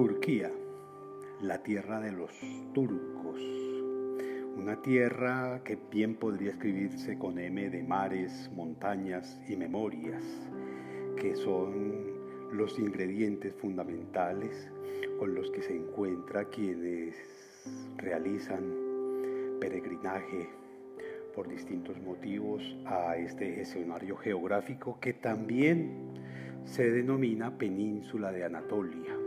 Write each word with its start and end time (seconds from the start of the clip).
Turquía, 0.00 0.50
la 1.42 1.62
tierra 1.62 2.00
de 2.00 2.10
los 2.10 2.30
turcos, 2.72 3.38
una 4.56 4.80
tierra 4.80 5.60
que 5.62 5.76
bien 5.90 6.14
podría 6.14 6.52
escribirse 6.52 7.18
con 7.18 7.38
M 7.38 7.68
de 7.68 7.82
mares, 7.82 8.50
montañas 8.54 9.38
y 9.46 9.56
memorias, 9.56 10.24
que 11.16 11.36
son 11.36 12.06
los 12.50 12.78
ingredientes 12.78 13.52
fundamentales 13.56 14.70
con 15.18 15.34
los 15.34 15.50
que 15.50 15.60
se 15.60 15.76
encuentra 15.76 16.46
quienes 16.46 17.14
realizan 17.98 18.64
peregrinaje 19.60 20.48
por 21.34 21.46
distintos 21.46 22.00
motivos 22.00 22.62
a 22.86 23.18
este 23.18 23.60
escenario 23.60 24.16
geográfico 24.16 24.98
que 24.98 25.12
también 25.12 26.14
se 26.64 26.90
denomina 26.90 27.58
Península 27.58 28.32
de 28.32 28.44
Anatolia. 28.44 29.19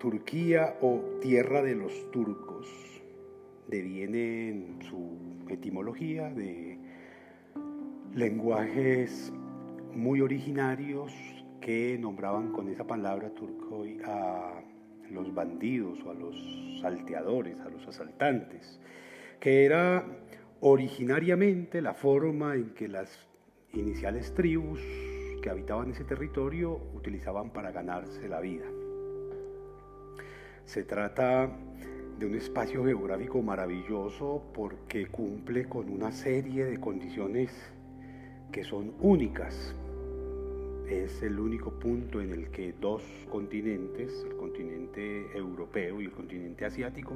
Turquía 0.00 0.78
o 0.80 1.18
Tierra 1.20 1.60
de 1.60 1.74
los 1.74 2.10
Turcos 2.10 2.66
deviene 3.68 4.48
en 4.48 4.78
su 4.80 5.18
etimología 5.50 6.30
de 6.30 6.78
lenguajes 8.14 9.30
muy 9.94 10.22
originarios 10.22 11.12
que 11.60 11.98
nombraban 12.00 12.50
con 12.50 12.70
esa 12.70 12.86
palabra 12.86 13.28
turco 13.34 13.84
a 14.06 14.62
los 15.10 15.34
bandidos 15.34 15.98
o 16.06 16.12
a 16.12 16.14
los 16.14 16.34
salteadores, 16.80 17.60
a 17.60 17.68
los 17.68 17.86
asaltantes, 17.86 18.80
que 19.38 19.66
era 19.66 20.06
originariamente 20.60 21.82
la 21.82 21.92
forma 21.92 22.54
en 22.54 22.70
que 22.70 22.88
las 22.88 23.28
iniciales 23.74 24.32
tribus 24.32 24.80
que 25.42 25.50
habitaban 25.50 25.90
ese 25.90 26.04
territorio 26.04 26.80
utilizaban 26.94 27.50
para 27.52 27.70
ganarse 27.70 28.26
la 28.26 28.40
vida. 28.40 28.64
Se 30.70 30.84
trata 30.84 31.50
de 32.16 32.26
un 32.26 32.36
espacio 32.36 32.84
geográfico 32.84 33.42
maravilloso 33.42 34.40
porque 34.54 35.06
cumple 35.06 35.64
con 35.64 35.90
una 35.90 36.12
serie 36.12 36.64
de 36.64 36.78
condiciones 36.78 37.50
que 38.52 38.62
son 38.62 38.94
únicas. 39.00 39.74
Es 40.88 41.24
el 41.24 41.40
único 41.40 41.72
punto 41.72 42.20
en 42.20 42.30
el 42.30 42.52
que 42.52 42.72
dos 42.80 43.02
continentes, 43.28 44.24
el 44.24 44.36
continente 44.36 45.36
europeo 45.36 46.00
y 46.00 46.04
el 46.04 46.12
continente 46.12 46.64
asiático, 46.64 47.14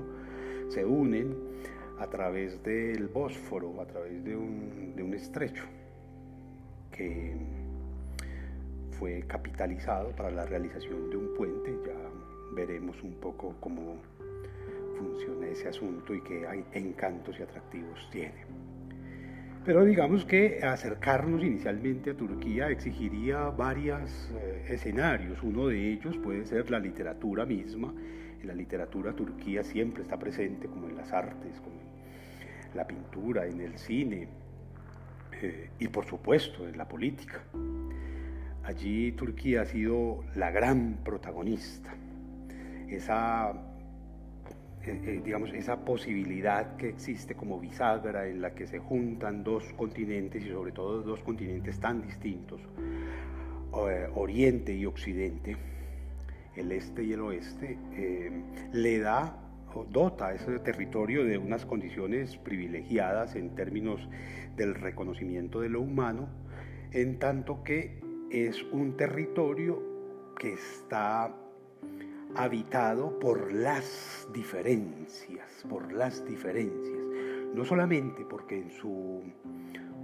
se 0.67 0.85
unen 0.85 1.37
a 2.01 2.09
través 2.09 2.61
del 2.65 3.07
Bósforo, 3.07 3.81
a 3.81 3.87
través 3.87 4.25
de 4.25 4.35
un, 4.35 5.15
estrecho 5.15 5.63
que 6.91 7.37
fue 8.99 9.23
capitalizado 9.29 10.11
para 10.11 10.33
la 10.33 10.45
realización 10.45 11.09
de 11.09 11.17
un 11.19 11.35
puente. 11.35 11.73
Ya 11.87 12.04
veremos 12.55 13.03
un 13.03 13.15
poco 13.15 13.57
cómo 13.61 13.97
funciona 14.99 15.49
ese 15.49 15.69
asunto 15.69 16.15
y 16.15 16.21
qué 16.23 16.47
encantos 16.73 17.39
y 17.39 17.43
atractivos 17.43 18.09
tiene. 18.11 18.45
Pero 19.65 19.83
digamos 19.83 20.27
que 20.27 20.61
acercarnos 20.63 21.43
inicialmente 21.43 22.11
a 22.11 22.17
Turquía 22.17 22.69
exigiría 22.69 23.49
varios 23.49 24.31
eh, 24.37 24.67
escenarios. 24.69 25.43
Uno 25.43 25.69
de 25.69 25.93
ellos 25.93 26.19
puede 26.19 26.45
ser 26.45 26.71
la 26.71 26.79
literatura 26.79 27.47
misma. 27.47 27.95
En 28.43 28.47
la 28.47 28.55
literatura 28.55 29.15
Turquía 29.15 29.65
siempre 29.65 30.03
está 30.03 30.19
presente, 30.19 30.69
como 30.69 30.87
en 30.87 30.97
las 30.97 31.15
artes, 31.15 31.59
como 31.61 31.77
en 31.77 32.77
la 32.77 32.87
pintura, 32.87 33.47
en 33.47 33.61
el 33.63 33.79
cine 33.79 34.29
eh, 35.41 35.71
y 35.79 35.89
por 35.89 36.05
supuesto 36.05 36.69
en 36.69 36.77
la 36.77 36.87
política. 36.87 37.41
Allí 38.65 39.13
Turquía 39.13 39.63
ha 39.63 39.65
sido 39.65 40.25
la 40.35 40.51
gran 40.51 40.99
protagonista. 41.05 41.95
Esa 42.89 43.53
eh, 44.87 45.01
eh, 45.07 45.21
digamos, 45.25 45.53
esa 45.55 45.83
posibilidad 45.83 46.77
que 46.77 46.91
existe 46.91 47.35
como 47.35 47.59
bisagra 47.59 48.29
en 48.29 48.43
la 48.43 48.55
que 48.55 48.67
se 48.67 48.79
juntan 48.79 49.43
dos 49.43 49.65
continentes 49.77 50.45
y 50.45 50.51
sobre 50.51 50.73
todo 50.73 51.03
dos 51.03 51.21
continentes 51.21 51.81
tan 51.81 52.03
distintos, 52.03 52.61
eh, 53.89 54.09
Oriente 54.15 54.75
y 54.75 54.85
Occidente, 54.85 55.57
el 56.55 56.71
este 56.71 57.03
y 57.03 57.13
el 57.15 57.21
oeste, 57.23 57.79
le 58.73 58.99
da 58.99 59.41
dota 59.91 60.29
a 60.29 60.35
ese 60.35 60.59
territorio 60.61 61.25
de 61.25 61.37
unas 61.37 61.67
condiciones 61.67 62.37
privilegiadas 62.37 63.35
en 63.35 63.57
términos 63.57 64.09
del 64.55 64.75
reconocimiento 64.75 65.61
de 65.61 65.71
lo 65.71 65.81
humano, 65.81 66.29
en 66.93 67.19
tanto 67.19 67.65
que 67.65 68.01
es 68.31 68.63
un 68.65 68.97
territorio 68.97 69.83
que 70.39 70.53
está 70.53 71.35
habitado 72.37 73.19
por 73.19 73.53
las 73.53 74.29
diferencias, 74.33 75.65
por 75.69 75.93
las 75.93 76.25
diferencias. 76.25 76.99
No 77.55 77.65
solamente 77.65 78.25
porque 78.25 78.59
en 78.59 78.71
su 78.71 79.23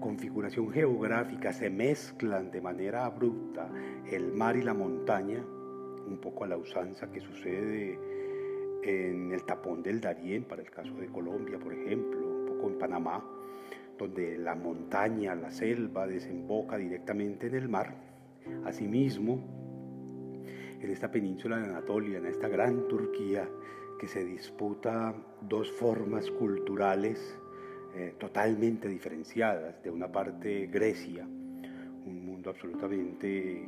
configuración 0.01 0.71
geográfica 0.71 1.53
se 1.53 1.71
mezclan 1.71 2.51
de 2.51 2.61
manera 2.61 3.05
abrupta 3.05 3.69
el 4.11 4.33
mar 4.33 4.57
y 4.57 4.63
la 4.63 4.75
montaña, 4.75 5.45
un 6.07 6.19
poco 6.21 6.45
a 6.45 6.49
la 6.49 6.57
usanza 6.57 7.11
que 7.11 7.21
sucede 7.21 7.99
en 8.83 9.33
el 9.33 9.45
tapón 9.45 9.83
del 9.83 10.01
Darién, 10.01 10.45
para 10.45 10.63
el 10.63 10.71
caso 10.71 10.95
de 10.95 11.09
Colombia, 11.09 11.59
por 11.59 11.75
ejemplo, 11.75 12.27
un 12.27 12.47
poco 12.47 12.69
en 12.69 12.79
Panamá, 12.79 13.23
donde 13.99 14.39
la 14.39 14.55
montaña, 14.55 15.35
la 15.35 15.51
selva 15.51 16.07
desemboca 16.07 16.79
directamente 16.79 17.49
en 17.49 17.55
el 17.57 17.69
mar. 17.69 17.95
Asimismo, 18.65 19.70
en 20.81 20.91
esta 20.91 21.11
península 21.11 21.59
de 21.59 21.67
Anatolia, 21.67 22.19
en 22.19 22.27
esta 22.27 22.49
gran 22.49 22.89
Turquía, 22.89 23.49
que 23.99 24.09
se 24.09 24.25
disputa 24.25 25.15
dos 25.43 25.71
formas 25.71 26.31
culturales 26.31 27.39
eh, 27.95 28.15
totalmente 28.19 28.89
diferenciadas. 28.89 29.83
De 29.83 29.91
una 29.91 30.11
parte 30.11 30.69
Grecia, 30.69 31.25
un 31.25 32.25
mundo 32.25 32.51
absolutamente 32.51 33.67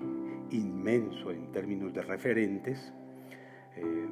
inmenso 0.50 1.30
en 1.30 1.52
términos 1.52 1.92
de 1.92 2.02
referentes, 2.02 2.92
eh, 3.76 4.08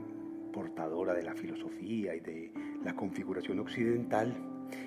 portadora 0.52 1.14
de 1.14 1.22
la 1.22 1.34
filosofía 1.34 2.14
y 2.14 2.20
de 2.20 2.52
la 2.84 2.94
configuración 2.94 3.60
occidental, 3.60 4.34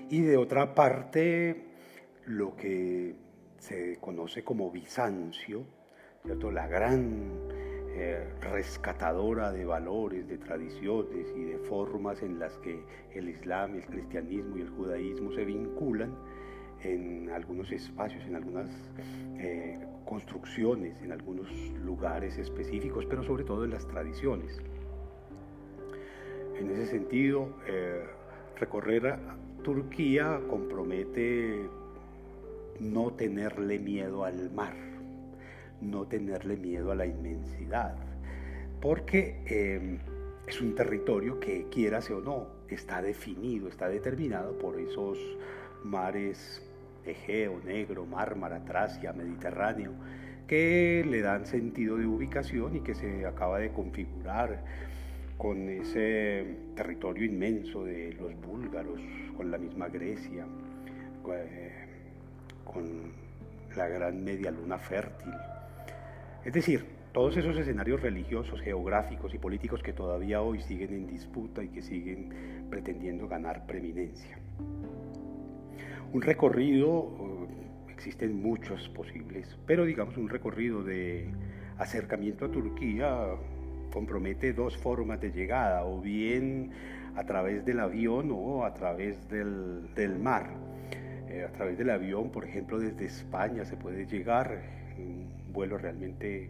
y 0.10 0.22
de 0.22 0.38
otra 0.38 0.76
parte 0.76 1.66
lo 2.26 2.56
que 2.56 3.16
se 3.58 3.98
conoce 4.00 4.44
como 4.44 4.70
Bizancio, 4.70 5.66
¿cierto? 6.24 6.52
la 6.52 6.68
gran 6.68 7.73
eh, 7.96 8.28
rescatadora 8.42 9.52
de 9.52 9.66
valores, 9.66 10.28
de 10.28 10.40
tradiciones 10.40 11.28
y 11.36 11.44
de 11.44 11.60
formas 11.60 12.24
en 12.24 12.40
las 12.40 12.58
que 12.58 12.84
el 13.14 13.30
Islam, 13.30 13.76
el 13.76 13.86
cristianismo 13.86 14.58
y 14.58 14.62
el 14.62 14.70
judaísmo 14.72 15.32
se 15.32 15.46
vinculan 15.46 16.12
en 16.82 17.30
algunos 17.30 17.72
espacios, 17.72 18.26
en 18.26 18.36
algunas 18.36 18.68
eh, 19.38 19.78
construcciones, 20.06 21.00
en 21.04 21.12
algunos 21.12 21.48
lugares 21.86 22.40
específicos, 22.40 23.06
pero 23.06 23.24
sobre 23.24 23.44
todo 23.44 23.64
en 23.64 23.70
las 23.70 23.88
tradiciones. 23.88 24.60
En 26.60 26.72
ese 26.72 26.88
sentido, 26.88 27.50
eh, 27.68 28.06
recorrer 28.60 29.06
a 29.06 29.38
Turquía 29.62 30.42
compromete 30.50 31.70
no 32.80 33.14
tenerle 33.14 33.78
miedo 33.78 34.26
al 34.26 34.50
mar 34.52 34.93
no 35.82 36.06
tenerle 36.06 36.58
miedo 36.58 36.92
a 36.92 36.96
la 36.96 37.06
inmensidad, 37.06 37.96
porque 38.82 39.42
em, 39.46 40.00
es 40.48 40.62
un 40.62 40.76
territorio 40.76 41.40
que, 41.40 41.68
quieras 41.70 42.10
o 42.10 42.20
no, 42.20 42.48
está 42.70 43.02
definido, 43.02 43.68
está 43.68 43.88
determinado 43.88 44.58
por 44.58 44.80
esos 44.80 45.18
mares 45.84 46.62
Egeo, 47.06 47.60
Negro, 47.66 48.06
Mármara, 48.06 48.64
Tracia, 48.64 49.14
Mediterráneo, 49.14 49.92
que 50.48 51.06
le 51.08 51.22
dan 51.22 51.46
sentido 51.46 51.98
de 51.98 52.06
ubicación 52.06 52.76
y 52.76 52.82
que 52.82 52.96
se 52.96 53.26
acaba 53.26 53.60
de 53.60 53.72
configurar 53.72 54.64
con 55.38 55.70
ese 55.70 56.46
territorio 56.76 57.26
inmenso 57.26 57.84
de 57.84 58.14
los 58.14 58.34
búlgaros, 58.42 59.00
con 59.36 59.52
la 59.52 59.58
misma 59.58 59.88
Grecia, 59.90 60.46
eh, 61.30 61.72
con 62.64 63.12
la 63.76 63.88
gran 63.88 64.24
media 64.24 64.52
luna 64.52 64.78
fértil, 64.78 65.34
es 66.46 66.54
decir, 66.54 66.86
todos 67.14 67.38
esos 67.38 67.56
escenarios 67.58 68.02
religiosos, 68.02 68.60
geográficos 68.62 69.34
y 69.34 69.38
políticos 69.38 69.84
que 69.84 69.94
todavía 69.94 70.42
hoy 70.42 70.62
siguen 70.62 70.94
en 70.94 71.08
disputa 71.08 71.64
y 71.64 71.70
que 71.70 71.82
siguen 71.82 72.68
pretendiendo 72.70 73.28
ganar 73.28 73.66
preeminencia. 73.66 74.38
Un 76.12 76.22
recorrido, 76.22 77.48
eh, 77.50 77.92
existen 77.92 78.42
muchos 78.42 78.90
posibles, 78.90 79.58
pero 79.66 79.86
digamos 79.86 80.18
un 80.18 80.28
recorrido 80.28 80.84
de 80.84 81.30
acercamiento 81.78 82.46
a 82.46 82.52
Turquía 82.52 83.38
compromete 83.94 84.54
dos 84.54 84.76
formas 84.76 85.22
de 85.22 85.32
llegada, 85.32 85.86
o 85.86 86.02
bien 86.02 86.72
a 87.16 87.24
través 87.26 87.64
del 87.64 87.80
avión 87.80 88.32
o 88.32 88.66
a 88.66 88.74
través 88.74 89.30
del, 89.30 90.20
mar. 90.20 90.50
Eh, 91.30 91.46
a 91.48 91.52
través 91.52 91.78
del 91.78 91.92
avión, 91.92 92.32
por 92.32 92.44
ejemplo, 92.44 92.80
desde 92.80 93.06
España 93.06 93.66
se 93.66 93.78
puede 93.78 94.08
llegar 94.08 94.64
vuelo 95.54 95.78
realmente 95.78 96.50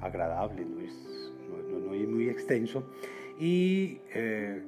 agradable, 0.00 0.64
no 0.64 0.80
es, 0.80 1.32
no, 1.70 1.94
es 1.94 2.08
muy 2.08 2.28
extenso. 2.28 2.84
Y 3.38 3.98
eh, 4.14 4.62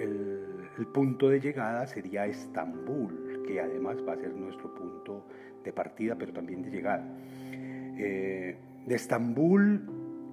el, 0.00 0.86
punto 0.92 1.28
de 1.28 1.40
llegada 1.40 1.86
sería 1.86 2.26
Estambul, 2.26 3.42
que 3.46 3.60
además 3.60 3.98
va 4.06 4.14
a 4.14 4.16
ser 4.16 4.32
nuestro 4.34 4.74
punto 4.74 5.24
de 5.62 5.72
partida, 5.72 6.16
pero 6.16 6.32
también 6.32 6.62
de 6.62 6.70
llegada. 6.70 7.04
Eh, 7.52 8.56
de 8.86 8.94
Estambul, 8.94 9.82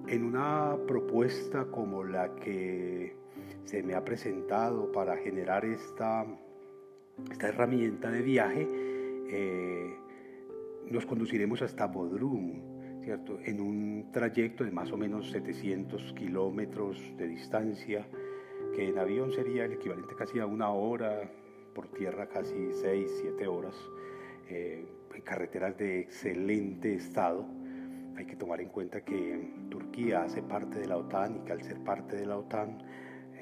en 0.08 0.24
una 0.24 0.76
propuesta 0.86 1.66
como 1.66 2.04
la 2.04 2.34
que 2.36 3.16
se 3.64 3.82
me 3.82 3.94
ha 3.94 4.04
presentado 4.04 4.90
para 4.92 5.16
generar 5.16 5.64
esta, 5.64 6.24
esta 7.30 7.48
herramienta 7.48 8.10
de 8.10 8.22
viaje, 8.22 8.68
eh, 9.28 9.96
nos 10.90 11.06
conduciremos 11.06 11.62
hasta 11.62 11.86
Bodrum, 11.86 13.02
¿cierto? 13.02 13.38
En 13.44 13.60
un 13.60 14.10
trayecto 14.12 14.64
de 14.64 14.70
más 14.70 14.92
o 14.92 14.96
menos 14.96 15.30
700 15.30 16.12
kilómetros 16.14 16.98
de 17.16 17.28
distancia, 17.28 18.06
que 18.74 18.88
en 18.88 18.98
avión 18.98 19.32
sería 19.32 19.64
el 19.64 19.72
equivalente 19.72 20.14
casi 20.14 20.38
a 20.38 20.46
una 20.46 20.70
hora, 20.70 21.30
por 21.74 21.88
tierra 21.88 22.28
casi 22.28 22.72
6, 22.72 23.10
7 23.22 23.46
horas, 23.46 23.74
eh, 24.48 24.84
carreteras 25.24 25.76
de 25.76 26.00
excelente 26.00 26.94
estado. 26.94 27.46
Hay 28.16 28.24
que 28.24 28.36
tomar 28.36 28.60
en 28.60 28.68
cuenta 28.68 29.02
que 29.04 29.50
Turquía 29.68 30.22
hace 30.22 30.42
parte 30.42 30.78
de 30.78 30.86
la 30.86 30.96
OTAN 30.96 31.36
y 31.36 31.38
que 31.40 31.52
al 31.52 31.62
ser 31.62 31.78
parte 31.80 32.16
de 32.16 32.26
la 32.26 32.38
OTAN 32.38 32.78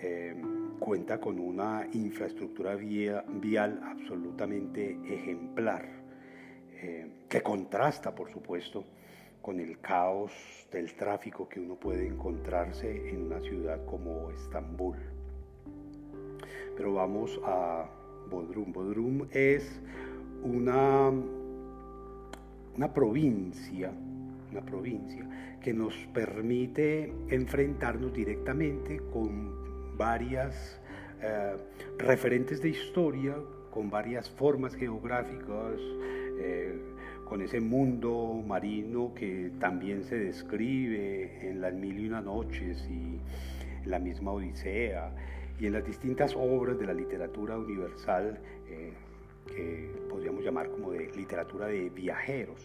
eh, 0.02 0.34
cuenta 0.80 1.20
con 1.20 1.38
una 1.38 1.86
infraestructura 1.92 2.74
vial 2.74 3.80
absolutamente 3.84 4.98
ejemplar 5.08 6.04
eh, 6.84 7.06
que 7.34 7.42
contrasta, 7.42 8.14
por 8.14 8.30
supuesto, 8.30 8.84
con 9.42 9.58
el 9.58 9.80
caos 9.80 10.30
del 10.70 10.94
tráfico 10.94 11.48
que 11.48 11.58
uno 11.58 11.74
puede 11.74 12.06
encontrarse 12.06 13.08
en 13.10 13.26
una 13.26 13.40
ciudad 13.40 13.84
como 13.86 14.30
Estambul. 14.30 14.94
Pero 16.76 16.94
vamos 16.94 17.40
a 17.42 17.90
Bodrum. 18.30 18.72
Bodrum 18.72 19.26
es 19.32 19.80
una, 20.44 21.10
una 22.76 22.94
provincia, 22.94 23.90
una 24.52 24.64
provincia 24.64 25.58
que 25.60 25.74
nos 25.74 25.92
permite 26.14 27.12
enfrentarnos 27.30 28.12
directamente 28.12 29.00
con 29.12 29.96
varias 29.96 30.80
eh, 31.20 31.56
referentes 31.98 32.62
de 32.62 32.68
historia, 32.68 33.34
con 33.72 33.90
varias 33.90 34.30
formas 34.30 34.76
geográficas, 34.76 35.80
eh, 36.38 36.93
con 37.24 37.40
ese 37.42 37.60
mundo 37.60 38.42
marino 38.46 39.12
que 39.14 39.50
también 39.58 40.04
se 40.04 40.16
describe 40.16 41.48
en 41.48 41.60
las 41.60 41.74
mil 41.74 41.98
y 41.98 42.08
una 42.08 42.20
noches 42.20 42.86
y 42.90 43.18
en 43.84 43.90
la 43.90 43.98
misma 43.98 44.32
Odisea 44.32 45.14
y 45.58 45.66
en 45.66 45.72
las 45.72 45.84
distintas 45.84 46.34
obras 46.36 46.78
de 46.78 46.86
la 46.86 46.94
literatura 46.94 47.58
universal 47.58 48.38
eh, 48.68 48.92
que 49.46 49.90
podríamos 50.08 50.44
llamar 50.44 50.70
como 50.70 50.92
de 50.92 51.10
literatura 51.14 51.66
de 51.66 51.90
viajeros, 51.90 52.60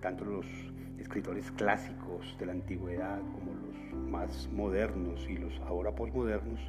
tanto 0.00 0.24
los 0.24 0.46
escritores 0.98 1.50
clásicos 1.52 2.36
de 2.38 2.46
la 2.46 2.52
antigüedad 2.52 3.18
como 3.18 3.52
los 3.54 4.10
más 4.10 4.48
modernos 4.52 5.26
y 5.28 5.36
los 5.36 5.58
ahora 5.60 5.92
posmodernos 5.92 6.60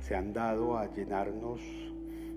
se 0.00 0.14
han 0.14 0.32
dado 0.32 0.78
a 0.78 0.92
llenarnos 0.94 1.60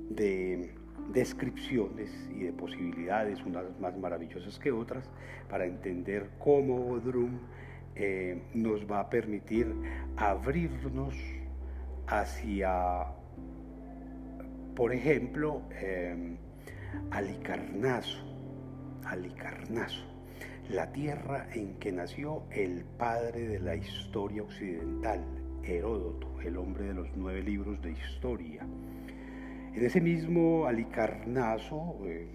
de 0.10 0.74
descripciones 1.12 2.12
y 2.34 2.44
de 2.44 2.54
posibilidades, 2.54 3.44
unas 3.44 3.66
más 3.80 3.98
maravillosas 3.98 4.60
que 4.60 4.72
otras, 4.72 5.10
para 5.50 5.66
entender 5.66 6.30
cómo 6.40 6.78
Bodrum 6.78 7.40
eh, 7.96 8.42
nos 8.54 8.90
va 8.90 9.02
a 9.02 9.10
permitir 9.10 9.74
abrirnos 10.16 11.16
hacia, 12.08 13.06
por 14.76 14.94
ejemplo, 14.94 15.64
eh, 15.72 16.38
Alicarnaso, 17.12 18.24
Alicarnaso, 19.06 20.06
la 20.70 20.92
tierra 20.92 21.48
en 21.54 21.76
que 21.76 21.92
nació 21.92 22.44
el 22.52 22.86
padre 22.98 23.48
de 23.48 23.60
la 23.60 23.76
historia 23.76 24.44
occidental, 24.44 25.24
Heródoto, 25.64 26.40
el 26.42 26.58
hombre 26.58 26.86
de 26.86 26.94
los 26.94 27.08
nueve 27.16 27.44
libros 27.44 27.82
de 27.82 27.92
historia. 27.92 28.66
En 29.80 29.86
ese 29.86 30.02
mismo 30.02 30.66
Alicarnaso, 30.68 31.96
eh, 32.04 32.28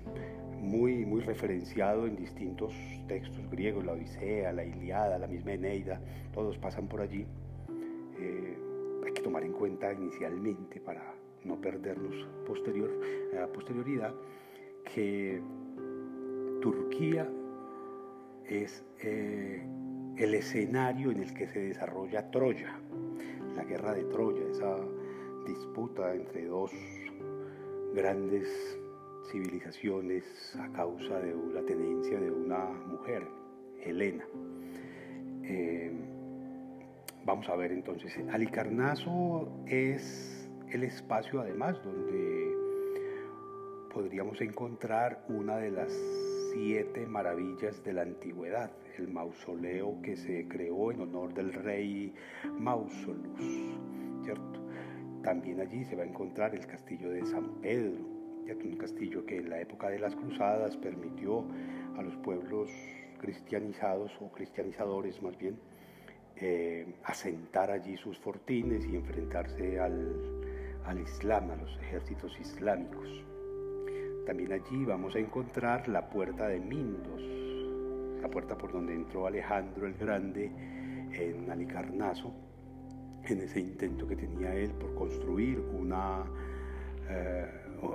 muy, 0.62 1.04
muy 1.04 1.20
referenciado 1.20 2.06
en 2.06 2.16
distintos 2.16 2.72
textos 3.06 3.50
griegos, 3.50 3.84
la 3.84 3.92
Odisea, 3.92 4.50
la 4.50 4.64
Iliada, 4.64 5.18
la 5.18 5.26
misma 5.26 5.52
Eneida, 5.52 6.00
todos 6.32 6.56
pasan 6.56 6.88
por 6.88 7.02
allí. 7.02 7.26
Eh, 8.18 8.56
hay 9.04 9.12
que 9.12 9.20
tomar 9.20 9.44
en 9.44 9.52
cuenta 9.52 9.92
inicialmente, 9.92 10.80
para 10.80 11.02
no 11.44 11.60
perdernos 11.60 12.14
posterior, 12.46 12.90
a 13.38 13.46
posterioridad, 13.48 14.14
que 14.94 15.42
Turquía 16.62 17.30
es 18.48 18.86
eh, 19.02 19.62
el 20.16 20.34
escenario 20.34 21.10
en 21.10 21.20
el 21.20 21.34
que 21.34 21.46
se 21.46 21.58
desarrolla 21.58 22.30
Troya, 22.30 22.80
la 23.54 23.64
guerra 23.64 23.92
de 23.92 24.04
Troya, 24.04 24.48
esa 24.50 24.78
disputa 25.46 26.14
entre 26.14 26.46
dos 26.46 26.72
grandes 27.94 28.48
civilizaciones 29.30 30.24
a 30.58 30.68
causa 30.72 31.20
de 31.20 31.34
la 31.52 31.62
tenencia 31.62 32.18
de 32.18 32.30
una 32.30 32.64
mujer, 32.86 33.26
Helena. 33.82 34.24
Eh, 35.44 35.92
vamos 37.24 37.48
a 37.48 37.56
ver 37.56 37.72
entonces, 37.72 38.12
Alicarnaso 38.30 39.48
es 39.66 40.48
el 40.70 40.82
espacio 40.82 41.40
además 41.40 41.82
donde 41.84 42.54
podríamos 43.92 44.40
encontrar 44.40 45.24
una 45.28 45.56
de 45.56 45.70
las 45.70 45.92
siete 46.52 47.06
maravillas 47.06 47.82
de 47.84 47.92
la 47.92 48.02
antigüedad, 48.02 48.72
el 48.98 49.08
mausoleo 49.08 50.00
que 50.02 50.16
se 50.16 50.48
creó 50.48 50.90
en 50.90 51.00
honor 51.00 51.32
del 51.32 51.52
rey 51.52 52.12
Mausolus, 52.58 53.40
¿cierto? 54.24 54.64
También 55.24 55.58
allí 55.58 55.84
se 55.86 55.96
va 55.96 56.02
a 56.02 56.06
encontrar 56.06 56.54
el 56.54 56.66
castillo 56.66 57.08
de 57.08 57.24
San 57.24 57.60
Pedro, 57.62 58.04
un 58.62 58.76
castillo 58.76 59.24
que 59.24 59.38
en 59.38 59.48
la 59.48 59.58
época 59.58 59.88
de 59.88 59.98
las 59.98 60.14
cruzadas 60.14 60.76
permitió 60.76 61.46
a 61.96 62.02
los 62.02 62.14
pueblos 62.16 62.70
cristianizados 63.18 64.12
o 64.20 64.30
cristianizadores 64.30 65.22
más 65.22 65.36
bien 65.38 65.58
eh, 66.36 66.86
asentar 67.04 67.70
allí 67.70 67.96
sus 67.96 68.18
fortines 68.18 68.84
y 68.86 68.96
enfrentarse 68.96 69.80
al, 69.80 70.14
al 70.84 71.00
Islam, 71.00 71.50
a 71.52 71.56
los 71.56 71.74
ejércitos 71.78 72.38
islámicos. 72.38 73.08
También 74.26 74.52
allí 74.52 74.84
vamos 74.84 75.16
a 75.16 75.20
encontrar 75.20 75.88
la 75.88 76.06
puerta 76.10 76.48
de 76.48 76.60
Mindos, 76.60 77.22
la 78.20 78.28
puerta 78.28 78.58
por 78.58 78.72
donde 78.72 78.94
entró 78.94 79.26
Alejandro 79.26 79.86
el 79.86 79.94
Grande 79.94 80.52
en 81.12 81.50
Alicarnaso 81.50 82.43
en 83.32 83.40
ese 83.40 83.60
intento 83.60 84.06
que 84.06 84.16
tenía 84.16 84.54
él 84.54 84.70
por 84.72 84.94
construir 84.94 85.58
una, 85.58 86.24
eh, 87.08 87.46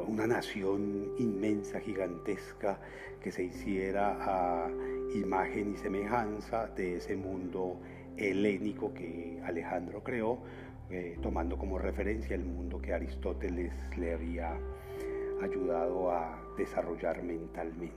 una 0.08 0.28
nación 0.28 1.14
inmensa, 1.18 1.80
gigantesca, 1.80 2.80
que 3.22 3.32
se 3.32 3.44
hiciera 3.44 4.18
a 4.20 4.70
imagen 5.14 5.74
y 5.74 5.78
semejanza 5.78 6.68
de 6.68 6.98
ese 6.98 7.16
mundo 7.16 7.80
helénico 8.18 8.94
que 8.94 9.42
Alejandro 9.46 10.04
creó, 10.04 10.40
eh, 10.90 11.18
tomando 11.22 11.58
como 11.58 11.78
referencia 11.78 12.36
el 12.36 12.46
mundo 12.46 12.82
que 12.82 12.94
Aristóteles 12.94 13.74
le 13.98 14.14
había 14.14 14.58
ayudado 15.42 16.12
a 16.12 16.40
desarrollar 16.58 17.24
mentalmente. 17.24 17.96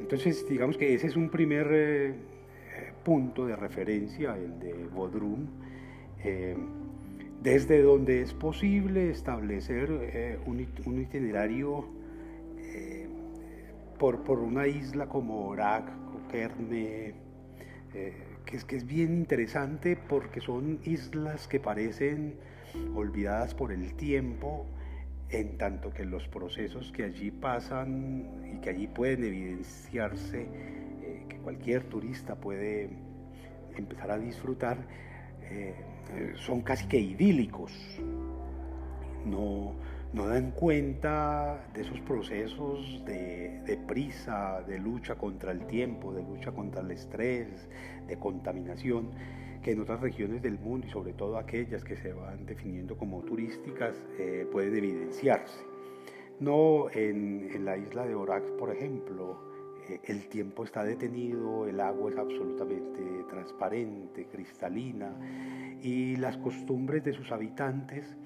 Entonces, 0.00 0.48
digamos 0.48 0.76
que 0.76 0.94
ese 0.94 1.06
es 1.06 1.16
un 1.16 1.28
primer 1.28 1.68
eh, 1.70 2.14
punto 3.04 3.46
de 3.46 3.56
referencia, 3.56 4.36
el 4.36 4.58
de 4.58 4.72
Bodrum, 4.86 5.46
eh, 6.24 6.56
desde 7.42 7.82
donde 7.82 8.20
es 8.22 8.34
posible 8.34 9.10
establecer 9.10 9.88
eh, 9.90 10.38
un, 10.46 10.60
itinerario 11.00 11.86
eh, 12.58 13.08
por, 13.98 14.22
por, 14.22 14.40
una 14.40 14.66
isla 14.66 15.08
como 15.08 15.46
Orak, 15.48 15.90
Kerne, 16.30 17.14
que, 17.92 18.56
es, 18.56 18.64
que 18.64 18.76
es 18.76 18.86
bien 18.86 19.14
interesante 19.14 19.96
porque 19.96 20.40
son 20.40 20.78
islas 20.84 21.48
que 21.48 21.58
parecen 21.58 22.34
olvidadas 22.94 23.54
por 23.54 23.72
el 23.72 23.94
tiempo, 23.94 24.66
en 25.30 25.58
tanto 25.58 25.92
que 25.92 26.04
los 26.04 26.28
procesos 26.28 26.92
que 26.92 27.04
allí 27.04 27.30
pasan 27.30 28.26
y 28.54 28.60
que 28.60 28.70
allí 28.70 28.86
pueden 28.86 29.24
evidenciarse, 29.24 30.46
que 31.28 31.36
cualquier 31.38 31.84
turista 31.84 32.36
puede 32.36 32.90
empezar 33.76 34.10
a 34.10 34.18
disfrutar, 34.18 34.78
eh, 35.50 35.74
son 36.36 36.62
casi 36.62 36.86
que 36.86 36.98
idílicos. 36.98 37.72
No, 39.24 39.74
no 40.12 40.26
dan 40.26 40.50
cuenta 40.52 41.68
de 41.74 41.82
esos 41.82 42.00
procesos 42.00 43.02
de, 43.04 43.60
de, 43.66 43.76
prisa, 43.76 44.62
de 44.66 44.78
lucha 44.78 45.14
contra 45.16 45.52
el 45.52 45.66
tiempo, 45.66 46.12
de 46.12 46.22
lucha 46.22 46.52
contra 46.52 46.80
el 46.80 46.90
estrés, 46.90 47.68
de 48.08 48.18
contaminación, 48.18 49.10
que 49.62 49.72
en 49.72 49.80
otras 49.80 50.00
regiones 50.00 50.42
del 50.42 50.58
mundo 50.58 50.86
y 50.86 50.90
sobre 50.90 51.12
todo 51.12 51.36
aquellas 51.36 51.84
que 51.84 51.96
se 51.96 52.12
van 52.12 52.46
definiendo 52.46 52.96
como 52.96 53.20
turísticas 53.22 53.94
eh, 54.18 54.46
pueden 54.50 54.76
evidenciarse. 54.76 55.60
No 56.40 56.90
en, 56.90 57.50
en, 57.54 57.64
la 57.66 57.76
isla 57.76 58.06
de 58.06 58.14
Orax, 58.14 58.50
por 58.52 58.74
ejemplo, 58.74 59.38
eh, 59.38 59.49
el 60.04 60.28
tiempo 60.28 60.64
está 60.64 60.84
detenido, 60.84 61.66
el 61.66 61.80
agua 61.80 62.10
es 62.10 62.18
absolutamente 62.18 63.24
transparente, 63.28 64.26
cristalina 64.26 65.12
y 65.82 66.16
las 66.16 66.36
costumbres 66.36 67.02
de 67.04 67.12
sus 67.12 67.32
habitantes 67.32 68.16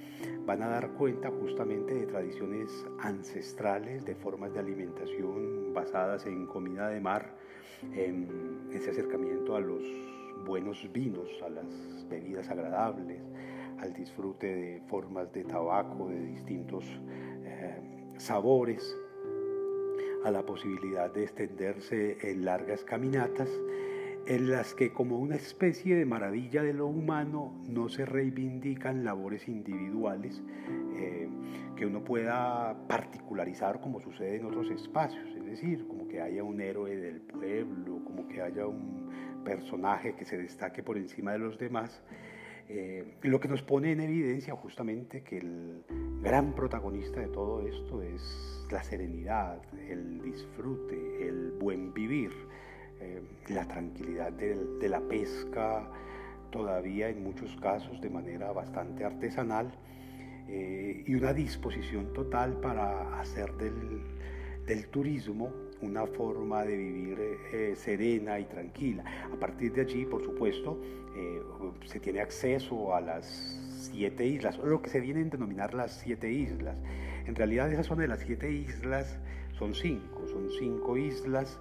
van 0.47 0.63
a 0.63 0.69
dar 0.69 0.91
cuenta 0.91 1.31
justamente 1.31 1.95
de 1.95 2.07
tradiciones 2.07 2.71
ancestrales, 3.01 4.05
de 4.05 4.15
formas 4.15 4.53
de 4.53 4.61
alimentación 4.61 5.73
basadas 5.73 6.27
en 6.27 6.47
comida 6.47 6.89
de 6.89 7.01
mar, 7.01 7.35
en 7.95 8.69
ese 8.73 8.91
acercamiento 8.91 9.57
a 9.57 9.61
los 9.61 9.83
buenos 10.47 10.91
vinos, 10.93 11.29
a 11.45 11.49
las 11.49 11.67
bebidas 12.09 12.49
agradables, 12.49 13.21
al 13.79 13.93
disfrute 13.93 14.47
de 14.47 14.81
formas 14.87 15.33
de 15.33 15.45
tabaco 15.45 16.09
de 16.09 16.21
distintos 16.21 16.85
eh, 17.45 17.81
sabores, 18.19 18.97
a 20.25 20.31
la 20.31 20.43
posibilidad 20.43 21.13
de 21.13 21.25
extenderse 21.25 22.19
en 22.23 22.45
largas 22.45 22.83
caminatas 22.85 23.49
en 24.27 24.51
las 24.51 24.75
que 24.75 24.91
como 24.93 25.19
una 25.19 25.37
especie 25.37 25.97
de 25.97 26.07
maravilla 26.07 26.63
de 26.63 26.73
lo 26.73 26.87
humano 26.87 27.63
no 27.69 27.89
se 27.91 28.07
reivindican 28.07 29.05
labores 29.05 29.47
individuales 29.49 30.43
eh, 30.97 31.29
que 31.77 31.85
uno 31.87 32.03
pueda 32.03 32.75
particularizar 32.89 33.81
como 33.81 34.01
sucede 34.01 34.37
en 34.37 34.47
otros 34.47 34.71
espacios, 34.71 35.29
es 35.37 35.45
decir, 35.45 35.87
como 35.87 36.09
que 36.09 36.23
haya 36.23 36.43
un 36.43 36.61
héroe 36.61 36.97
del 36.97 37.21
pueblo, 37.21 38.03
como 38.05 38.27
que 38.29 38.41
haya 38.41 38.67
un 38.67 39.43
personaje 39.45 40.15
que 40.15 40.25
se 40.25 40.39
destaque 40.39 40.83
por 40.83 40.97
encima 40.97 41.33
de 41.33 41.39
los 41.39 41.59
demás, 41.59 42.03
eh, 42.69 43.17
lo 43.23 43.41
que 43.41 43.49
nos 43.49 43.63
pone 43.63 43.93
en 43.93 44.01
evidencia 44.01 44.55
justamente 44.55 45.23
que 45.23 45.39
el 45.39 45.85
gran 46.23 46.55
protagonista 46.55 47.21
de 47.21 47.29
todo 47.29 47.61
esto 47.61 48.03
es 48.03 48.67
la 48.71 48.83
serenidad, 48.83 49.61
el 49.89 50.23
disfrute, 50.23 51.29
el 51.29 51.53
buen 51.61 51.93
vivir 51.93 52.31
eh, 53.01 53.21
la 53.49 53.67
tranquilidad 53.67 54.33
de, 54.33 54.89
la 54.89 55.01
pesca, 55.01 55.87
todavía 56.51 57.09
en 57.09 57.23
muchos 57.23 57.55
casos 57.57 58.01
de 58.01 58.09
manera 58.09 58.53
bastante 58.53 59.05
artesanal, 59.05 59.73
eh, 60.49 61.05
y 61.07 61.15
una 61.15 61.33
disposición 61.33 62.13
total 62.13 62.61
para 62.61 63.21
hacer 63.21 63.53
del, 63.55 64.89
turismo 64.89 65.53
una 65.85 66.07
forma 66.07 66.65
de 66.65 66.77
vivir 66.77 67.19
eh, 67.53 67.75
serena 67.77 68.39
y 68.39 68.45
tranquila. 68.45 69.05
A 69.33 69.37
partir 69.37 69.73
de 69.73 69.83
allí, 69.83 70.05
por 70.07 70.23
supuesto, 70.23 70.79
se 71.85 72.01
tiene 72.01 72.21
acceso 72.21 72.93
a 72.95 73.01
las 73.01 73.27
siete 73.93 74.27
islas, 74.27 74.59
o 74.59 74.67
lo 74.67 74.83
que 74.83 74.91
se 74.91 75.01
vienen 75.01 75.29
a 75.29 75.31
denominar 75.31 75.75
las 75.75 75.93
siete 75.93 76.31
islas. 76.31 76.77
En 77.27 77.35
realidad 77.35 77.73
esa 77.73 77.83
zona 77.83 78.03
de 78.03 78.09
las 78.09 78.21
siete 78.21 78.51
islas 78.51 79.17
son 79.59 79.75
cinco, 79.75 80.27
son 80.27 80.51
cinco 80.59 80.97
islas 80.97 81.59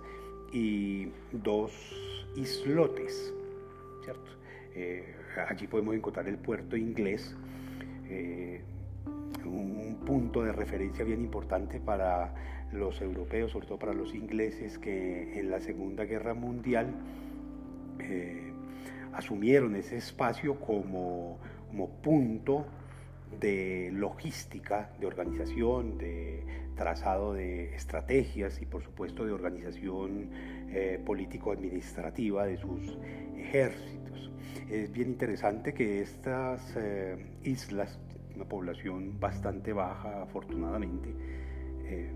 y 0.51 1.09
dos 1.31 1.71
islotes, 2.35 3.33
¿cierto? 4.03 4.31
Eh, 4.75 5.15
allí 5.47 5.67
podemos 5.67 5.95
encontrar 5.95 6.27
el 6.27 6.37
puerto 6.37 6.75
inglés, 6.75 7.35
eh, 8.09 8.61
un 9.45 9.99
punto 10.05 10.43
de 10.43 10.51
referencia 10.51 11.05
bien 11.05 11.21
importante 11.21 11.79
para 11.79 12.33
los 12.73 13.01
europeos, 13.01 13.51
sobre 13.51 13.67
todo 13.67 13.79
para 13.79 13.93
los 13.93 14.13
ingleses, 14.13 14.77
que 14.77 15.39
en 15.39 15.49
la 15.49 15.61
Segunda 15.61 16.05
Guerra 16.05 16.33
Mundial 16.33 16.93
eh, 17.99 18.51
asumieron 19.13 19.75
ese 19.75 19.97
espacio 19.97 20.59
como, 20.59 21.37
como 21.69 21.89
punto 21.89 22.65
de 23.39 23.89
logística, 23.91 24.91
de 24.99 25.07
organización, 25.07 25.97
de 25.97 26.43
trazado 26.75 27.33
de 27.33 27.75
estrategias 27.75 28.61
y 28.61 28.65
por 28.65 28.83
supuesto 28.83 29.25
de 29.25 29.31
organización 29.31 30.29
eh, 30.69 30.99
político-administrativa 31.05 32.45
de 32.45 32.57
sus 32.57 32.97
ejércitos. 33.37 34.31
Es 34.69 34.91
bien 34.91 35.09
interesante 35.09 35.73
que 35.73 36.01
estas 36.01 36.75
eh, 36.77 37.15
islas, 37.43 37.99
una 38.35 38.45
población 38.45 39.19
bastante 39.19 39.73
baja 39.73 40.23
afortunadamente, 40.23 41.09
eh, 41.85 42.09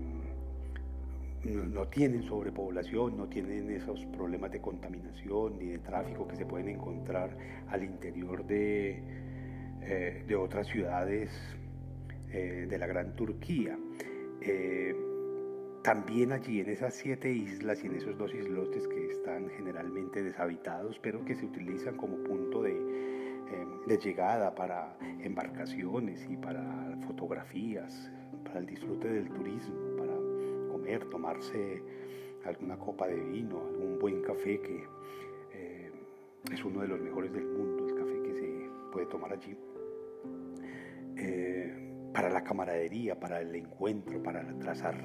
no, 1.44 1.86
tienen 1.88 2.22
sobrepoblación, 2.22 3.16
no 3.16 3.28
tienen 3.28 3.70
esos 3.70 4.04
problemas 4.06 4.50
de 4.50 4.60
contaminación 4.60 5.58
ni 5.58 5.66
de 5.66 5.78
tráfico 5.78 6.26
que 6.26 6.36
se 6.36 6.46
pueden 6.46 6.68
encontrar 6.68 7.36
al 7.68 7.84
interior 7.84 8.44
de, 8.46 9.02
de 10.26 10.36
otras 10.36 10.66
ciudades 10.66 11.30
de 12.30 12.78
la 12.78 12.86
Gran 12.86 13.16
Turquía. 13.16 13.78
Eh, 14.40 14.94
también 15.82 16.32
allí 16.32 16.60
en 16.60 16.68
esas 16.68 16.94
siete 16.94 17.32
islas 17.32 17.82
y 17.82 17.86
en 17.86 17.94
esos 17.94 18.18
dos 18.18 18.34
islotes 18.34 18.86
que 18.88 19.10
están 19.10 19.48
generalmente 19.56 20.22
deshabitados, 20.22 20.98
pero 20.98 21.24
que 21.24 21.34
se 21.34 21.46
utilizan 21.46 21.96
como 21.96 22.16
punto 22.24 22.62
de, 22.62 22.72
eh, 22.72 23.98
llegada 24.02 24.54
para 24.54 24.96
embarcaciones 25.20 26.26
y 26.28 26.36
para 26.36 26.98
fotografías, 27.06 28.12
para 28.44 28.58
el 28.58 28.66
disfrute 28.66 29.08
del 29.08 29.30
turismo, 29.30 29.76
comer, 30.88 31.04
tomarse 31.10 31.82
alguna 32.44 32.78
copa 32.78 33.06
de 33.06 33.16
vino, 33.16 33.60
algún 33.60 33.98
buen 33.98 34.22
café 34.22 34.58
que 34.60 34.84
eh, 35.52 35.90
es 36.50 36.64
uno 36.64 36.80
de 36.80 36.88
los 36.88 37.00
mejores 37.00 37.32
del 37.32 37.44
mundo, 37.44 37.86
el 37.86 37.94
café 37.94 38.22
que 38.22 38.34
se 38.34 38.70
puede 38.92 39.06
tomar 39.06 39.32
allí 39.32 39.56
para 42.14 42.30
la 42.30 42.42
camaradería, 42.42 43.20
para 43.20 43.40
el 43.40 43.54
encuentro, 43.54 44.22
para 44.22 44.42
trazar 44.58 44.96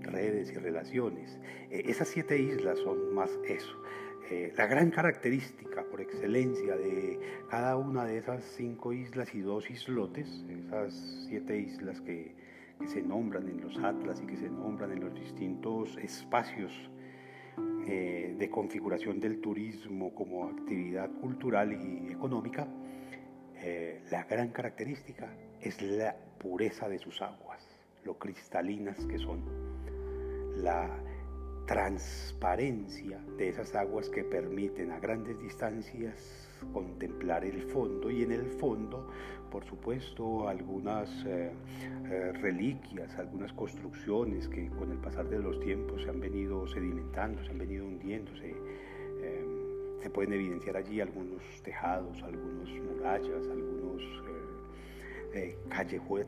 redes 0.00 0.52
y 0.52 0.54
relaciones. 0.54 1.38
Eh, 1.70 1.82
esas 1.86 2.08
siete 2.08 2.38
islas 2.38 2.78
son 2.78 3.12
más 3.14 3.30
eso. 3.48 3.76
Eh, 4.30 4.52
la 4.56 4.66
gran 4.66 4.90
característica 4.90 5.84
por 5.90 6.00
excelencia 6.00 6.76
de 6.76 7.18
cada 7.50 7.76
una 7.76 8.04
de 8.04 8.18
esas 8.18 8.44
cinco 8.56 8.92
islas 8.92 9.34
y 9.34 9.40
dos 9.40 9.68
islotes, 9.68 10.28
esas 10.48 10.94
siete 11.28 11.58
islas 11.58 12.00
que, 12.02 12.34
se 12.86 13.02
nombran 13.02 13.48
en 13.48 13.60
los 13.60 13.76
atlas 13.78 14.20
y 14.22 14.26
que 14.26 14.36
se 14.36 14.48
nombran 14.48 14.92
en 14.92 15.00
los 15.00 15.14
distintos 15.14 15.96
espacios 15.98 16.72
eh, 17.86 18.34
de 18.38 18.50
configuración 18.50 19.20
del 19.20 19.40
turismo 19.40 20.14
como 20.14 20.48
actividad 20.48 21.10
cultural 21.20 21.72
y 21.72 22.12
económica, 22.12 22.66
la 24.10 24.24
gran 24.24 24.50
característica 24.50 25.34
es 25.62 25.80
la 25.80 26.14
pureza 26.38 26.88
de 26.88 26.98
sus 26.98 27.22
aguas, 27.22 27.66
lo 28.04 28.18
cristalinas 28.18 28.98
que 29.06 29.18
son, 29.18 29.42
la 30.62 30.90
transparencia 31.66 33.18
de 33.38 33.48
esas 33.48 33.74
aguas 33.74 34.10
que 34.10 34.22
permiten 34.22 34.92
a 34.92 35.00
grandes 35.00 35.38
distancias 35.40 36.46
contemplar 36.72 37.44
el 37.44 37.62
fondo 37.62 38.10
y 38.10 38.22
en 38.22 38.32
el 38.32 38.46
fondo, 38.46 39.08
por 39.54 39.64
supuesto, 39.66 40.48
algunas 40.48 41.08
eh, 41.26 41.52
eh, 42.10 42.32
reliquias, 42.42 43.16
algunas 43.20 43.52
construcciones 43.52 44.48
que 44.48 44.68
con 44.70 44.90
el 44.90 44.98
pasar 44.98 45.28
de 45.28 45.38
los 45.38 45.60
tiempos 45.60 46.02
se 46.02 46.10
han 46.10 46.18
venido 46.18 46.66
sedimentando, 46.66 47.40
se 47.44 47.52
han 47.52 47.58
venido 47.58 47.84
hundiéndose. 47.86 48.50
Eh, 48.50 49.44
se 50.02 50.10
pueden 50.10 50.32
evidenciar 50.32 50.76
allí 50.76 51.00
algunos 51.00 51.40
tejados, 51.62 52.20
algunos 52.24 52.68
murallas, 52.68 53.48
algunos 53.48 54.02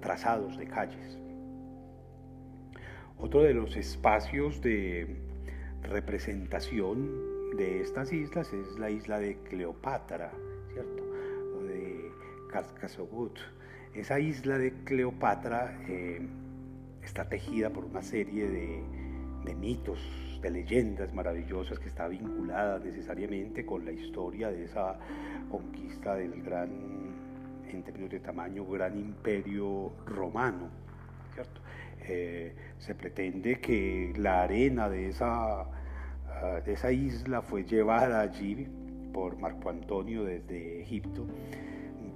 trazados 0.01 0.57
de 0.57 0.67
calles. 0.69 1.19
Otro 3.19 3.43
de 3.43 3.55
los 3.55 3.77
espacios 3.77 4.61
de 4.61 5.17
representación 5.83 7.57
de 7.57 7.81
estas 7.81 8.13
islas 8.13 8.53
es 8.53 8.79
la 8.79 8.91
isla 8.91 9.19
de 9.19 9.37
Cleopatra, 9.39 10.31
¿cierto? 10.73 11.06
Cascasogut. 12.57 13.39
Esa 13.95 14.19
isla 14.19 14.57
de 14.57 14.73
Cleopatra 14.85 15.77
eh, 15.89 16.27
está 17.03 17.29
tejida 17.29 17.69
por 17.69 17.85
una 17.85 18.01
serie 18.01 18.49
de, 18.49 18.83
de 19.45 19.55
mitos, 19.55 19.99
de 20.41 20.51
leyendas 20.51 21.13
maravillosas 21.13 21.79
que 21.79 21.89
está 21.89 22.09
vinculada 22.09 22.79
necesariamente 22.79 23.67
con 23.67 23.85
la 23.85 23.93
historia 23.93 24.51
de 24.51 24.65
esa 24.65 24.97
conquista 25.51 26.15
del 26.15 26.43
gran 26.43 26.71
en 27.71 27.83
términos 27.83 28.11
de 28.11 28.21
tamaño, 28.21 28.65
gran 28.65 28.97
imperio 28.99 29.93
romano. 30.07 30.71
¿cierto? 31.35 31.61
Eh, 32.09 32.55
se 32.79 32.95
pretende 32.95 33.61
que 33.61 34.15
la 34.17 34.45
arena 34.45 34.89
de 34.89 35.11
esa, 35.11 35.61
ah, 35.61 36.61
de 36.65 36.73
esa 36.73 36.91
isla 36.91 37.43
fue 37.43 37.65
llevada 37.65 38.23
allí 38.23 38.67
por 39.13 39.39
Marco 39.39 39.69
Antonio 39.69 40.25
desde 40.25 40.81
Egipto, 40.81 41.27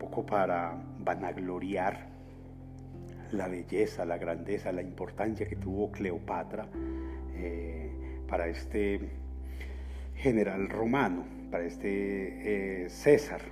un 0.00 0.08
poco 0.08 0.24
para 0.24 0.82
vanagloriar 0.98 2.08
la 3.32 3.48
belleza, 3.48 4.06
la 4.06 4.16
grandeza, 4.16 4.72
la 4.72 4.80
importancia 4.80 5.46
que 5.46 5.56
tuvo 5.56 5.92
Cleopatra 5.92 6.66
eh, 7.34 8.22
para 8.26 8.48
este 8.48 8.98
general 10.16 10.70
romano, 10.70 11.24
para 11.50 11.64
este 11.64 12.84
eh, 12.84 12.88
César. 12.88 13.42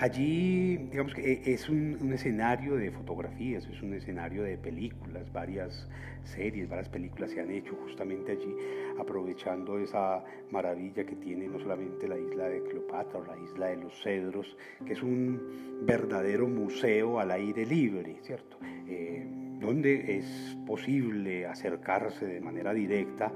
Allí, 0.00 0.76
digamos 0.90 1.14
que 1.14 1.32
eh, 1.32 1.42
es 1.44 1.68
un, 1.68 2.12
escenario 2.12 2.76
de 2.76 2.90
fotografías, 2.90 3.66
es 3.66 3.82
un 3.82 3.94
escenario 3.94 4.42
de 4.42 4.56
películas, 4.56 5.32
varias 5.32 5.88
series, 6.24 6.68
varias 6.68 6.88
películas 6.88 7.30
se 7.30 7.40
han 7.40 7.50
hecho 7.50 7.74
justamente 7.74 8.32
allí, 8.32 8.54
aprovechando 8.98 9.78
esa 9.78 10.22
maravilla 10.50 11.04
que 11.04 11.16
tiene 11.16 11.48
no 11.48 11.58
solamente 11.58 12.08
la 12.08 12.18
isla 12.18 12.48
de 12.48 12.62
Cleopatra 12.62 13.20
o 13.20 13.24
la 13.24 13.38
isla 13.38 13.66
de 13.66 13.76
los 13.76 14.02
Cedros, 14.02 14.56
que 14.86 14.92
es 14.92 15.02
un 15.02 15.80
verdadero 15.82 16.46
museo 16.46 17.18
al 17.20 17.30
aire 17.30 17.64
libre, 17.64 18.16
¿cierto? 18.22 18.58
Eh, 18.86 19.26
donde 19.60 20.16
es 20.16 20.56
posible 20.66 21.46
acercarse 21.46 22.26
de 22.26 22.40
manera 22.40 22.72
directa 22.72 23.32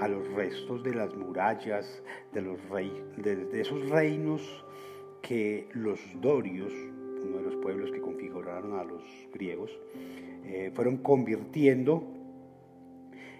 a 0.00 0.08
los 0.08 0.26
restos 0.32 0.82
de 0.82 0.94
las 0.94 1.14
murallas, 1.14 2.02
de, 2.32 2.42
los 2.42 2.58
de, 3.16 3.60
esos 3.60 3.88
reinos 3.88 4.64
que 5.22 5.68
los 5.72 6.00
dorios, 6.20 6.72
uno 6.72 7.38
de 7.38 7.42
los 7.42 7.56
pueblos 7.56 7.90
que 7.90 8.00
configuraron 8.00 8.78
a 8.78 8.84
los 8.84 9.02
griegos, 9.32 9.70
eh, 10.44 10.70
fueron 10.74 10.98
convirtiendo 10.98 12.02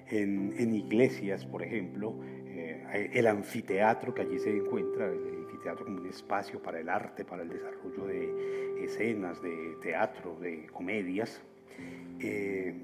en, 0.08 0.74
iglesias, 0.74 1.44
por 1.46 1.62
ejemplo, 1.62 2.14
eh, 2.46 3.10
el 3.14 3.26
anfiteatro 3.26 4.12
que 4.14 4.22
allí 4.22 4.38
se 4.38 4.56
encuentra, 4.56 5.06
el 5.06 5.44
anfiteatro 5.44 5.84
como 5.84 6.00
un 6.00 6.06
espacio 6.06 6.60
para 6.60 6.80
el 6.80 6.88
arte, 6.88 7.24
para 7.24 7.42
el 7.42 7.48
desarrollo 7.48 8.06
de 8.06 8.84
escenas, 8.84 9.40
de 9.42 9.76
teatro, 9.80 10.36
de 10.40 10.66
comedias, 10.66 11.40
eh, 12.20 12.74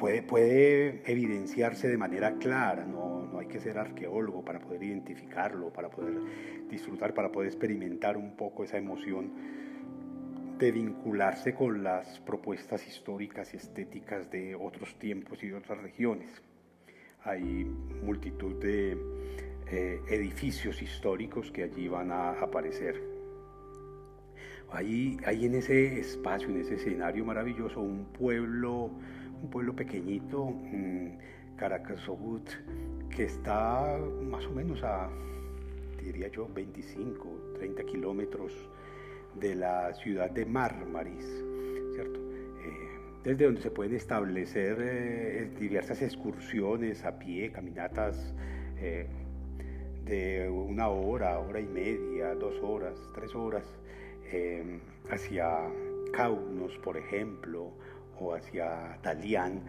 puede, 0.00 0.22
puede 0.22 1.02
evidenciarse 1.04 1.86
de 1.86 1.98
manera 1.98 2.36
clara, 2.38 2.86
no, 2.86 3.26
no 3.30 3.38
hay 3.38 3.46
que 3.46 3.60
ser 3.60 3.78
arqueólogo 3.78 4.42
para 4.42 4.58
poder 4.58 4.82
identificarlo, 4.82 5.70
para 5.70 5.90
poder 5.90 6.14
disfrutar, 6.70 7.12
para 7.12 7.30
poder 7.30 7.48
experimentar 7.48 8.16
un 8.16 8.34
poco 8.34 8.64
esa 8.64 8.78
emoción 8.78 9.30
de 10.58 10.72
vincularse 10.72 11.54
con 11.54 11.82
las 11.82 12.18
propuestas 12.20 12.86
históricas 12.86 13.52
y 13.52 13.58
estéticas 13.58 14.30
de 14.30 14.54
otros 14.54 14.98
tiempos 14.98 15.42
y 15.42 15.48
de 15.48 15.54
otras 15.54 15.78
regiones. 15.82 16.30
Hay 17.24 17.64
multitud 18.02 18.54
de 18.56 18.96
eh, 19.66 20.00
edificios 20.08 20.80
históricos 20.80 21.50
que 21.50 21.64
allí 21.64 21.88
van 21.88 22.10
a 22.10 22.30
aparecer. 22.40 23.02
Hay, 24.72 25.18
hay 25.26 25.44
en 25.44 25.56
ese 25.56 26.00
espacio, 26.00 26.48
en 26.48 26.60
ese 26.60 26.76
escenario 26.76 27.24
maravilloso, 27.24 27.80
un 27.80 28.06
pueblo, 28.06 28.92
un 29.42 29.50
pueblo 29.50 29.74
pequeñito, 29.74 30.46
mmm, 30.46 31.08
que 33.10 33.24
está 33.24 33.98
más 34.22 34.46
o 34.46 34.50
menos 34.50 34.82
a, 34.82 35.10
diría 36.02 36.28
yo, 36.28 36.48
25, 36.54 37.54
30 37.58 37.84
kilómetros 37.84 38.52
de 39.34 39.54
la 39.54 39.92
ciudad 39.94 40.30
de 40.30 40.46
Marmaris, 40.46 41.26
¿cierto? 41.94 42.18
Eh, 42.18 42.88
desde 43.24 43.44
donde 43.44 43.60
se 43.60 43.70
pueden 43.70 43.94
establecer 43.94 44.78
eh, 44.80 45.50
diversas 45.58 46.00
excursiones 46.00 47.04
a 47.04 47.18
pie, 47.18 47.52
caminatas 47.52 48.34
eh, 48.78 49.06
de 50.04 50.48
una 50.48 50.88
hora, 50.88 51.38
hora 51.38 51.60
y 51.60 51.66
media, 51.66 52.34
dos 52.34 52.54
horas, 52.62 52.98
tres 53.14 53.34
horas, 53.34 53.64
hacia 55.10 55.68
Kaunos, 56.12 56.78
por 56.78 56.96
ejemplo, 56.96 57.72
o 58.20 58.34
hacia 58.34 58.98
Dalian, 59.02 59.62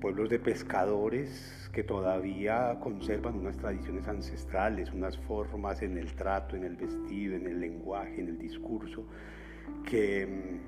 pueblos 0.00 0.30
de 0.30 0.38
pescadores 0.38 1.70
que 1.72 1.82
todavía 1.82 2.78
conservan 2.80 3.36
unas 3.36 3.56
tradiciones 3.56 4.06
ancestrales, 4.08 4.92
unas 4.92 5.18
formas 5.18 5.82
en 5.82 5.98
el 5.98 6.14
trato, 6.14 6.56
en 6.56 6.64
el 6.64 6.76
vestido, 6.76 7.36
en 7.36 7.46
el 7.46 7.60
lenguaje, 7.60 8.20
en 8.20 8.28
el 8.28 8.38
discurso, 8.38 9.06
que, 9.84 10.60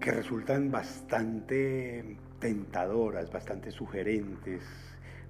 que 0.00 0.10
resultan 0.10 0.70
bastante 0.70 2.18
tentadoras, 2.38 3.30
bastante 3.30 3.70
sugerentes 3.70 4.62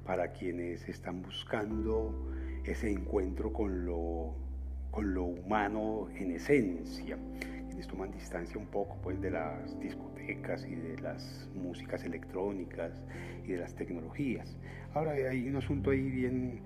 para 0.05 0.33
quienes 0.33 0.89
están 0.89 1.23
buscando 1.23 2.33
ese 2.65 2.91
encuentro 2.91 3.53
con 3.53 3.85
lo, 3.85 4.35
con 4.91 5.15
lo 5.15 5.25
humano 5.25 6.09
en 6.17 6.33
esencia. 6.33 7.19
Toman 7.93 8.11
distancia 8.11 8.59
un 8.59 8.69
poco 8.69 8.97
pues, 9.03 9.21
de 9.21 9.31
las 9.31 9.79
discotecas 10.23 10.67
y 10.67 10.75
de 10.75 10.99
las 11.01 11.49
músicas 11.55 12.05
electrónicas 12.05 12.93
y 13.45 13.53
de 13.53 13.59
las 13.59 13.75
tecnologías. 13.75 14.57
Ahora 14.95 15.13
hay 15.13 15.49
un 15.49 15.57
asunto 15.57 15.91
ahí 15.91 16.11
bien 16.11 16.61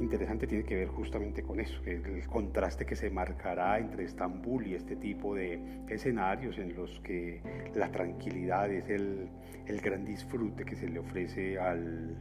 interesante, 0.00 0.46
tiene 0.46 0.64
que 0.64 0.76
ver 0.76 0.88
justamente 0.88 1.42
con 1.42 1.58
eso, 1.60 1.80
el 1.86 2.26
contraste 2.26 2.84
que 2.84 2.94
se 2.94 3.10
marcará 3.10 3.78
entre 3.78 4.04
Estambul 4.04 4.66
y 4.66 4.74
este 4.74 4.96
tipo 4.96 5.34
de 5.34 5.58
escenarios 5.88 6.58
en 6.58 6.74
los 6.74 7.00
que 7.00 7.40
la 7.74 7.90
tranquilidad 7.90 8.70
es 8.70 8.88
el, 8.90 9.28
el 9.66 9.80
gran 9.80 10.04
disfrute 10.04 10.64
que 10.64 10.76
se 10.76 10.88
le 10.88 10.98
ofrece 10.98 11.58
al, 11.58 12.16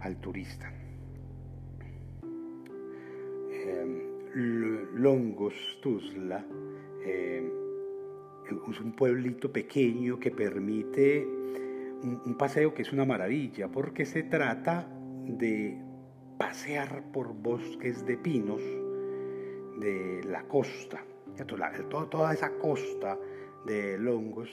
al 0.00 0.16
turista. 0.16 0.72
Eh, 3.50 4.02
Longos 4.94 5.54
Tuzla 5.82 6.44
eh, 7.04 7.65
es 8.48 8.80
un 8.80 8.92
pueblito 8.92 9.52
pequeño 9.52 10.18
que 10.18 10.30
permite 10.30 11.26
un, 12.02 12.36
paseo 12.36 12.74
que 12.74 12.82
es 12.82 12.92
una 12.92 13.04
maravilla, 13.04 13.68
porque 13.68 14.04
se 14.04 14.22
trata 14.22 14.86
de 15.24 15.80
pasear 16.38 17.04
por 17.12 17.34
bosques 17.34 18.04
de 18.06 18.16
pinos 18.16 18.62
de 19.80 20.22
la 20.24 20.44
costa. 20.44 21.04
Toda, 22.10 22.32
esa 22.32 22.50
costa 22.58 23.18
de 23.66 23.98
Longos 23.98 24.48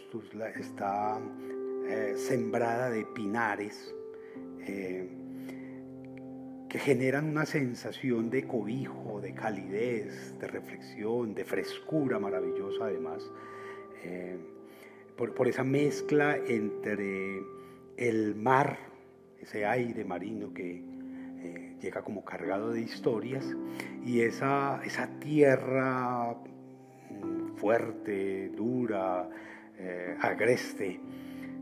está 0.59 1.19
eh, 1.87 2.13
sembrada 2.17 2.89
de 2.89 3.05
pinares 3.05 3.93
eh, 4.59 5.09
que 6.73 6.79
generan 6.79 7.29
una 7.29 7.45
sensación 7.45 8.31
de 8.31 8.47
cobijo, 8.47 9.21
de 9.21 9.33
calidez, 9.35 10.39
de 10.39 10.47
reflexión, 10.47 11.35
de 11.35 11.45
frescura 11.45 12.17
maravillosa 12.17 12.85
además. 12.85 13.23
Eh, 14.03 14.37
por, 15.17 15.47
esa 15.47 15.63
mezcla 15.63 16.35
entre 16.35 17.41
el 17.97 18.35
mar, 18.35 18.77
ese 19.39 19.65
aire 19.65 20.03
marino 20.03 20.53
que 20.53 20.81
eh, 21.41 21.75
llega 21.81 22.01
como 22.01 22.25
cargado 22.25 22.71
de 22.71 22.81
historias, 22.81 23.45
y 24.03 24.21
esa, 24.21 24.81
esa 24.83 25.07
tierra 25.19 26.35
mm, 27.09 27.55
fuerte, 27.55 28.49
dura, 28.49 29.29
eh, 29.77 30.17
agreste, 30.19 30.99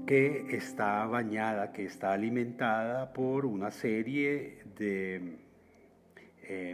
que 0.08 0.56
está 0.56 1.06
bañada, 1.06 1.72
que 1.72 1.86
está 1.86 2.14
alimentada 2.14 3.14
por 3.14 3.46
una 3.46 3.72
serie 3.72 4.64
de 4.78 5.38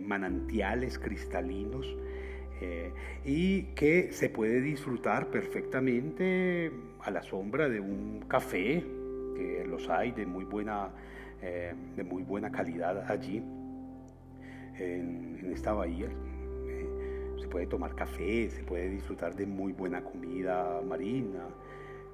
manantiales 0.02 0.98
cristalinos 0.98 1.86
eh, 2.62 2.92
y 3.26 3.64
que 3.76 4.12
se 4.12 4.30
puede 4.30 4.62
disfrutar 4.62 5.28
perfectamente 5.28 6.72
a 7.02 7.12
la 7.12 7.22
sombra 7.22 7.70
de 7.70 7.80
un 7.80 8.26
café, 8.28 8.84
que 9.36 9.66
los 9.68 9.90
hay 9.90 10.12
de 10.12 10.26
muy 10.26 10.46
buena, 10.46 10.90
eh, 11.42 11.74
de 11.96 12.04
muy 12.04 12.24
buena 12.24 12.52
calidad 12.52 13.10
allí, 13.12 13.44
en, 14.80 15.52
esta 15.54 15.74
bahía. 15.74 16.08
Eh, 16.08 17.36
se 17.40 17.48
puede 17.48 17.68
tomar 17.68 17.96
café, 17.96 18.50
se 18.50 18.64
puede 18.64 18.90
disfrutar 18.90 19.36
de 19.36 19.46
muy 19.46 19.74
buena 19.74 20.04
comida 20.04 20.82
marina, 20.82 21.48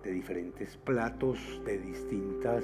de 0.04 0.12
diferentes 0.12 0.76
platos 0.78 1.62
de 1.66 1.80
distintas 1.80 2.64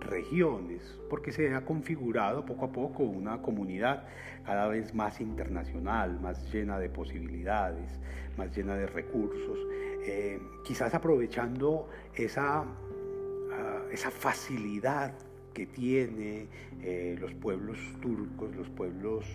regiones, 0.00 0.98
porque 1.08 1.32
se 1.32 1.54
ha 1.54 1.64
configurado 1.64 2.44
poco 2.44 2.66
a 2.66 2.72
poco 2.72 3.04
una 3.04 3.40
comunidad 3.42 4.04
cada 4.44 4.68
vez 4.68 4.94
más 4.94 5.20
internacional, 5.20 6.20
más 6.20 6.52
llena 6.52 6.78
de 6.78 6.88
posibilidades, 6.88 8.00
más 8.36 8.56
llena 8.56 8.74
de 8.76 8.86
recursos, 8.86 9.58
eh, 10.06 10.40
quizás 10.64 10.94
aprovechando 10.94 11.88
esa, 12.14 12.62
ah, 12.62 13.82
esa 13.92 14.10
facilidad 14.10 15.12
que 15.52 15.66
tiene 15.66 16.48
eh, 16.82 17.16
los 17.20 17.34
pueblos 17.34 17.78
turcos, 18.00 18.54
los 18.54 18.68
pueblos 18.70 19.26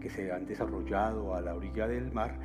que 0.00 0.08
se 0.08 0.32
han 0.32 0.46
desarrollado 0.46 1.34
a 1.34 1.40
la 1.40 1.54
orilla 1.54 1.86
del 1.88 2.12
mar, 2.12 2.38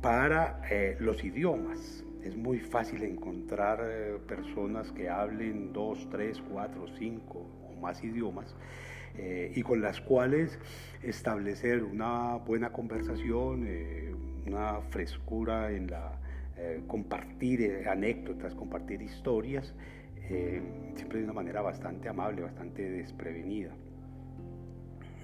para 0.00 0.60
eh, 0.70 0.96
los 1.00 1.24
idiomas. 1.24 2.04
Es 2.28 2.36
muy 2.36 2.58
fácil 2.58 3.04
encontrar 3.04 3.80
eh, 3.82 4.18
personas 4.28 4.92
que 4.92 5.08
hablen 5.08 5.72
dos, 5.72 6.06
tres, 6.10 6.42
cuatro, 6.42 6.86
cinco 6.98 7.46
o 7.66 7.80
más 7.80 8.04
idiomas 8.04 8.54
eh, 9.16 9.50
y 9.56 9.62
con 9.62 9.80
las 9.80 10.02
cuales 10.02 10.58
establecer 11.02 11.82
una 11.82 12.34
buena 12.34 12.70
conversación, 12.70 13.64
eh, 13.66 14.12
una 14.46 14.82
frescura 14.90 15.72
en 15.72 15.90
la 15.90 16.20
compartir 16.88 17.86
anécdotas, 17.88 18.52
compartir 18.52 19.00
historias 19.00 19.72
siempre 20.96 21.18
de 21.18 21.24
una 21.24 21.32
manera 21.32 21.62
bastante 21.62 22.08
amable, 22.08 22.42
bastante 22.42 22.82
desprevenida. 22.90 23.70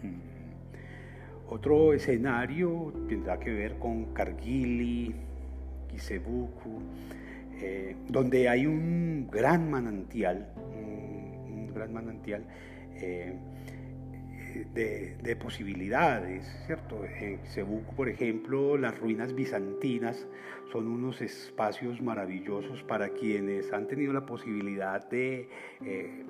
Mm. 0.02 1.52
Otro 1.52 1.92
escenario 1.92 2.92
tendrá 3.08 3.40
que 3.40 3.52
ver 3.52 3.80
con 3.80 4.14
Kargili, 4.14 5.12
Kisebuku, 5.94 6.82
eh, 7.60 7.96
donde 8.08 8.48
hay 8.48 8.66
un 8.66 9.28
gran 9.30 9.70
manantial, 9.70 10.48
un, 10.56 11.72
gran 11.72 11.92
manantial 11.92 12.44
eh, 12.96 13.34
de, 14.74 15.36
posibilidades, 15.36 16.44
¿cierto? 16.66 17.04
En 17.04 17.38
Cebuco, 17.46 17.92
por 17.92 18.08
ejemplo, 18.08 18.76
las 18.76 18.98
ruinas 18.98 19.34
bizantinas 19.34 20.26
son 20.70 20.88
unos 20.88 21.20
espacios 21.20 22.00
maravillosos 22.00 22.82
para 22.84 23.10
quienes 23.10 23.72
han 23.72 23.86
tenido 23.86 24.12
la 24.12 24.24
posibilidad 24.24 25.08
de 25.08 25.48
eh, 25.84 26.24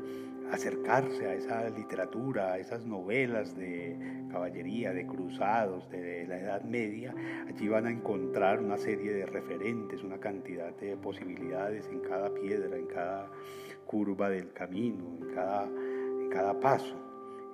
acercarse 0.50 1.26
a 1.26 1.34
esa 1.34 1.70
literatura, 1.70 2.54
a 2.54 2.58
esas 2.58 2.84
novelas 2.86 3.56
de 3.56 3.96
caballería, 4.30 4.92
de 4.92 5.06
cruzados, 5.06 5.88
de 5.90 6.26
la 6.26 6.38
Edad 6.38 6.62
Media. 6.62 7.14
Allí 7.48 7.68
van 7.68 7.86
a 7.86 7.90
encontrar 7.90 8.60
una 8.60 8.76
serie 8.76 9.12
de 9.12 9.26
referentes, 9.26 10.02
una 10.02 10.18
cantidad 10.18 10.74
de 10.76 10.96
posibilidades 10.96 11.88
en 11.88 12.00
cada 12.00 12.32
piedra, 12.34 12.76
en 12.76 12.86
cada 12.86 13.30
curva 13.86 14.28
del 14.30 14.52
camino, 14.52 15.04
en 15.20 15.34
cada, 15.34 15.64
en 15.64 16.28
cada 16.30 16.58
paso. 16.58 17.03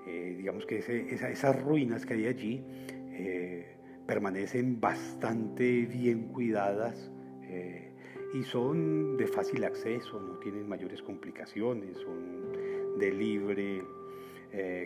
Eh, 0.07 0.35
digamos 0.37 0.67
que 0.67 0.79
esas 0.79 1.63
ruinas 1.63 2.07
que 2.07 2.15
hay 2.15 2.27
allí 2.27 2.65
eh, 3.13 3.77
permanecen 4.07 4.81
bastante 4.81 5.87
bien 5.87 6.29
cuidadas 6.29 7.11
eh, 7.43 7.93
y 8.35 8.43
son 8.45 9.17
de 9.17 9.27
fácil 9.27 9.65
acceso, 9.65 10.21
no 10.21 10.39
tienen 10.39 10.69
mayores 10.69 11.03
complicaciones, 11.03 11.97
son 11.99 12.99
de 12.99 13.13
libre 13.13 13.83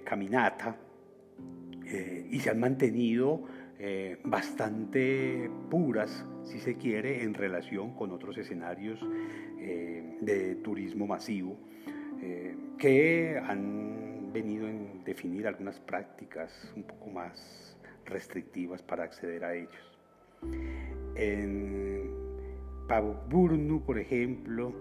caminata 0.05 0.77
y 2.31 2.39
se 2.39 2.51
han 2.51 2.61
mantenido 2.61 3.45
bastante 4.25 5.51
puras, 5.71 6.27
si 6.43 6.61
se 6.61 6.77
quiere, 6.77 7.23
en 7.23 7.33
relación 7.33 7.95
con 7.95 8.13
otros 8.13 8.37
escenarios 8.37 9.01
de 10.21 10.57
turismo 10.63 11.07
masivo 11.07 11.57
que 12.79 13.41
han 13.43 14.04
venido 14.35 14.69
en 14.69 15.05
definir 15.05 15.47
algunas 15.47 15.79
prácticas 15.81 16.51
un 16.77 16.83
poco 16.83 17.09
más 17.09 17.79
restrictivas 18.05 18.83
para 18.83 19.05
acceder 19.05 19.45
a 19.45 19.55
ellos. 19.55 19.99
En 21.15 22.11
Paburnu, 22.89 23.83
por 23.85 23.99
ejemplo, 23.99 24.75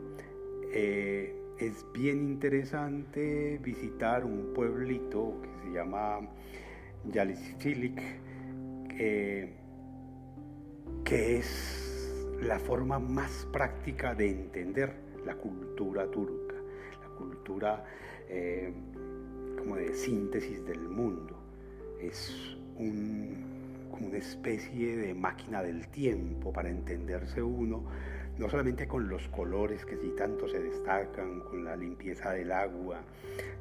eh, 0.74 1.40
es 1.60 1.86
bien 1.94 2.24
interesante 2.24 3.60
visitar 3.64 4.26
un 4.26 4.54
pueblito 4.54 5.40
que 5.42 5.50
se 5.62 5.72
llama 5.72 6.20
Yalisfilik, 7.06 8.02
que 11.06 11.38
es 11.38 12.34
la 12.42 12.60
forma 12.60 12.98
más 13.00 13.48
práctica 13.54 14.16
de 14.16 14.32
entender 14.32 14.94
la 15.26 15.36
cultura 15.36 16.10
turca, 16.10 16.56
la 17.02 17.16
cultura 17.16 17.86
eh, 18.28 18.74
como 19.64 19.78
de 19.78 19.94
síntesis 19.94 20.66
del 20.66 20.82
mundo. 20.90 21.38
Es 22.02 22.58
como 22.76 24.08
una 24.08 24.18
especie 24.18 24.98
de 24.98 25.14
máquina 25.14 25.64
del 25.64 25.88
tiempo 25.88 26.52
para 26.52 26.70
entenderse 26.70 27.42
uno, 27.42 27.84
no 28.38 28.50
solamente 28.50 28.88
con 28.88 29.08
los 29.08 29.28
colores 29.30 29.86
que 29.86 29.96
sí 29.96 30.12
tanto 30.18 30.50
se 30.50 30.60
destacan, 30.60 31.40
con 31.42 31.64
la 31.64 31.78
limpieza 31.78 32.32
del 32.32 32.52
agua, 32.52 33.02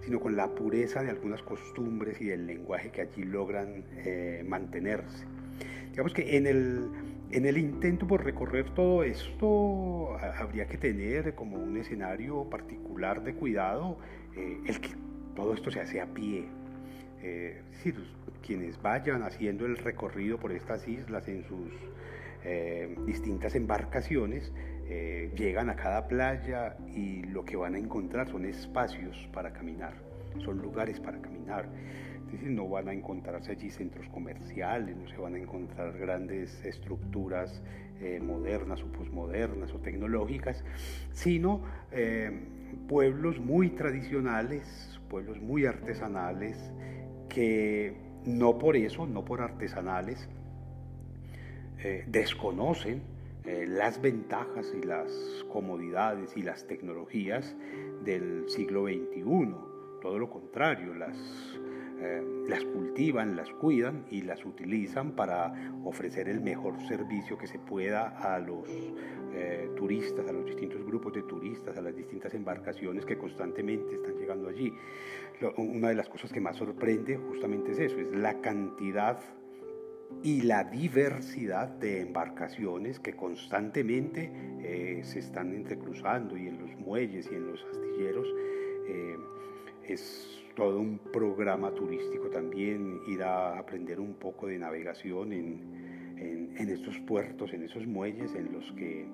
sino 0.00 0.18
con 0.18 0.34
la 0.34 0.48
pureza 0.48 1.02
de 1.02 1.10
algunas 1.10 1.42
costumbres 1.42 2.20
y 2.20 2.24
del 2.24 2.46
lenguaje 2.46 2.90
que 2.90 3.02
allí 3.02 3.22
logran 3.22 3.84
eh, 3.98 4.44
mantenerse. 4.48 5.26
Digamos 5.90 6.14
que 6.14 6.36
en 6.36 6.46
el, 6.46 6.88
en 7.30 7.46
el 7.46 7.58
intento 7.58 8.06
por 8.06 8.24
recorrer 8.24 8.70
todo 8.74 9.04
esto 9.04 10.16
habría 10.16 10.66
que 10.66 10.78
tener 10.78 11.34
como 11.34 11.58
un 11.58 11.76
escenario 11.76 12.48
particular 12.48 13.22
de 13.22 13.34
cuidado 13.34 13.98
eh, 14.34 14.58
el 14.66 14.80
que 14.80 14.90
todo 15.34 15.54
esto 15.54 15.70
se 15.70 15.80
hace 15.80 16.00
a 16.00 16.06
pie. 16.06 16.46
Eh, 17.22 17.62
quienes 18.44 18.80
vayan 18.82 19.22
haciendo 19.22 19.64
el 19.64 19.76
recorrido 19.76 20.38
por 20.38 20.50
estas 20.50 20.86
islas 20.88 21.28
en 21.28 21.44
sus 21.44 21.72
eh, 22.44 22.96
distintas 23.06 23.54
embarcaciones, 23.54 24.52
eh, 24.88 25.30
llegan 25.36 25.70
a 25.70 25.76
cada 25.76 26.08
playa 26.08 26.76
y 26.92 27.22
lo 27.22 27.44
que 27.44 27.56
van 27.56 27.76
a 27.76 27.78
encontrar 27.78 28.28
son 28.28 28.44
espacios 28.44 29.28
para 29.32 29.52
caminar, 29.52 29.94
son 30.44 30.58
lugares 30.60 30.98
para 30.98 31.20
caminar. 31.20 31.68
No 32.42 32.66
van 32.66 32.88
a 32.88 32.92
encontrarse 32.94 33.52
allí 33.52 33.70
centros 33.70 34.08
comerciales, 34.08 34.96
no 34.96 35.06
se 35.06 35.18
van 35.18 35.34
a 35.34 35.38
encontrar 35.38 35.96
grandes 35.98 36.64
estructuras 36.64 37.62
modernas 38.22 38.82
o 38.82 38.86
posmodernas 38.86 39.72
o 39.74 39.78
tecnológicas, 39.78 40.64
sino 41.12 41.62
pueblos 42.88 43.38
muy 43.38 43.70
tradicionales, 43.70 45.00
pueblos 45.08 45.40
muy 45.40 45.66
artesanales 45.66 46.56
que 47.28 47.94
no 48.24 48.58
por 48.58 48.76
eso, 48.76 49.06
no 49.06 49.24
por 49.24 49.40
artesanales, 49.40 50.28
eh, 51.78 52.04
desconocen 52.06 53.02
eh, 53.44 53.66
las 53.68 54.00
ventajas 54.00 54.72
y 54.72 54.86
las 54.86 55.10
comodidades 55.50 56.36
y 56.36 56.42
las 56.42 56.66
tecnologías 56.66 57.56
del 58.04 58.48
siglo 58.48 58.84
XXI. 58.84 59.54
Todo 60.00 60.18
lo 60.18 60.30
contrario, 60.30 60.94
las 60.94 61.16
eh, 62.04 62.20
las 62.48 62.64
cultivan, 62.64 63.36
las 63.36 63.48
cuidan 63.50 64.04
y 64.10 64.22
las 64.22 64.44
utilizan 64.44 65.12
para 65.12 65.54
ofrecer 65.84 66.28
el 66.28 66.40
mejor 66.40 66.80
servicio 66.88 67.38
que 67.38 67.46
se 67.46 67.60
pueda 67.60 68.08
a 68.08 68.40
los 68.40 68.68
eh, 69.32 69.70
turistas, 69.76 70.28
a 70.28 70.32
los 70.32 70.44
distintos 70.44 70.84
grupos 70.84 71.12
de 71.12 71.22
turistas, 71.22 71.76
a 71.76 71.80
las 71.80 71.94
distintas 71.94 72.34
embarcaciones 72.34 73.06
que 73.06 73.16
constantemente 73.16 73.94
están 73.94 74.16
llegando 74.16 74.48
allí. 74.48 74.72
una 75.56 75.90
de 75.90 75.94
las 75.94 76.08
cosas 76.08 76.32
que 76.32 76.40
más 76.40 76.56
sorprende 76.56 77.16
justamente 77.16 77.70
es 77.70 77.78
eso, 77.78 77.98
es 77.98 78.10
la 78.10 78.40
cantidad 78.40 79.20
y 80.24 80.42
la 80.42 80.64
diversidad 80.64 81.68
de 81.68 82.00
embarcaciones 82.00 82.98
que 82.98 83.14
constantemente 83.14 84.30
eh, 84.60 85.00
se 85.04 85.20
están 85.20 85.54
entrecruzando 85.54 86.36
y 86.36 86.48
en 86.48 86.58
los 86.58 86.76
muelles 86.78 87.28
y 87.30 87.34
en 87.36 87.46
los 87.46 87.64
astilleros 87.64 88.26
es 89.86 90.42
todo 90.54 90.78
un 90.78 90.98
programa 90.98 91.70
turístico 91.72 92.28
también, 92.28 93.00
ir 93.06 93.22
a 93.22 93.58
aprender 93.58 94.00
un 94.00 94.14
poco 94.14 94.46
de 94.46 94.58
navegación 94.58 95.32
en, 95.32 95.82
en, 96.56 96.68
estos 96.68 96.98
puertos, 97.00 97.52
en 97.52 97.64
esos 97.64 97.86
muelles 97.86 98.34
en 98.34 98.52
los 98.52 98.70
que 98.72 99.06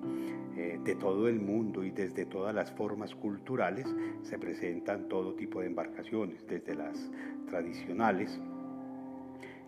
eh, 0.57 0.79
de 0.83 0.95
todo 0.95 1.27
el 1.27 1.39
mundo 1.39 1.83
y 1.83 1.91
desde 1.91 2.25
todas 2.25 2.53
las 2.53 2.71
formas 2.71 3.15
culturales 3.15 3.87
se 4.21 4.37
presentan 4.37 5.07
todo 5.07 5.33
tipo 5.33 5.61
de 5.61 5.67
embarcaciones, 5.67 6.45
desde 6.47 6.75
las 6.75 7.09
tradicionales, 7.47 8.39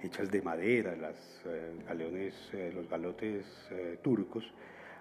hechas 0.03 0.29
de 0.29 0.41
madera, 0.41 0.95
las, 0.95 1.15
eh, 1.45 2.33
eh, 2.53 2.71
los 2.73 2.89
galotes 2.89 3.45
turcos, 4.01 4.43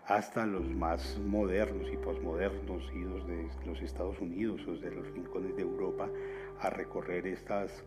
hasta 0.06 0.46
los 0.46 0.68
más 0.68 1.18
modernos 1.18 1.88
y 1.92 1.96
posmodernos 1.96 2.82
idos 2.94 3.26
de 3.26 3.48
los 3.66 3.80
Estados 3.82 4.18
Unidos 4.20 4.60
o 4.66 4.74
de 4.76 4.90
los 4.90 5.06
rincones 5.12 5.56
de 5.56 5.62
Europa 5.62 6.08
a 6.60 6.70
recorrer 6.70 7.26
estas 7.26 7.84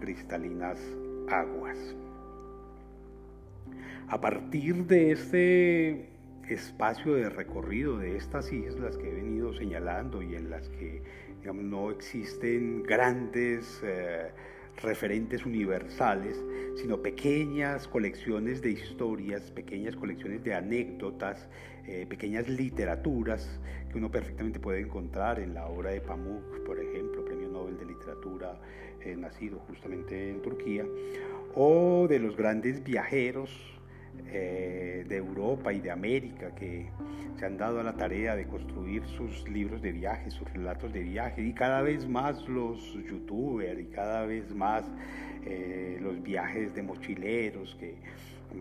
cristalinas 0.00 0.80
aguas. 1.28 1.78
A 4.08 4.20
partir 4.20 4.86
de 4.86 5.10
este 5.12 6.08
espacio 6.48 7.14
de 7.14 7.28
recorrido 7.28 7.98
de 7.98 8.16
estas 8.16 8.52
islas 8.52 8.96
que 8.96 9.10
he 9.10 9.14
venido 9.14 9.52
señalando 9.52 10.22
y 10.22 10.36
en 10.36 10.50
las 10.50 10.68
que 10.68 11.02
no 11.52 11.90
existen 11.90 12.82
grandes 12.82 13.80
eh, 13.84 14.30
referentes 14.82 15.44
universales, 15.46 16.42
sino 16.76 17.00
pequeñas 17.00 17.88
colecciones 17.88 18.60
de 18.60 18.70
historias, 18.70 19.50
pequeñas 19.50 19.96
colecciones 19.96 20.44
de 20.44 20.54
anécdotas, 20.54 21.48
eh, 21.86 22.06
pequeñas 22.08 22.48
literaturas 22.48 23.60
que 23.90 23.98
uno 23.98 24.10
perfectamente 24.10 24.60
puede 24.60 24.80
encontrar 24.80 25.38
en 25.38 25.54
la 25.54 25.66
obra 25.66 25.90
de 25.90 26.00
Pamuk, 26.00 26.64
por 26.64 26.78
ejemplo, 26.78 27.24
Premio 27.24 27.48
Nobel 27.48 27.78
de 27.78 27.86
Literatura, 27.86 28.58
eh, 29.00 29.16
nacido 29.16 29.58
justamente 29.60 30.30
en 30.30 30.42
Turquía, 30.42 30.84
o 31.54 32.06
de 32.08 32.18
los 32.18 32.36
grandes 32.36 32.82
viajeros 32.82 33.75
eh, 34.32 35.04
de 35.08 35.16
Europa 35.16 35.72
y 35.72 35.80
de 35.80 35.90
América 35.90 36.54
que 36.54 36.88
se 37.38 37.46
han 37.46 37.56
dado 37.56 37.80
a 37.80 37.82
la 37.82 37.94
tarea 37.94 38.34
de 38.34 38.46
construir 38.46 39.04
sus 39.06 39.48
libros 39.48 39.82
de 39.82 39.92
viaje, 39.92 40.30
sus 40.30 40.50
relatos 40.52 40.92
de 40.92 41.02
viaje, 41.02 41.42
y 41.42 41.52
cada 41.52 41.82
vez 41.82 42.06
más 42.08 42.48
los 42.48 42.94
youtubers 43.08 43.78
y 43.80 43.86
cada 43.86 44.26
vez 44.26 44.54
más 44.54 44.84
eh, 45.44 45.98
los 46.00 46.22
viajes 46.22 46.74
de 46.74 46.82
mochileros 46.82 47.76
que 47.78 47.96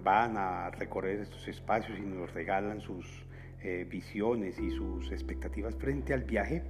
van 0.04 0.36
a 0.38 0.69
recorrer 0.71 1.19
estos 1.19 1.47
espacios 1.47 1.97
y 1.97 2.01
nos 2.01 2.34
regalan 2.34 2.82
sus 2.82 3.06
eh, 3.63 3.88
visiones 3.89 4.60
y 4.60 4.71
sus 4.71 5.12
expectativas 5.12 5.75
frente 5.75 6.13
al 6.13 6.23
viaje, 6.23 6.63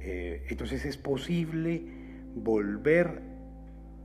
entonces 0.00 0.84
es 0.84 0.96
posible 0.96 1.82
volver 2.36 3.20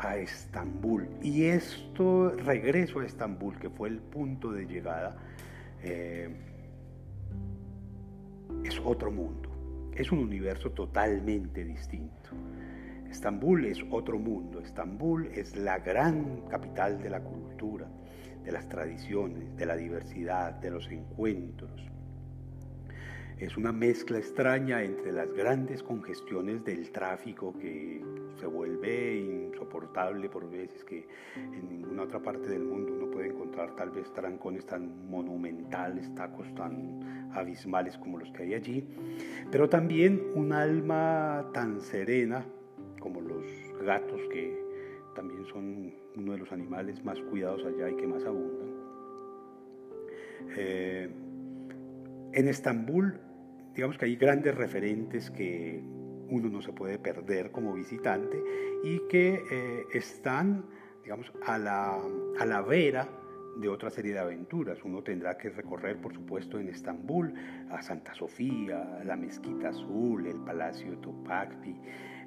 a 0.04 0.18
Estambul. 0.18 1.08
Y 1.22 1.46
esto, 1.46 2.30
regreso 2.30 3.00
a 3.00 3.06
Estambul, 3.06 3.58
que 3.58 3.70
fue 3.70 3.90
el 3.90 4.00
punto 4.00 4.52
de 4.52 4.66
llegada, 4.66 5.16
eh, 5.82 6.30
es 8.64 8.80
otro 8.84 9.12
mundo, 9.12 9.50
es 9.96 10.12
un 10.12 10.20
universo 10.20 10.72
totalmente 10.72 11.64
distinto. 11.64 12.32
Estambul 13.10 13.66
es 13.66 13.80
otro 13.92 14.20
mundo, 14.20 14.60
Estambul 14.60 15.28
es 15.28 15.56
la 15.56 15.80
gran 15.80 16.42
capital 16.50 17.02
de 17.02 17.10
la 17.10 17.22
cultura, 17.22 17.88
de 18.44 18.52
las 18.52 18.68
tradiciones, 18.68 19.56
de 19.56 19.66
la 19.66 19.76
diversidad, 19.76 20.54
de 20.56 20.72
los 20.72 20.90
encuentros. 20.90 21.72
Es 23.38 23.58
una 23.58 23.72
mezcla 23.72 24.18
extraña 24.18 24.84
entre 24.84 25.12
las 25.12 25.32
grandes 25.34 25.84
congestiones 25.84 26.64
del 26.64 26.92
tráfico 26.92 27.58
que 27.58 28.02
se 28.40 28.46
vuelve 28.46 29.16
insoportable 29.16 30.30
por 30.30 30.50
veces, 30.50 30.84
que 30.84 31.08
en 31.36 31.70
ninguna 31.70 32.04
otra 32.04 32.20
parte 32.20 32.50
del 32.50 32.64
mundo 32.64 32.94
uno 32.94 33.12
puede 33.12 33.30
encontrar 33.30 33.76
tal 33.76 33.92
vez 33.92 34.12
trancones 34.14 34.66
tan 34.66 35.10
monumentales, 35.10 36.14
tacos 36.16 36.54
tan 36.56 37.32
abismales 37.34 37.98
como 37.98 38.18
los 38.18 38.32
que 38.32 38.44
hay 38.44 38.54
allí, 38.54 38.88
pero 39.52 39.70
también 39.70 40.22
un 40.36 40.54
alma 40.54 41.50
tan 41.54 41.80
serena 41.82 42.46
como 43.00 43.22
los 43.22 43.46
gatos 43.84 44.22
que 44.32 44.62
también 45.16 45.46
son 45.46 45.94
uno 46.16 46.32
de 46.34 46.38
los 46.38 46.52
animales 46.52 47.04
más 47.04 47.20
cuidados 47.22 47.64
allá 47.66 47.90
y 47.90 47.96
que 47.96 48.08
más 48.08 48.24
abundan. 48.26 48.74
Eh, 50.56 51.10
en 52.34 52.48
Estambul, 52.48 53.20
digamos 53.76 53.98
que 53.98 54.06
hay 54.06 54.16
grandes 54.16 54.56
referentes 54.56 55.30
que 55.32 55.84
uno 56.34 56.50
no 56.50 56.62
se 56.62 56.74
puede 56.74 56.98
perder 56.98 57.52
como 57.52 57.74
visitante 57.74 58.42
y 58.84 59.08
que 59.08 59.44
eh, 59.52 59.86
están, 59.94 60.66
digamos, 61.04 61.32
a 61.46 61.58
la, 61.58 62.02
a 62.40 62.46
la 62.46 62.62
vera 62.62 63.08
de 63.56 63.70
otra 63.70 63.90
serie 63.92 64.14
de 64.14 64.20
aventuras. 64.20 64.84
Uno 64.84 65.04
tendrá 65.04 65.38
que 65.38 65.50
recorrer, 65.50 65.98
por 66.02 66.14
supuesto, 66.14 66.60
en 66.60 66.70
Estambul, 66.70 67.34
a 67.70 67.82
Santa 67.82 68.14
Sofía, 68.16 69.02
la 69.06 69.16
Mezquita 69.16 69.70
Azul, 69.70 70.26
el 70.26 70.40
Palacio 70.44 70.98
Topakpi, 70.98 71.76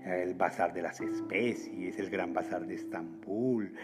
el 0.05 0.35
Bazar 0.35 0.73
de 0.73 0.83
las 0.83 1.01
Especies, 1.01 1.99
el 1.99 2.09
Gran 2.11 2.33
Bazar 2.33 2.65
de 2.65 2.75
Estambul, 2.75 3.75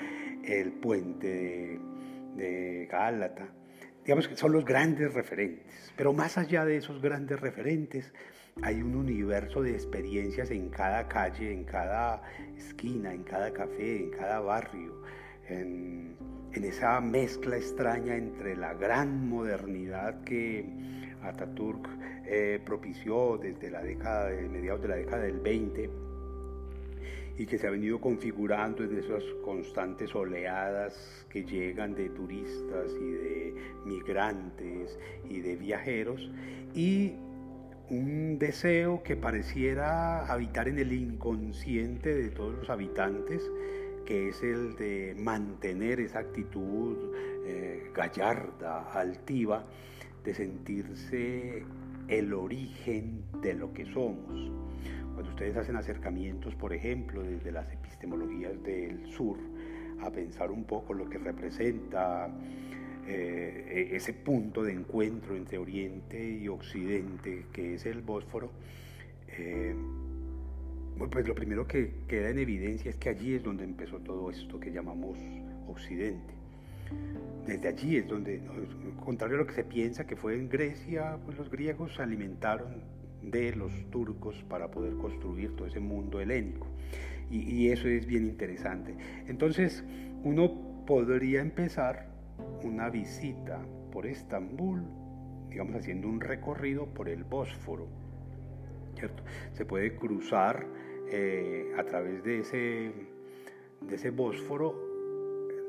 el 0.44 0.72
Puente 0.72 1.26
de, 1.26 1.80
de 2.36 2.86
Gálata. 2.86 3.48
Digamos 4.04 4.28
que 4.28 4.36
son 4.36 4.52
los 4.52 4.64
grandes 4.64 5.12
referentes, 5.14 5.92
pero 5.96 6.12
más 6.12 6.36
allá 6.38 6.64
de 6.64 6.76
esos 6.76 7.00
grandes 7.00 7.40
referentes, 7.40 8.12
hay 8.60 8.82
un 8.82 8.94
universo 8.94 9.62
de 9.62 9.72
experiencias 9.72 10.50
en 10.50 10.68
cada 10.68 11.08
calle, 11.08 11.52
en 11.52 11.64
cada 11.64 12.22
esquina, 12.56 13.12
en 13.12 13.22
cada 13.22 13.52
café, 13.52 14.04
en 14.04 14.10
cada 14.10 14.40
barrio, 14.40 15.02
en, 15.48 16.16
esa 16.52 17.00
mezcla 17.00 17.56
extraña 17.56 18.14
entre 18.14 18.56
la 18.56 18.74
gran 18.74 19.28
modernidad 19.28 20.22
que 20.22 20.64
Ataturk 21.22 21.88
eh, 22.26 22.60
propició 22.64 23.38
desde 23.38 23.70
la 23.70 23.82
década 23.82 24.28
de 24.28 24.48
mediados 24.48 24.82
de 24.82 24.88
la 24.88 24.96
década 24.96 25.22
del 25.22 25.40
20 25.40 25.90
y 27.38 27.46
que 27.46 27.58
se 27.58 27.66
ha 27.66 27.70
venido 27.70 28.00
configurando 28.00 28.84
en 28.84 28.98
esas 28.98 29.24
constantes 29.44 30.14
oleadas 30.14 31.26
que 31.30 31.44
llegan 31.44 31.94
de 31.94 32.10
turistas 32.10 32.92
y 33.00 33.10
de 33.10 33.54
migrantes 33.86 34.98
y 35.28 35.40
de 35.40 35.56
viajeros 35.56 36.30
y 36.74 37.14
un 37.90 38.38
deseo 38.38 39.02
que 39.02 39.16
pareciera 39.16 40.26
habitar 40.26 40.68
en 40.68 40.78
el 40.78 40.92
inconsciente 40.92 42.14
de 42.14 42.30
todos 42.30 42.54
los 42.54 42.70
habitantes, 42.70 43.42
que 44.06 44.28
es 44.28 44.42
el 44.42 44.76
de 44.76 45.14
mantener 45.18 46.00
esa 46.00 46.20
actitud 46.20 46.96
eh, 47.46 47.90
gallarda, 47.94 48.92
altiva, 48.92 49.64
de 50.24 50.34
sentirse 50.34 51.64
el 52.08 52.32
origen 52.32 53.24
de 53.42 53.54
lo 53.54 53.72
que 53.72 53.84
somos. 53.86 54.50
Cuando 55.14 55.30
ustedes 55.30 55.56
hacen 55.56 55.76
acercamientos, 55.76 56.54
por 56.54 56.72
ejemplo, 56.72 57.22
desde 57.22 57.52
las 57.52 57.70
epistemologías 57.72 58.62
del 58.62 59.06
sur, 59.12 59.36
a 60.00 60.10
pensar 60.10 60.50
un 60.50 60.64
poco 60.64 60.94
lo 60.94 61.08
que 61.08 61.18
representa 61.18 62.28
eh, 63.06 63.88
e-, 63.90 63.96
ese 63.96 64.12
punto 64.12 64.62
de 64.62 64.72
encuentro 64.72 65.36
entre 65.36 65.58
Oriente 65.58 66.24
y 66.24 66.48
Occidente, 66.48 67.46
que 67.52 67.74
es 67.74 67.86
el 67.86 68.02
Bósforo, 68.02 68.50
eh, 69.38 69.74
pues 71.10 71.26
lo 71.26 71.34
primero 71.34 71.66
que 71.66 71.92
queda 72.06 72.30
en 72.30 72.38
evidencia 72.38 72.90
es 72.90 72.96
que 72.96 73.08
allí 73.08 73.34
es 73.34 73.42
donde 73.42 73.64
empezó 73.64 73.98
todo 73.98 74.30
esto 74.30 74.60
que 74.60 74.70
llamamos 74.70 75.18
Occidente. 75.66 76.34
Desde 77.46 77.68
allí 77.68 77.96
es 77.96 78.06
donde, 78.06 78.40
contrario 79.04 79.36
a 79.36 79.40
lo 79.40 79.46
que 79.46 79.54
se 79.54 79.64
piensa 79.64 80.06
que 80.06 80.14
fue 80.14 80.36
en 80.36 80.48
Grecia, 80.48 81.18
pues 81.24 81.36
los 81.38 81.50
griegos 81.50 81.94
se 81.96 82.02
alimentaron 82.02 82.84
de 83.22 83.56
los 83.56 83.72
turcos 83.90 84.44
para 84.48 84.70
poder 84.70 84.94
construir 84.94 85.56
todo 85.56 85.66
ese 85.66 85.80
mundo 85.80 86.20
helénico. 86.20 86.66
Y, 87.30 87.38
y 87.38 87.70
eso 87.70 87.88
es 87.88 88.06
bien 88.06 88.24
interesante. 88.24 88.94
Entonces, 89.26 89.82
uno 90.22 90.84
podría 90.86 91.40
empezar 91.40 92.11
una 92.62 92.88
visita 92.90 93.60
por 93.90 94.06
Estambul, 94.06 94.82
digamos 95.48 95.76
haciendo 95.76 96.08
un 96.08 96.20
recorrido 96.20 96.86
por 96.86 97.08
el 97.08 97.24
Bósforo, 97.24 97.88
¿cierto? 98.96 99.22
Se 99.52 99.64
puede 99.64 99.94
cruzar 99.96 100.66
eh, 101.10 101.72
a 101.76 101.84
través 101.84 102.24
de 102.24 102.40
ese, 102.40 102.92
de 103.80 103.94
ese 103.94 104.10
Bósforo 104.10 104.74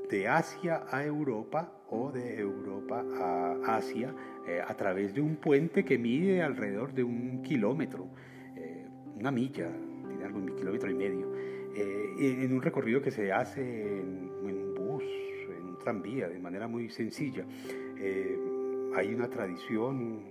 de 0.10 0.28
Asia 0.28 0.86
a 0.90 1.04
Europa 1.04 1.74
o 1.90 2.12
de 2.12 2.40
Europa 2.40 3.04
a 3.20 3.76
Asia 3.76 4.14
eh, 4.48 4.62
a 4.66 4.74
través 4.76 5.14
de 5.14 5.22
un 5.22 5.36
puente 5.38 5.84
que 5.84 5.98
mide 5.98 6.42
alrededor 6.42 6.94
de 6.94 7.04
un 7.04 7.42
kilómetro, 7.42 8.08
eh, 8.56 8.88
una 9.16 9.32
milla, 9.32 9.70
tiene 10.08 10.24
algo 10.24 10.40
un 10.40 10.56
kilómetro 10.56 10.90
y 10.90 10.96
medio, 10.96 11.34
en 11.76 12.54
un 12.54 12.62
recorrido 12.62 13.02
que 13.02 13.10
se 13.10 13.32
hace 13.32 14.00
en, 14.00 14.33
tranvía 15.84 16.28
de 16.28 16.40
manera 16.40 16.68
muy 16.68 16.90
sencilla. 16.90 17.46
Eh, 18.00 18.38
hay 18.96 19.14
una 19.14 19.30
tradición 19.30 20.22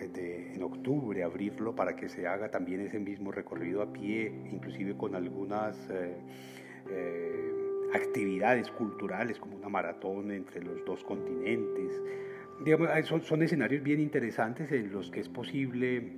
eh, 0.00 0.08
de, 0.08 0.54
en 0.54 0.62
octubre 0.62 1.22
abrirlo 1.22 1.74
para 1.74 1.94
que 1.96 2.08
se 2.08 2.26
haga 2.26 2.50
también 2.50 2.80
ese 2.80 2.98
mismo 2.98 3.32
recorrido 3.32 3.82
a 3.82 3.92
pie, 3.92 4.32
inclusive 4.50 4.96
con 4.96 5.14
algunas 5.14 5.76
eh, 5.90 7.52
actividades 7.94 8.70
culturales 8.70 9.38
como 9.38 9.56
una 9.56 9.68
maratón 9.68 10.30
entre 10.30 10.62
los 10.62 10.84
dos 10.84 11.04
continentes. 11.04 12.00
Digamos, 12.64 12.88
son, 13.04 13.20
son, 13.22 13.42
escenarios 13.42 13.82
bien 13.82 14.00
interesantes 14.00 14.72
en 14.72 14.90
los 14.90 15.10
que 15.10 15.20
es 15.20 15.28
posible 15.28 16.12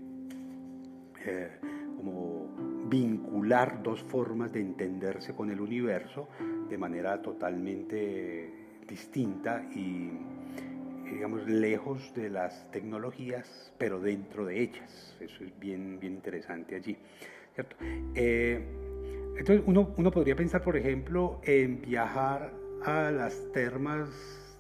como 1.97 2.49
vincular 2.89 3.83
dos 3.83 4.03
formas 4.03 4.53
de 4.53 4.61
entenderse 4.61 5.35
con 5.35 5.51
el 5.51 5.61
universo 5.61 6.29
de 6.69 6.79
manera 6.79 7.21
totalmente 7.23 8.53
distinta 8.87 9.63
y, 9.75 10.11
digamos, 11.11 11.47
lejos 11.47 12.13
de 12.15 12.31
las 12.31 12.71
tecnologías, 12.71 13.73
pero 13.79 14.01
dentro 14.01 14.45
de 14.47 14.61
ellas. 14.61 15.17
Eso 15.21 15.45
es 15.45 15.59
bien, 15.59 15.99
bien 16.01 16.15
interesante 16.15 16.77
allí. 16.77 16.97
¿cierto? 17.55 17.77
Eh, 18.15 18.63
entonces, 19.37 19.63
uno, 19.67 19.95
uno 19.97 20.11
podría 20.11 20.35
pensar, 20.35 20.63
por 20.63 20.77
ejemplo, 20.77 21.41
en 21.45 21.81
viajar 21.81 22.53
a 22.85 23.11
las 23.11 23.53
termas 23.53 24.09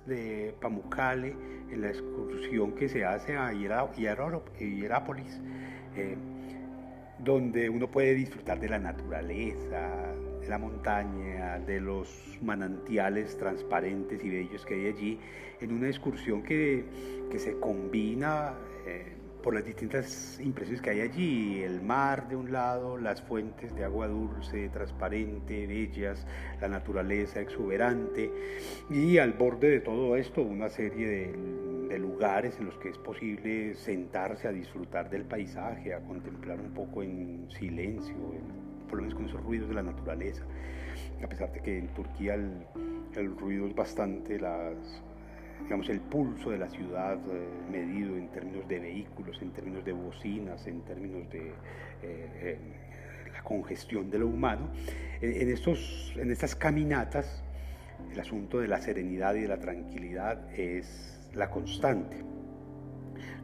de 0.06 0.54
Pamukkale, 0.60 1.36
en 1.70 1.80
la 1.82 1.88
excursión 1.88 2.72
que 2.72 2.88
se 2.88 3.04
hace 3.04 3.36
a 3.36 3.52
Hierápolis, 3.52 5.40
eh, 5.96 6.16
donde 7.18 7.68
uno 7.68 7.90
puede 7.90 8.14
disfrutar 8.14 8.60
de 8.60 8.68
la 8.68 8.78
naturaleza, 8.78 10.14
de 10.40 10.48
la 10.48 10.58
montaña, 10.58 11.58
de 11.58 11.80
los 11.80 12.38
manantiales 12.42 13.36
transparentes 13.36 14.24
y 14.24 14.30
bellos 14.30 14.64
que 14.64 14.74
hay 14.74 14.86
allí, 14.86 15.18
en 15.60 15.72
una 15.72 15.88
excursión 15.88 16.42
que, 16.42 16.84
se 17.36 17.58
combina 17.60 18.54
eh, 18.86 19.12
por 19.42 19.54
las 19.54 19.64
distintas 19.64 20.40
impresiones 20.40 20.80
que 20.80 20.90
hay 20.90 21.00
allí, 21.00 21.62
el 21.62 21.80
mar 21.82 22.28
de 22.28 22.36
un 22.36 22.52
lado, 22.52 22.96
las 22.96 23.22
fuentes 23.22 23.74
de 23.74 23.84
agua 23.84 24.08
dulce, 24.08 24.68
transparente, 24.68 25.66
bellas, 25.66 26.26
la 26.60 26.68
naturaleza 26.68 27.40
exuberante 27.40 28.30
y 28.90 29.18
al 29.18 29.32
borde 29.32 29.70
de 29.70 29.80
todo 29.80 30.16
esto 30.16 30.42
una 30.42 30.68
serie 30.68 31.06
de 31.06 31.67
de 31.88 31.98
lugares 31.98 32.58
en 32.58 32.66
los 32.66 32.78
que 32.78 32.90
es 32.90 32.98
posible 32.98 33.74
sentarse 33.74 34.46
a 34.46 34.52
disfrutar 34.52 35.08
del 35.08 35.24
paisaje, 35.24 35.94
a 35.94 36.00
contemplar 36.00 36.60
un 36.60 36.72
poco 36.72 37.02
en 37.02 37.48
silencio, 37.50 38.14
por 38.88 38.98
lo 38.98 39.02
menos 39.02 39.14
con 39.14 39.26
esos 39.26 39.42
ruidos 39.42 39.68
de 39.68 39.74
la 39.74 39.82
naturaleza. 39.82 40.44
A 41.22 41.26
pesar 41.26 41.50
de 41.52 41.60
que 41.60 41.78
en 41.78 41.88
Turquía 41.88 42.34
el, 42.34 43.36
ruido 43.36 43.66
es 43.66 43.74
bastante, 43.74 44.38
las, 44.38 44.76
digamos, 45.62 45.88
el 45.88 46.00
pulso 46.00 46.50
de 46.50 46.58
la 46.58 46.68
ciudad 46.68 47.18
eh, 47.30 47.48
medido 47.70 48.16
en 48.16 48.28
términos 48.28 48.68
de 48.68 48.78
vehículos, 48.78 49.40
en 49.42 49.50
términos 49.50 49.84
de 49.84 49.92
bocinas, 49.92 50.66
en 50.66 50.82
términos 50.82 51.28
de 51.30 51.52
eh, 52.02 52.58
la 53.32 53.42
congestión 53.42 54.10
de 54.10 54.18
lo 54.18 54.28
humano. 54.28 54.68
En, 55.20 55.50
estos, 55.50 56.14
en 56.16 56.30
estas 56.30 56.54
caminatas, 56.54 57.42
el 58.12 58.20
asunto 58.20 58.60
de 58.60 58.68
la 58.68 58.80
serenidad 58.80 59.34
y 59.34 59.40
de 59.40 59.48
la 59.48 59.58
tranquilidad 59.58 60.52
es 60.56 61.17
la 61.34 61.50
constante. 61.50 62.24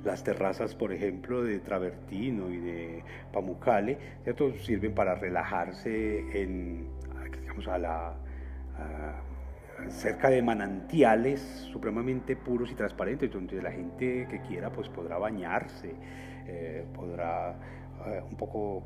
Las 0.04 0.22
terrazas, 0.22 0.74
por 0.74 0.92
ejemplo, 0.92 1.42
de 1.42 1.60
Travertino 1.60 2.50
y 2.50 2.58
de 2.58 3.04
Pamucale, 3.32 3.96
¿cierto? 4.22 4.52
sirven 4.58 4.94
para 4.94 5.14
relajarse 5.14 6.42
en, 6.42 6.88
digamos, 7.40 7.68
a 7.68 7.78
la, 7.78 8.14
cerca 9.88 10.30
de 10.30 10.42
manantiales 10.42 11.40
supremamente 11.72 12.36
puros 12.36 12.70
y 12.70 12.74
transparentes, 12.74 13.30
donde 13.32 13.62
la 13.62 13.72
gente 13.72 14.26
que 14.30 14.40
quiera 14.42 14.70
pues 14.70 14.88
podrá 14.88 15.18
bañarse, 15.18 15.94
eh, 16.46 16.84
podrá 16.94 17.56
eh, 18.06 18.22
un 18.28 18.36
poco 18.36 18.82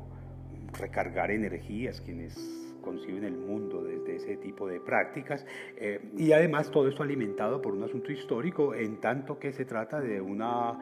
recargar 0.73 1.31
energías, 1.31 2.01
quienes 2.01 2.68
conciben 2.89 3.23
el 3.23 3.37
mundo 3.37 3.83
desde 3.83 4.15
ese 4.15 4.37
tipo 4.37 4.67
de 4.67 4.79
prácticas 4.79 5.45
eh, 5.77 5.99
y 6.17 6.31
además 6.31 6.71
todo 6.71 6.87
esto 6.87 7.03
alimentado 7.03 7.61
por 7.61 7.73
un 7.73 7.83
asunto 7.83 8.11
histórico 8.11 8.73
en 8.73 8.99
tanto 8.99 9.37
que 9.37 9.53
se 9.53 9.65
trata 9.65 10.01
de 10.01 10.19
una 10.19 10.79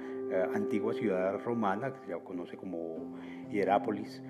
antigua 0.53 0.93
ciudad 0.93 1.37
romana 1.43 1.93
que 1.93 1.99
se 2.05 2.19
conoce 2.23 2.57
como 2.57 3.17
Hierápolis 3.49 4.21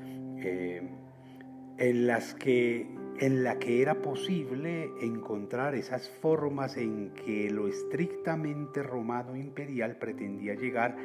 en 1.77 2.07
las 2.07 2.33
que 2.33 2.87
en 3.19 3.43
la 3.43 3.57
que 3.57 3.81
era 3.81 4.01
posible 4.01 4.91
encontrar 5.01 5.73
esas 5.73 6.09
formas 6.21 6.77
en 6.77 7.13
que 7.13 7.49
lo 7.49 7.67
estrictamente 7.67 8.83
romano 8.83 9.35
imperial 9.35 9.97
pretendía 9.97 10.53
llegar 10.53 10.95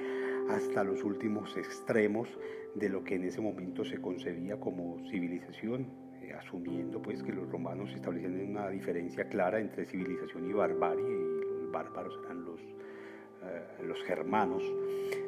hasta 0.51 0.85
los 0.85 1.03
últimos 1.05 1.57
extremos 1.57 2.29
de 2.75 2.89
lo 2.89 3.05
que 3.05 3.15
en 3.15 3.25
ese 3.25 3.41
momento 3.41 3.85
se 3.85 4.01
concebía 4.01 4.59
como 4.59 4.99
civilización, 5.11 5.83
eh, 5.83 6.02
asumiendo 6.35 7.01
pues 7.01 7.23
que 7.23 7.33
los 7.33 7.49
romanos 7.51 7.93
establecían 7.95 8.51
una 8.51 8.69
diferencia 8.69 9.29
clara 9.29 9.61
entre 9.61 9.87
civilización 9.87 10.49
y 10.49 10.53
barbarie, 10.53 11.05
y 11.05 11.63
los 11.63 11.73
bárbaros 11.73 12.19
eran 12.25 12.45
los, 12.45 12.61
eh, 12.61 13.85
los 13.87 14.03
germanos. 14.05 14.63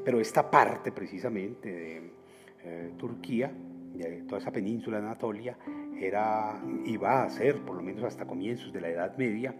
Pero 0.05 0.21
esta 0.21 0.51
parte 0.51 0.93
precisamente 0.93 1.73
de 1.73 2.11
eh, 2.64 2.93
Turquía, 2.97 3.53
de 3.95 4.23
toda 4.23 4.40
esa 4.40 4.51
península 4.51 5.01
de 5.01 5.07
Anatolia, 5.07 5.57
era, 6.01 6.61
iba 6.85 7.23
a 7.23 7.31
ser, 7.31 7.61
por 7.61 7.77
lo 7.77 7.83
menos 7.83 8.05
hasta 8.05 8.27
comienzos 8.27 8.73
de 8.73 8.81
la 8.81 8.88
Edad 8.88 9.17
Media, 9.17 9.55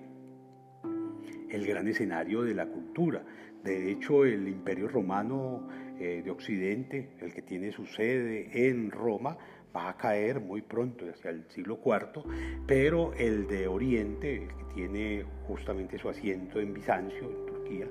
el 1.51 1.67
gran 1.67 1.87
escenario 1.87 2.43
de 2.43 2.55
la 2.55 2.67
cultura. 2.67 3.23
De 3.63 3.91
hecho, 3.91 4.25
el 4.25 4.49
imperio 4.49 4.89
romano 4.89 5.69
eh, 5.99 6.23
de 6.25 6.31
Occidente, 6.31 7.11
el 7.21 7.33
que 7.33 7.43
tiene 7.43 7.71
su 7.71 7.87
sede 7.87 8.69
en 8.69 8.91
Roma, 8.91 9.39
va 9.75 9.91
a 9.91 9.97
caer 9.97 10.41
muy 10.41 10.63
pronto, 10.63 11.05
hacia 11.09 11.31
el 11.31 11.45
siglo 11.51 11.81
IV, 11.85 12.23
pero 12.67 13.13
el 13.15 13.47
de 13.47 13.67
Oriente, 13.69 14.49
que 14.57 14.75
tiene 14.75 15.25
justamente 15.47 15.99
su 15.99 16.09
asiento 16.09 16.61
en 16.61 16.73
Bizancio, 16.73 17.31
en 17.31 17.47
Turquía, 17.47 17.87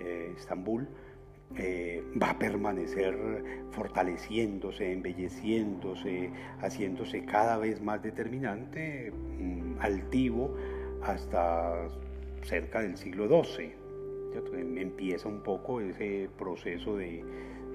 eh, 0.00 0.32
Estambul, 0.36 0.88
eh, 1.56 2.02
va 2.20 2.30
a 2.30 2.38
permanecer 2.38 3.16
fortaleciéndose, 3.70 4.92
embelleciéndose, 4.92 6.30
haciéndose 6.60 7.24
cada 7.24 7.56
vez 7.58 7.80
más 7.80 8.02
determinante, 8.02 9.12
mm, 9.12 9.76
altivo, 9.78 10.56
hasta 11.02 11.88
cerca 12.42 12.82
del 12.82 12.96
siglo 12.96 13.28
XII. 13.28 13.72
Em, 14.52 14.78
empieza 14.78 15.28
un 15.28 15.40
poco 15.42 15.80
ese 15.80 16.28
proceso 16.36 16.96
de 16.96 17.24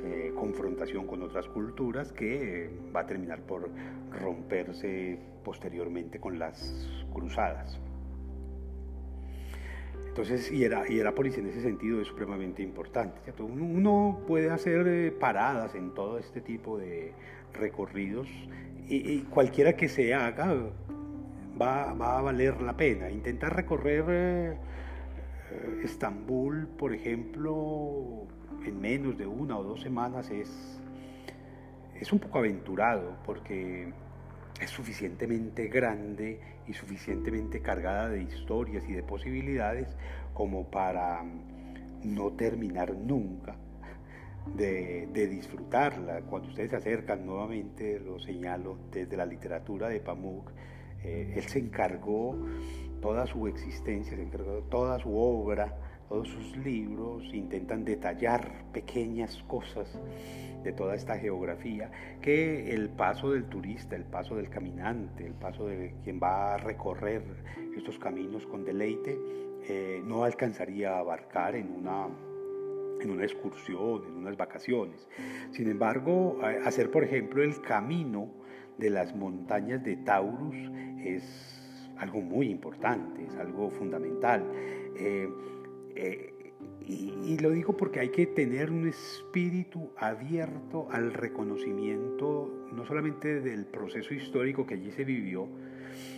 eh, 0.03 0.33
confrontación 0.35 1.07
con 1.07 1.21
otras 1.21 1.47
culturas 1.47 2.11
que 2.11 2.69
va 2.95 3.01
a 3.01 3.05
terminar 3.05 3.41
por 3.41 3.69
romperse 4.11 5.19
posteriormente 5.43 6.19
con 6.19 6.39
las 6.39 6.89
cruzadas. 7.13 7.79
Entonces, 10.11 10.51
y 10.51 10.57
Hierápolis 10.57 11.37
en 11.37 11.47
ese 11.47 11.61
sentido 11.61 12.01
es 12.01 12.07
supremamente 12.07 12.61
importante. 12.61 13.31
Uno 13.41 14.19
puede 14.27 14.49
hacer 14.49 14.85
eh, 14.85 15.09
paradas 15.09 15.73
en 15.73 15.93
todo 15.93 16.17
este 16.17 16.41
tipo 16.41 16.77
de 16.77 17.13
recorridos 17.53 18.27
y, 18.89 19.19
cualquiera 19.21 19.77
que 19.77 19.87
se 19.87 20.13
haga 20.13 20.53
va, 21.61 21.91
a 21.91 22.21
valer 22.21 22.61
la 22.61 22.75
pena. 22.75 23.09
Intentar 23.09 23.55
recorrer 23.55 24.03
eh, 24.09 24.57
eh, 25.51 25.81
Estambul, 25.85 26.67
por 26.67 26.93
ejemplo, 26.93 28.27
en 28.65 28.79
menos 28.79 29.17
de 29.17 29.25
una 29.27 29.57
o 29.57 29.63
dos 29.63 29.81
semanas 29.81 30.29
es, 30.29 30.79
es 31.99 32.11
un 32.11 32.19
poco 32.19 32.39
aventurado 32.39 33.17
porque 33.25 33.91
es 34.59 34.69
suficientemente 34.69 35.67
grande 35.67 36.39
y 36.67 36.73
suficientemente 36.73 37.61
cargada 37.61 38.09
de 38.09 38.23
historias 38.23 38.83
y 38.87 38.93
de 38.93 39.03
posibilidades 39.03 39.95
como 40.33 40.69
para 40.69 41.23
no 42.03 42.31
terminar 42.33 42.93
nunca 42.93 43.55
de, 44.55 45.27
disfrutarla. 45.29 46.21
Cuando 46.21 46.49
ustedes 46.49 46.71
se 46.71 46.75
acercan 46.75 47.25
nuevamente, 47.25 47.99
lo 47.99 48.19
señalo, 48.19 48.77
desde 48.91 49.17
la 49.17 49.25
literatura 49.25 49.89
de 49.89 49.99
Pamuk, 49.99 50.51
eh, 51.03 51.33
él 51.35 51.43
se 51.43 51.59
encargó 51.59 52.35
toda 53.01 53.25
su 53.25 53.47
existencia, 53.47 54.15
se 54.15 54.23
encargó 54.23 54.61
toda 54.69 54.99
su 54.99 55.15
obra, 55.15 55.75
todos 56.11 56.27
sus 56.27 56.57
libros, 56.57 57.23
intentan 57.33 57.85
detallar 57.85 58.65
pequeñas 58.73 59.41
cosas 59.47 59.87
de 60.61 60.73
toda 60.73 60.93
esta 60.93 61.17
geografía, 61.17 61.89
que 62.21 62.73
el 62.73 62.89
paso 62.89 63.31
del 63.31 63.45
turista, 63.45 63.95
el 63.95 64.03
paso 64.03 64.35
del 64.35 64.49
caminante, 64.49 65.25
el 65.25 65.35
paso 65.35 65.67
de 65.67 65.95
quien 66.03 66.19
va 66.21 66.55
a 66.55 66.57
recorrer 66.57 67.23
estos 67.77 67.97
caminos 67.97 68.45
con 68.45 68.65
deleite, 68.65 69.17
eh, 69.69 70.01
no 70.05 70.25
alcanzaría 70.25 70.97
a 70.97 70.99
abarcar 70.99 71.55
en 71.55 71.71
una, 71.71 72.09
en 72.99 73.09
una 73.09 73.23
excursión, 73.23 74.03
en 74.05 74.17
unas 74.17 74.35
vacaciones. 74.35 75.07
Sin 75.51 75.71
embargo, 75.71 76.39
hacer, 76.65 76.91
por 76.91 77.05
ejemplo, 77.05 77.41
el 77.41 77.61
camino 77.61 78.27
de 78.77 78.89
las 78.89 79.15
montañas 79.15 79.81
de 79.81 79.95
Taurus 79.95 80.57
es 81.05 81.57
algo 81.99 82.19
muy 82.19 82.49
importante, 82.49 83.23
es 83.23 83.35
algo 83.37 83.69
fundamental. 83.69 84.43
Eh, 84.97 85.29
eh, 85.95 86.33
y, 86.87 87.37
lo 87.39 87.51
digo 87.51 87.77
porque 87.77 87.99
hay 87.99 88.09
que 88.09 88.25
tener 88.27 88.71
un 88.71 88.87
espíritu 88.87 89.91
abierto 89.97 90.87
al 90.91 91.13
reconocimiento 91.13 92.67
no 92.73 92.85
solamente 92.85 93.39
del 93.39 93.65
proceso 93.65 94.13
histórico 94.13 94.65
que 94.65 94.75
allí 94.75 94.91
se 94.91 95.03
vivió, 95.03 95.47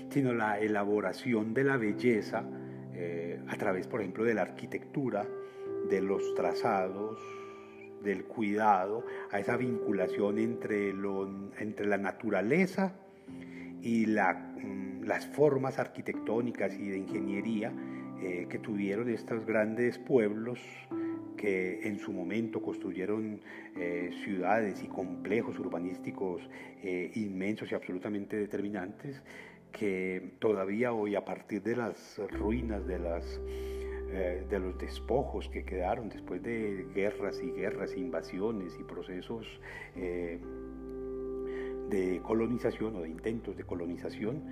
sino 0.10 0.34
la 0.34 0.60
elaboración 0.60 1.54
de 1.54 1.64
la 1.64 1.78
belleza 1.78 2.44
eh, 2.94 3.40
a 3.48 3.56
través, 3.58 3.88
por 3.88 4.02
ejemplo, 4.02 4.24
de 4.24 4.34
la 4.34 4.42
arquitectura, 4.44 5.28
de 5.90 6.02
los 6.02 6.34
trazados, 6.34 7.20
del 8.04 8.26
cuidado, 8.26 9.06
a 9.32 9.40
esa 9.40 9.58
vinculación 9.58 10.40
entre, 10.40 10.94
lo, 10.94 11.30
entre 11.60 11.86
la 11.86 11.98
naturaleza 11.98 12.96
y 13.82 14.06
la, 14.06 14.34
mm, 14.34 15.04
las 15.04 15.28
formas 15.28 15.80
arquitectónicas 15.80 16.74
y 16.76 16.88
de 16.90 16.98
ingeniería 16.98 17.72
eh, 18.22 18.48
que 18.50 18.60
tuvieron 18.60 19.10
estos 19.10 19.46
grandes 19.46 19.98
pueblos 19.98 20.60
que 21.36 21.88
en 21.88 22.00
su 22.00 22.14
momento 22.14 22.62
construyeron 22.62 23.42
eh, 23.76 24.12
ciudades 24.24 24.82
y 24.82 24.88
complejos 24.88 25.60
urbanísticos 25.60 26.42
eh, 26.82 27.12
inmensos 27.16 27.72
y 27.72 27.76
absolutamente 27.76 28.38
determinantes, 28.38 29.22
que 29.74 30.36
todavía 30.40 30.94
hoy 30.94 31.16
a 31.16 31.26
partir 31.26 31.64
de 31.64 31.76
las 31.76 32.22
ruinas, 32.30 32.86
de, 32.86 33.00
las, 33.00 33.42
de 33.42 34.60
los 34.60 34.78
despojos 34.78 35.50
que 35.50 35.66
quedaron 35.66 36.10
después 36.10 36.44
de 36.44 36.86
guerras 36.94 37.42
y 37.44 37.52
guerras, 37.52 37.98
invasiones 37.98 38.78
y 38.80 38.84
procesos 38.84 39.48
de 41.90 42.22
colonización 42.24 42.96
o 42.98 43.02
de 43.02 43.10
intentos 43.10 43.58
de 43.58 43.64
colonización, 43.64 44.44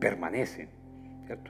permanecen. 0.00 0.81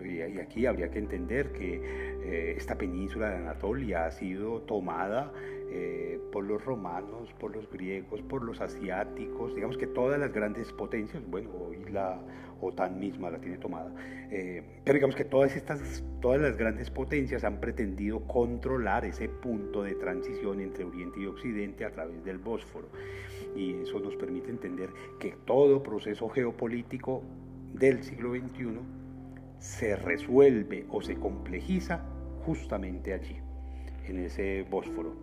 Y, 0.05 0.20
aquí 0.39 0.66
habría 0.66 0.91
que 0.91 0.99
entender 0.99 1.53
que 1.53 1.80
eh, 2.22 2.55
esta 2.57 2.76
península 2.76 3.30
de 3.30 3.37
Anatolia 3.37 4.07
ha 4.07 4.11
sido 4.11 4.61
tomada 4.62 5.33
eh, 5.74 6.20
por 6.30 6.45
los 6.45 6.64
romanos, 6.64 7.33
por 7.39 7.55
los 7.57 7.70
griegos, 7.70 8.20
por 8.22 8.45
los 8.45 8.61
asiáticos, 8.61 9.55
digamos 9.55 9.78
que 9.78 9.87
todas 9.87 10.20
las 10.20 10.33
grandes 10.33 10.72
potencias, 10.72 11.22
bueno, 11.26 11.51
hoy 11.51 11.85
la 11.91 12.20
OTAN 12.61 13.01
misma 13.01 13.30
la 13.30 13.41
tiene 13.41 13.59
tomada, 13.59 13.91
eh, 14.30 14.62
pero 14.85 14.95
digamos 14.95 15.16
que 15.16 15.24
todas 15.24 15.57
estas, 15.57 16.05
todas 16.20 16.41
las 16.41 16.57
grandes 16.57 16.91
potencias 16.91 17.43
han 17.43 17.59
pretendido 17.59 18.20
controlar 18.26 19.05
ese 19.05 19.28
punto 19.28 19.83
de 19.83 19.95
transición 19.95 20.61
entre 20.61 20.85
Oriente 20.85 21.20
y 21.20 21.26
Occidente 21.26 21.85
a 21.85 21.91
través 21.91 22.22
del 22.24 22.39
Bósforo. 22.39 22.89
Y 23.57 23.74
eso 23.83 23.99
nos 23.99 24.14
permite 24.16 24.51
entender 24.51 24.91
que 25.18 25.35
todo 25.45 25.83
proceso 25.83 26.28
geopolítico 26.28 27.22
del 27.72 28.03
siglo 28.03 28.33
XXI 28.35 29.01
se 29.62 29.94
resuelve 29.94 30.84
o 30.90 31.00
se 31.00 31.14
complejiza 31.14 32.00
justamente 32.44 33.14
allí, 33.14 33.36
en 34.08 34.18
ese 34.18 34.66
Bósforo, 34.68 35.14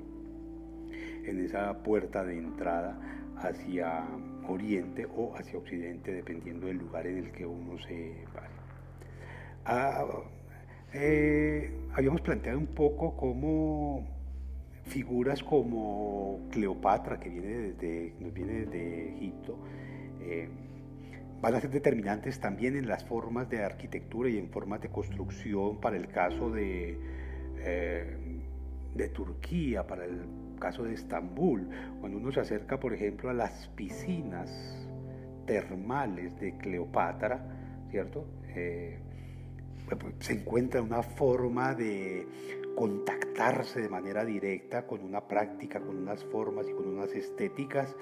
en 1.25 1.43
esa 1.43 1.83
puerta 1.83 2.23
de 2.23 2.37
entrada 2.37 2.97
hacia 3.35 4.07
oriente 4.47 5.05
o 5.13 5.35
hacia 5.35 5.59
occidente, 5.59 6.13
dependiendo 6.13 6.67
del 6.67 6.77
lugar 6.77 7.05
en 7.05 7.17
el 7.17 7.31
que 7.33 7.45
uno 7.45 7.77
se 7.79 8.15
vaya. 8.33 8.49
Ah, 9.65 10.05
eh, 10.93 11.71
habíamos 11.93 12.21
planteado 12.21 12.59
un 12.59 12.67
poco 12.67 13.17
cómo 13.17 14.07
figuras 14.85 15.43
como 15.43 16.47
Cleopatra, 16.49 17.19
que 17.19 17.29
viene 17.29 17.73
desde, 17.73 18.13
nos 18.21 18.33
viene 18.33 18.65
desde 18.65 19.09
Egipto, 19.17 19.59
eh, 20.21 20.47
van 21.41 21.55
a 21.55 21.61
ser 21.61 21.69
determinantes 21.69 22.39
también 22.39 22.75
en 22.75 22.87
las 22.87 23.05
formas 23.05 23.49
de 23.49 23.63
arquitectura 23.63 24.29
y 24.29 24.37
en 24.37 24.49
formas 24.49 24.81
de 24.81 24.89
construcción 24.89 25.79
para 25.79 25.95
el 25.95 26.07
caso 26.07 26.51
de, 26.51 26.97
eh, 27.59 28.17
de 28.95 29.09
Turquía, 29.09 29.87
para 29.87 30.05
el 30.05 30.25
caso 30.59 30.83
de 30.83 30.93
Estambul. 30.93 31.69
Cuando 31.99 32.17
uno 32.17 32.31
se 32.31 32.41
acerca, 32.41 32.79
por 32.79 32.93
ejemplo, 32.93 33.29
a 33.29 33.33
las 33.33 33.69
piscinas 33.69 34.49
termales 35.45 36.37
de 36.39 36.57
Cleopatra, 36.57 37.43
¿cierto? 37.89 38.25
Eh, 38.55 38.99
pues, 39.87 40.15
se 40.19 40.33
encuentra 40.33 40.81
una 40.81 41.01
forma 41.01 41.73
de 41.73 42.27
contactarse 42.75 43.81
de 43.81 43.89
manera 43.89 44.23
directa 44.25 44.85
con 44.85 45.03
una 45.03 45.27
práctica, 45.27 45.79
con 45.79 45.97
unas 45.97 46.23
formas 46.25 46.67
y 46.69 46.73
con 46.73 46.87
unas 46.87 47.11
estéticas 47.13 47.95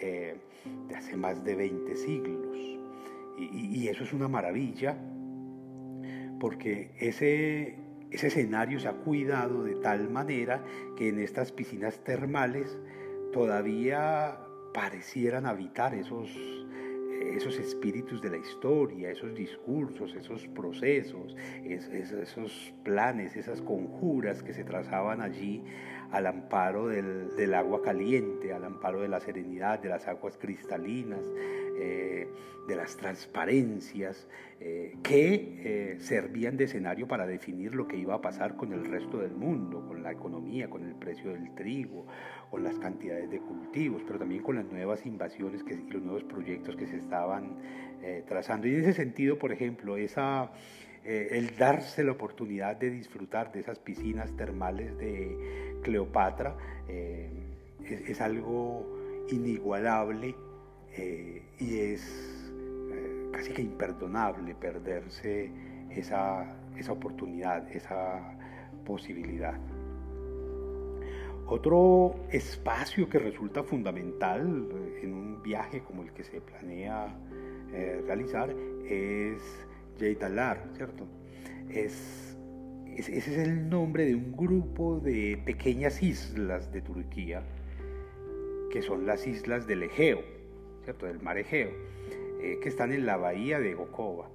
eh, 0.00 0.36
de 0.88 0.94
hace 0.94 1.16
más 1.16 1.42
de 1.44 1.54
20 1.54 1.96
siglos. 1.96 2.79
Y, 3.40 3.88
eso 3.88 4.04
es 4.04 4.12
una 4.12 4.28
maravilla, 4.28 4.96
porque 6.38 6.92
ese, 6.98 7.78
ese 8.10 8.26
escenario 8.26 8.78
se 8.78 8.88
ha 8.88 8.92
cuidado 8.92 9.64
de 9.64 9.76
tal 9.76 10.10
manera 10.10 10.62
que 10.96 11.08
en 11.08 11.18
estas 11.18 11.52
piscinas 11.52 12.04
termales 12.04 12.78
todavía 13.32 14.38
parecieran 14.74 15.46
habitar 15.46 15.94
esos, 15.94 16.30
esos 17.20 17.58
espíritus 17.58 18.20
de 18.22 18.30
la 18.30 18.36
historia, 18.36 19.10
esos 19.10 19.34
discursos, 19.34 20.14
esos 20.14 20.46
procesos, 20.48 21.36
esos 21.64 22.74
planes, 22.82 23.36
esas 23.36 23.60
conjuras 23.62 24.42
que 24.42 24.52
se 24.52 24.64
trazaban 24.64 25.20
allí 25.20 25.62
al 26.10 26.26
amparo 26.26 26.88
del, 26.88 27.54
agua 27.54 27.82
caliente, 27.82 28.52
al 28.52 28.64
amparo 28.64 29.00
de 29.00 29.08
la 29.08 29.20
serenidad, 29.20 29.78
de 29.78 29.88
las 29.88 30.08
aguas 30.08 30.36
cristalinas, 30.38 31.20
eh, 31.80 32.28
de 32.68 32.76
las 32.76 32.96
transparencias, 32.96 34.28
eh, 34.60 34.94
que 35.02 35.94
eh, 35.94 35.96
servían 35.98 36.56
de 36.56 36.64
escenario 36.64 37.08
para 37.08 37.26
definir 37.26 37.74
lo 37.74 37.88
que 37.88 37.96
iba 37.96 38.14
a 38.14 38.20
pasar 38.20 38.54
con 38.54 38.72
el 38.72 38.84
resto 38.84 39.18
del 39.18 39.32
mundo, 39.32 39.84
con 39.88 40.02
la 40.02 40.12
economía, 40.12 40.68
con 40.68 40.84
el 40.84 40.94
precio 40.94 41.32
del 41.32 41.54
trigo, 41.54 42.06
con 42.50 42.62
las 42.62 42.78
cantidades 42.78 43.30
de 43.30 43.40
cultivos, 43.40 44.02
pero 44.06 44.18
también 44.18 44.42
con 44.42 44.56
las 44.56 44.66
nuevas 44.66 45.04
invasiones 45.06 45.64
que, 45.64 45.74
y 45.74 45.90
los 45.90 46.02
nuevos 46.02 46.22
proyectos 46.24 46.76
que 46.76 46.86
se 46.86 46.96
estaban 46.96 47.56
trazando. 48.26 48.66
Y 48.66 48.74
en 48.74 48.80
ese 48.80 48.92
sentido, 48.92 49.38
por 49.38 49.52
ejemplo, 49.52 49.96
esa 49.96 50.52
el 51.04 51.56
darse 51.56 52.04
la 52.04 52.12
oportunidad 52.12 52.76
de 52.76 52.90
disfrutar 52.90 53.52
de 53.52 53.60
esas 53.60 53.78
piscinas 53.78 54.34
termales 54.36 54.96
de 54.98 55.78
Cleopatra 55.82 56.56
es, 57.84 58.20
algo 58.20 58.86
inigualable 59.30 60.34
eh, 60.96 61.42
y 61.58 61.78
es 61.78 62.52
casi 63.32 63.52
que 63.52 63.62
imperdonable 63.62 64.54
perderse 64.54 65.50
esa, 65.90 66.56
esa 66.76 66.92
oportunidad, 66.92 67.70
esa 67.70 68.36
posibilidad. 68.84 69.58
Otro 71.46 72.14
espacio 72.30 73.08
que 73.08 73.18
resulta 73.18 73.62
fundamental 73.62 74.68
en 75.02 75.12
un 75.12 75.42
viaje 75.42 75.80
como 75.82 76.02
el 76.02 76.12
que 76.12 76.22
se 76.24 76.40
planea 76.40 77.14
realizar 78.06 78.54
es 78.84 79.40
Yeitalar, 80.00 80.70
¿cierto? 80.76 81.06
Es, 81.68 82.36
ese 82.96 83.16
es 83.16 83.38
el 83.38 83.68
nombre 83.68 84.04
de 84.06 84.14
un 84.14 84.36
grupo 84.36 84.98
de 84.98 85.40
pequeñas 85.44 86.02
islas 86.02 86.72
de 86.72 86.80
Turquía, 86.80 87.42
que 88.70 88.82
son 88.82 89.06
las 89.06 89.26
islas 89.26 89.66
del 89.66 89.84
Egeo, 89.84 90.39
¿cierto? 90.84 91.06
Del 91.06 91.20
mar 91.20 91.38
Egeo, 91.38 91.70
eh, 92.42 92.58
que 92.62 92.68
están 92.68 92.92
en 92.92 93.06
la 93.06 93.16
bahía 93.16 93.60
de 93.60 93.74
Gokova. 93.74 94.28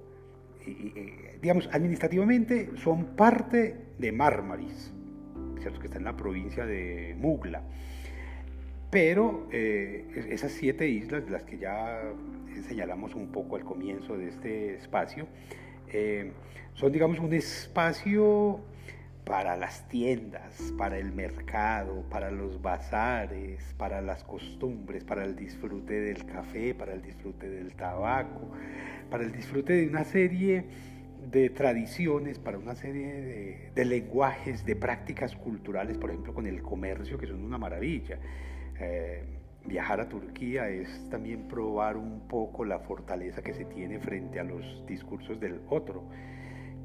Y, 0.66 0.92
eh, 0.96 1.38
digamos, 1.40 1.68
administrativamente 1.72 2.70
son 2.76 3.16
parte 3.16 3.76
de 3.98 4.12
Mármaris, 4.12 4.92
¿cierto? 5.60 5.80
Que 5.80 5.86
está 5.86 5.98
en 5.98 6.04
la 6.04 6.16
provincia 6.16 6.66
de 6.66 7.14
Mugla. 7.18 7.62
Pero 8.90 9.48
eh, 9.52 10.06
esas 10.30 10.52
siete 10.52 10.88
islas, 10.88 11.28
las 11.28 11.42
que 11.42 11.58
ya 11.58 12.02
señalamos 12.68 13.14
un 13.14 13.28
poco 13.28 13.56
al 13.56 13.64
comienzo 13.64 14.16
de 14.16 14.28
este 14.28 14.74
espacio, 14.74 15.26
son, 16.74 16.92
digamos, 16.92 17.18
un 17.18 17.32
espacio 17.32 18.60
para 19.26 19.56
las 19.56 19.88
tiendas, 19.88 20.72
para 20.78 20.98
el 20.98 21.12
mercado, 21.12 22.04
para 22.08 22.30
los 22.30 22.62
bazares, 22.62 23.74
para 23.76 24.00
las 24.00 24.22
costumbres, 24.22 25.02
para 25.02 25.24
el 25.24 25.34
disfrute 25.34 25.94
del 25.94 26.24
café, 26.26 26.76
para 26.76 26.94
el 26.94 27.02
disfrute 27.02 27.48
del 27.48 27.74
tabaco, 27.74 28.52
para 29.10 29.24
el 29.24 29.32
disfrute 29.32 29.72
de 29.72 29.88
una 29.88 30.04
serie 30.04 30.64
de 31.28 31.50
tradiciones, 31.50 32.38
para 32.38 32.56
una 32.56 32.76
serie 32.76 33.72
de, 33.74 33.84
lenguajes, 33.84 34.64
de 34.64 34.76
prácticas 34.76 35.34
culturales, 35.34 35.98
por 35.98 36.10
ejemplo, 36.10 36.32
con 36.32 36.46
el 36.46 36.62
comercio, 36.62 37.18
que 37.18 37.26
son 37.26 37.42
una 37.42 37.58
maravilla. 37.58 38.20
Eh, 38.78 39.24
viajar 39.64 40.00
a 40.00 40.08
Turquía 40.08 40.68
es 40.68 41.10
también 41.10 41.48
probar 41.48 41.96
un 41.96 42.28
poco 42.28 42.64
la 42.64 42.78
fortaleza 42.78 43.42
que 43.42 43.54
se 43.54 43.64
tiene 43.64 43.98
frente 43.98 44.38
a 44.38 44.44
los 44.44 44.86
discursos 44.86 45.40
del 45.40 45.62
otro, 45.68 46.04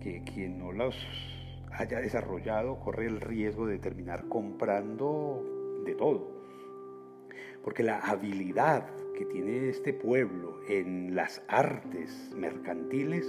que 0.01 0.23
quien 0.23 0.57
no 0.57 0.71
los 0.71 0.95
haya 1.73 1.99
desarrollado 1.99 2.79
corre 2.79 3.07
el 3.07 3.21
riesgo 3.21 3.65
de 3.65 3.79
terminar 3.79 4.27
comprando 4.27 5.43
de 5.85 5.95
todo. 5.95 6.41
Porque 7.63 7.83
la 7.83 7.99
habilidad 7.99 8.87
que 9.17 9.25
tiene 9.25 9.69
este 9.69 9.93
pueblo 9.93 10.59
en 10.67 11.15
las 11.15 11.43
artes 11.47 12.31
mercantiles 12.35 13.25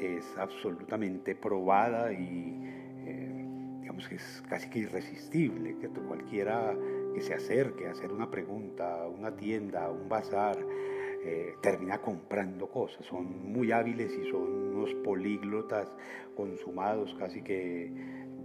es 0.00 0.36
absolutamente 0.36 1.34
probada 1.34 2.12
y 2.12 2.60
eh, 3.06 3.46
digamos 3.80 4.08
que 4.08 4.16
es 4.16 4.42
casi 4.48 4.68
que 4.68 4.80
irresistible, 4.80 5.76
que 5.78 5.88
cualquiera 5.88 6.76
que 7.14 7.20
se 7.20 7.34
acerque 7.34 7.86
a 7.86 7.92
hacer 7.92 8.12
una 8.12 8.30
pregunta 8.30 9.02
a 9.04 9.08
una 9.08 9.36
tienda, 9.36 9.90
un 9.90 10.08
bazar, 10.08 10.58
eh, 11.24 11.56
termina 11.62 12.02
comprando 12.02 12.68
cosas. 12.68 13.06
Son 13.06 13.50
muy 13.50 13.72
hábiles 13.72 14.12
y 14.12 14.30
son 14.30 14.74
unos 14.74 14.94
políglotas 14.96 15.90
consumados, 16.36 17.14
casi 17.18 17.42
que 17.42 17.90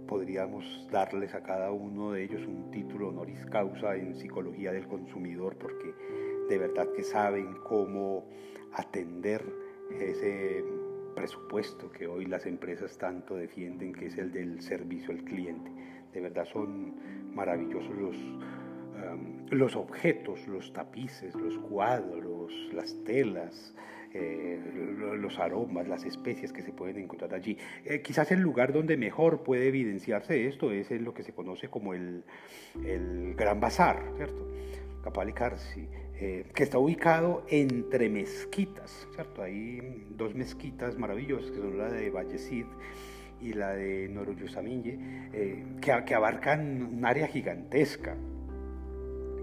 podríamos 0.08 0.64
darles 0.90 1.34
a 1.34 1.42
cada 1.42 1.72
uno 1.72 2.12
de 2.12 2.24
ellos 2.24 2.46
un 2.46 2.70
título 2.70 3.08
honoris 3.08 3.44
causa 3.46 3.96
en 3.96 4.14
psicología 4.14 4.72
del 4.72 4.86
consumidor, 4.88 5.56
porque 5.56 5.94
de 6.48 6.58
verdad 6.58 6.88
que 6.96 7.02
saben 7.02 7.54
cómo 7.64 8.24
atender 8.72 9.44
ese 10.00 10.64
presupuesto 11.14 11.92
que 11.92 12.06
hoy 12.06 12.24
las 12.24 12.46
empresas 12.46 12.96
tanto 12.96 13.36
defienden, 13.36 13.92
que 13.92 14.06
es 14.06 14.16
el 14.16 14.32
del 14.32 14.62
servicio 14.62 15.12
al 15.12 15.22
cliente. 15.24 15.70
De 16.12 16.20
verdad 16.20 16.46
son 16.46 16.94
maravillosos 17.34 17.94
los, 17.96 18.16
los 19.50 19.76
objetos, 19.76 20.46
los 20.48 20.72
tapices, 20.72 21.34
los 21.34 21.58
cuadros, 21.58 22.52
las 22.72 22.94
telas, 23.04 23.74
eh, 24.12 24.58
los 25.18 25.38
aromas, 25.38 25.86
las 25.86 26.04
especies 26.04 26.52
que 26.52 26.62
se 26.62 26.72
pueden 26.72 26.98
encontrar 26.98 27.32
allí. 27.32 27.56
Eh, 27.84 28.02
quizás 28.02 28.32
el 28.32 28.40
lugar 28.40 28.72
donde 28.72 28.96
mejor 28.96 29.44
puede 29.44 29.68
evidenciarse 29.68 30.48
esto 30.48 30.72
es 30.72 30.90
en 30.90 31.04
lo 31.04 31.14
que 31.14 31.22
se 31.22 31.32
conoce 31.32 31.68
como 31.68 31.94
el, 31.94 32.24
el 32.84 33.34
Gran 33.36 33.60
Bazar, 33.60 34.02
¿cierto? 34.16 34.48
Capali 35.04 35.32
eh, 36.16 36.44
que 36.52 36.62
está 36.64 36.78
ubicado 36.78 37.44
entre 37.48 38.08
mezquitas, 38.08 39.06
¿cierto? 39.14 39.42
Hay 39.42 40.04
dos 40.10 40.34
mezquitas 40.34 40.98
maravillosas, 40.98 41.52
que 41.52 41.58
son 41.58 41.78
la 41.78 41.88
de 41.88 42.10
Vallecid 42.10 42.66
y 43.40 43.52
la 43.52 43.74
de 43.74 44.08
Noruyusaminye, 44.08 44.98
que, 45.80 46.04
que 46.04 46.14
abarcan 46.14 46.82
un 46.82 47.04
área 47.04 47.28
gigantesca. 47.28 48.16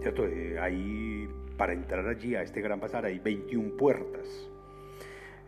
¿Cierto? 0.01 0.25
Eh, 0.27 1.27
para 1.57 1.73
entrar 1.73 2.07
allí 2.07 2.35
a 2.35 2.43
este 2.43 2.61
gran 2.61 2.79
bazar 2.79 3.05
hay 3.05 3.19
21 3.19 3.77
puertas. 3.77 4.27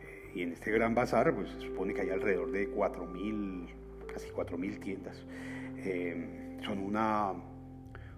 Eh, 0.01 0.31
y 0.35 0.41
en 0.41 0.53
este 0.53 0.71
gran 0.71 0.95
bazar, 0.95 1.33
pues 1.33 1.49
se 1.51 1.61
supone 1.61 1.93
que 1.93 2.01
hay 2.01 2.09
alrededor 2.09 2.51
de 2.51 2.73
4.000, 2.73 3.67
casi 4.11 4.29
4.000 4.29 4.79
tiendas. 4.79 5.25
Eh, 5.77 6.57
son 6.65 6.79
una, 6.79 7.33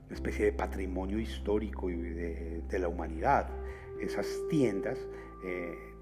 especie 0.09 0.45
de 0.45 0.51
patrimonio 0.51 1.19
histórico 1.19 1.87
de, 1.87 2.61
de 2.69 2.79
la 2.79 2.87
humanidad. 2.89 3.47
Esas 4.01 4.27
tiendas, 4.49 4.99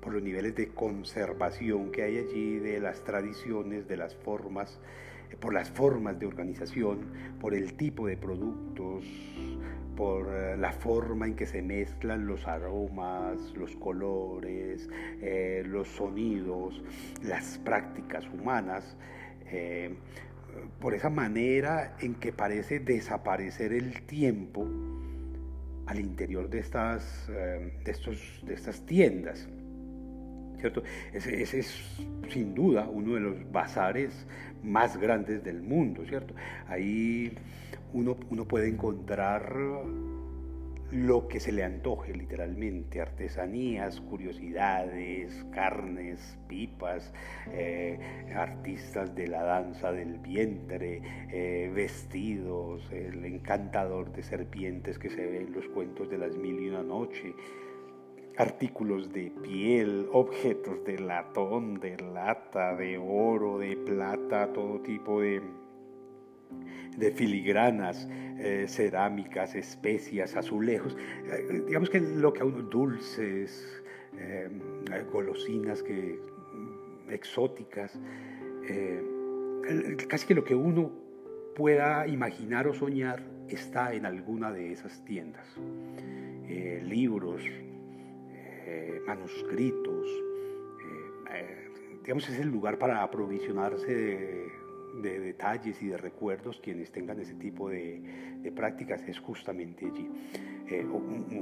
por 0.02 0.14
los 0.14 0.24
niveles 0.24 0.56
de 0.56 0.70
conservación 0.70 1.92
que 1.92 2.04
hay 2.04 2.18
allí, 2.18 2.58
de 2.58 2.80
las 2.80 3.04
tradiciones, 3.04 3.88
de 3.88 3.98
las 3.98 4.16
formas, 4.16 4.80
por 5.40 5.54
las 5.54 5.70
formas 5.70 6.20
de 6.20 6.26
organización, 6.26 7.02
por 7.40 7.54
el 7.54 7.76
tipo 7.76 8.08
de 8.08 8.18
productos, 8.18 9.06
por 10.00 10.34
eh, 10.34 10.56
la 10.56 10.72
forma 10.72 11.28
en 11.28 11.36
que 11.36 11.46
se 11.46 11.62
mezclan 11.62 12.26
los 12.26 12.48
aromas, 12.48 13.38
los 13.58 13.76
colores, 13.76 14.90
eh, 15.22 15.62
los 15.66 15.90
sonidos, 15.90 16.82
las 17.22 17.58
prácticas 17.58 18.26
humanas, 18.30 18.96
eh, 19.48 19.94
por 20.80 20.94
esa 20.94 21.10
manera 21.10 21.98
en 22.00 22.16
que 22.16 22.32
parece 22.32 22.80
desaparecer 22.80 23.74
el 23.74 24.04
tiempo 24.04 24.66
al 25.86 26.00
interior 26.00 26.50
de 26.50 26.60
estas, 26.60 27.28
de 27.28 27.92
estos, 27.92 28.42
de 28.46 28.54
estas 28.54 28.86
tiendas. 28.86 29.50
¿Cierto? 30.60 30.82
Ese, 31.12 31.42
ese, 31.42 31.60
es 31.60 32.00
sin 32.30 32.56
duda 32.56 32.88
uno 32.88 33.16
de 33.16 33.20
los 33.20 33.52
bazares 33.52 34.26
más 34.64 34.96
grandes 34.96 35.44
del 35.44 35.62
mundo, 35.62 36.06
¿cierto? 36.06 36.34
Ahí 36.68 37.34
uno, 37.94 38.18
uno 38.30 38.46
puede 38.46 38.68
encontrar 38.68 39.56
lo 40.92 41.28
que 41.28 41.40
se 41.40 41.52
le 41.52 41.64
antoje 41.64 42.14
literalmente, 42.14 43.00
artesanías, 43.00 44.02
curiosidades, 44.02 45.46
carnes, 45.52 46.38
pipas, 46.48 47.14
eh, 47.52 48.00
artistas 48.36 49.14
de 49.14 49.28
la 49.28 49.44
danza 49.44 49.92
del 49.92 50.18
vientre, 50.18 51.02
eh, 51.32 51.72
vestidos, 51.74 52.92
el 52.92 53.24
encantador 53.24 54.12
de 54.12 54.24
serpientes 54.24 54.98
que 54.98 55.10
se 55.10 55.26
ve 55.26 55.42
en 55.42 55.54
los 55.54 55.68
cuentos 55.68 56.10
de 56.10 56.18
las 56.18 56.36
mil 56.36 56.60
y 56.60 56.70
una 56.70 56.84
noche, 56.84 57.36
artículos 58.38 59.14
de 59.14 59.32
piel, 59.44 60.08
objetos 60.12 60.84
de 60.86 60.98
latón, 60.98 61.80
de 61.80 61.98
lata, 61.98 62.76
de 62.76 62.98
oro, 62.98 63.60
de 63.60 63.76
plata, 63.76 64.52
todo 64.54 64.80
tipo 64.80 65.22
de, 65.22 65.42
de 66.98 67.12
filigranas, 67.12 68.08
eh, 68.40 68.66
cerámicas, 68.68 69.56
especias, 69.56 70.36
azulejos, 70.36 70.96
eh, 71.26 71.64
digamos 71.68 71.90
que 71.90 72.00
lo 72.00 72.32
que 72.32 72.42
a 72.42 72.46
uno, 72.46 72.62
dulces, 72.62 73.84
eh, 74.18 74.50
golosinas 75.12 75.84
que, 75.84 76.20
exóticas, 77.10 78.00
casi 80.08 80.28
que 80.28 80.36
lo 80.36 80.44
que 80.44 80.54
uno 80.54 80.92
pueda 81.56 82.08
imaginar 82.08 82.68
o 82.68 82.74
soñar 82.74 83.24
está 83.48 83.94
en 83.94 84.06
alguna 84.06 84.52
de 84.52 84.72
esas 84.72 85.04
tiendas. 85.06 85.48
libros, 86.84 87.44
manuscritos, 89.06 90.08
digamos, 92.04 92.30
es 92.30 92.40
el 92.40 92.50
lugar 92.50 92.78
para 92.78 93.04
aprovisionarse 93.04 93.94
de, 93.94 94.59
detalles 95.02 95.82
y 95.82 95.88
de 95.88 95.98
recuerdos 95.98 96.60
quienes 96.62 96.92
tengan 96.92 97.20
ese 97.20 97.36
tipo 97.36 97.70
de, 97.70 98.02
prácticas 98.56 99.02
es 99.08 99.20
justamente 99.20 99.86
allí. 99.86 100.10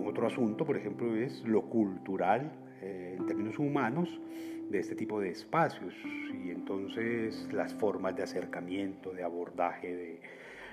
otro 0.06 0.28
asunto, 0.28 0.66
por 0.66 0.78
ejemplo, 0.78 1.16
es 1.16 1.44
lo 1.44 1.64
cultural 1.64 2.52
en 2.82 3.26
términos 3.26 3.60
humanos 3.60 4.22
de 4.70 4.80
este 4.80 4.96
tipo 4.96 5.20
de 5.20 5.30
espacios 5.30 5.94
y 6.46 6.52
entonces 6.52 7.48
las 7.52 7.74
formas 7.74 8.16
de 8.16 8.24
acercamiento, 8.24 9.12
de 9.12 9.24
abordaje 9.24 9.96
de, 9.96 10.22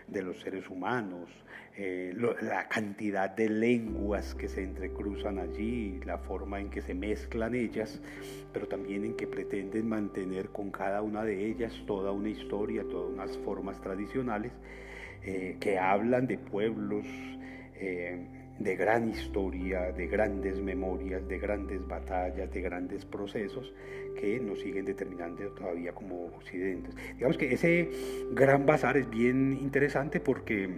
de 0.09 0.23
los 0.23 0.41
seres 0.41 0.69
humanos, 0.69 1.29
eh, 1.77 2.15
la 2.43 2.69
cantidad 2.69 3.31
de 3.31 3.49
lenguas 3.49 4.35
que 4.35 4.49
se 4.49 4.63
entrecruzan 4.63 5.39
allí, 5.39 6.01
la 6.05 6.19
forma 6.19 6.61
en 6.61 6.71
que 6.71 6.81
se 6.81 6.95
mezclan 6.95 7.55
ellas, 7.55 8.01
pero 8.53 8.69
también 8.69 9.05
en 9.05 9.17
que 9.17 9.27
pretenden 9.27 9.89
mantener 9.89 10.51
con 10.51 10.71
cada 10.71 11.03
una 11.03 11.25
de 11.25 11.47
ellas 11.47 11.73
toda 11.87 12.13
una 12.13 12.29
historia, 12.29 12.85
todas 12.85 13.13
unas 13.13 13.37
formas 13.39 13.81
tradicionales 13.81 14.53
eh, 15.25 15.57
que 15.59 15.79
hablan 15.79 16.27
de 16.27 16.39
pueblos. 16.39 17.07
Eh, 17.77 18.44
de 18.59 18.77
gran 18.77 19.11
historia, 19.11 19.93
de 19.93 20.07
grandes 20.07 20.61
memorias, 20.61 21.27
de 21.27 21.39
grandes 21.39 21.87
batallas, 21.87 22.51
de 22.53 22.61
grandes 22.61 23.05
procesos 23.05 23.73
que 24.19 24.39
nos 24.39 24.61
siguen 24.61 24.85
determinando 24.85 25.45
todavía 25.51 25.93
como 25.93 26.27
occidentes. 26.27 26.95
Digamos 27.15 27.37
que 27.37 27.53
ese 27.53 27.91
gran 28.33 28.65
bazar 28.65 28.97
es 28.97 29.11
bien 29.11 29.59
interesante 29.61 30.21
porque 30.21 30.71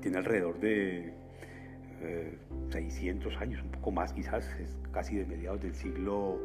tiene 0.00 0.18
alrededor 0.18 0.60
de 0.60 1.12
600 2.70 3.32
eh, 3.32 3.36
años, 3.40 3.62
un 3.62 3.70
poco 3.70 3.90
más 3.90 4.12
quizás, 4.12 4.48
casi 4.92 5.16
de 5.16 5.26
mediados 5.26 5.60
del 5.62 5.74
siglo 5.74 6.38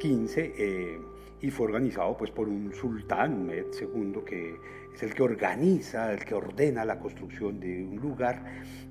XV, 0.00 0.36
eh, 0.36 1.00
y 1.42 1.50
fue 1.50 1.66
organizado 1.66 2.16
pues 2.16 2.30
por 2.30 2.48
un 2.48 2.72
sultán, 2.74 3.46
Med 3.46 3.66
II, 3.80 4.20
que 4.26 4.56
es 4.94 5.02
el 5.02 5.14
que 5.14 5.22
organiza, 5.22 6.12
el 6.12 6.24
que 6.24 6.34
ordena 6.34 6.84
la 6.84 6.98
construcción 6.98 7.60
de 7.60 7.84
un 7.84 7.96
lugar 7.96 8.42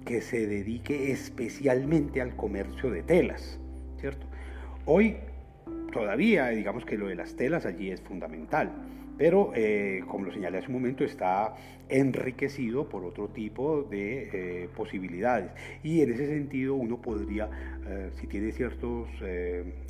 que 0.06 0.22
se 0.22 0.48
dedique 0.48 1.12
especialmente 1.12 2.22
al 2.22 2.36
comercio 2.36 2.90
de 2.90 3.04
telas, 3.04 3.60
¿cierto? 4.00 4.26
Hoy 4.86 5.18
todavía, 5.92 6.48
digamos 6.50 6.86
que 6.86 6.98
lo 6.98 7.08
de 7.08 7.16
las 7.16 7.36
telas 7.36 7.66
allí 7.66 7.92
es 7.92 8.02
fundamental, 8.02 8.72
pero 9.20 9.52
eh, 9.54 10.02
como 10.08 10.26
lo 10.26 10.32
señalé 10.32 10.60
hace 10.60 10.68
un 10.68 10.76
momento, 10.76 11.04
está 11.04 11.54
enriquecido 11.90 12.88
por 12.88 13.04
otro 13.04 13.28
tipo 13.28 13.84
de 13.84 14.30
eh, 14.64 14.70
posibilidades. 14.74 15.52
Y 15.84 16.02
en 16.02 16.14
ese 16.14 16.28
sentido 16.28 16.76
uno 16.76 17.02
podría, 17.02 17.50
eh, 17.86 18.12
si 18.16 18.28
tiene 18.28 18.54
ciertos 18.54 19.10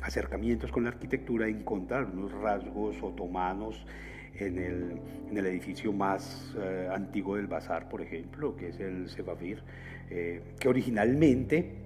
acercamientos 0.02 0.72
con 0.72 0.82
la 0.82 0.90
arquitectura, 0.90 1.46
encontrar 1.46 2.06
unos 2.06 2.32
rasgos 2.32 3.00
otomanos 3.02 3.86
en 4.34 4.58
el, 4.58 5.00
en 5.30 5.36
el 5.36 5.46
edificio 5.46 5.92
más 5.92 6.54
antiguo 6.92 7.36
del 7.36 7.46
bazar, 7.46 7.88
por 7.88 8.02
ejemplo, 8.02 8.56
que 8.56 8.68
es 8.68 8.80
el 8.80 9.08
Sebavir, 9.08 9.62
que 10.08 10.68
originalmente 10.68 11.76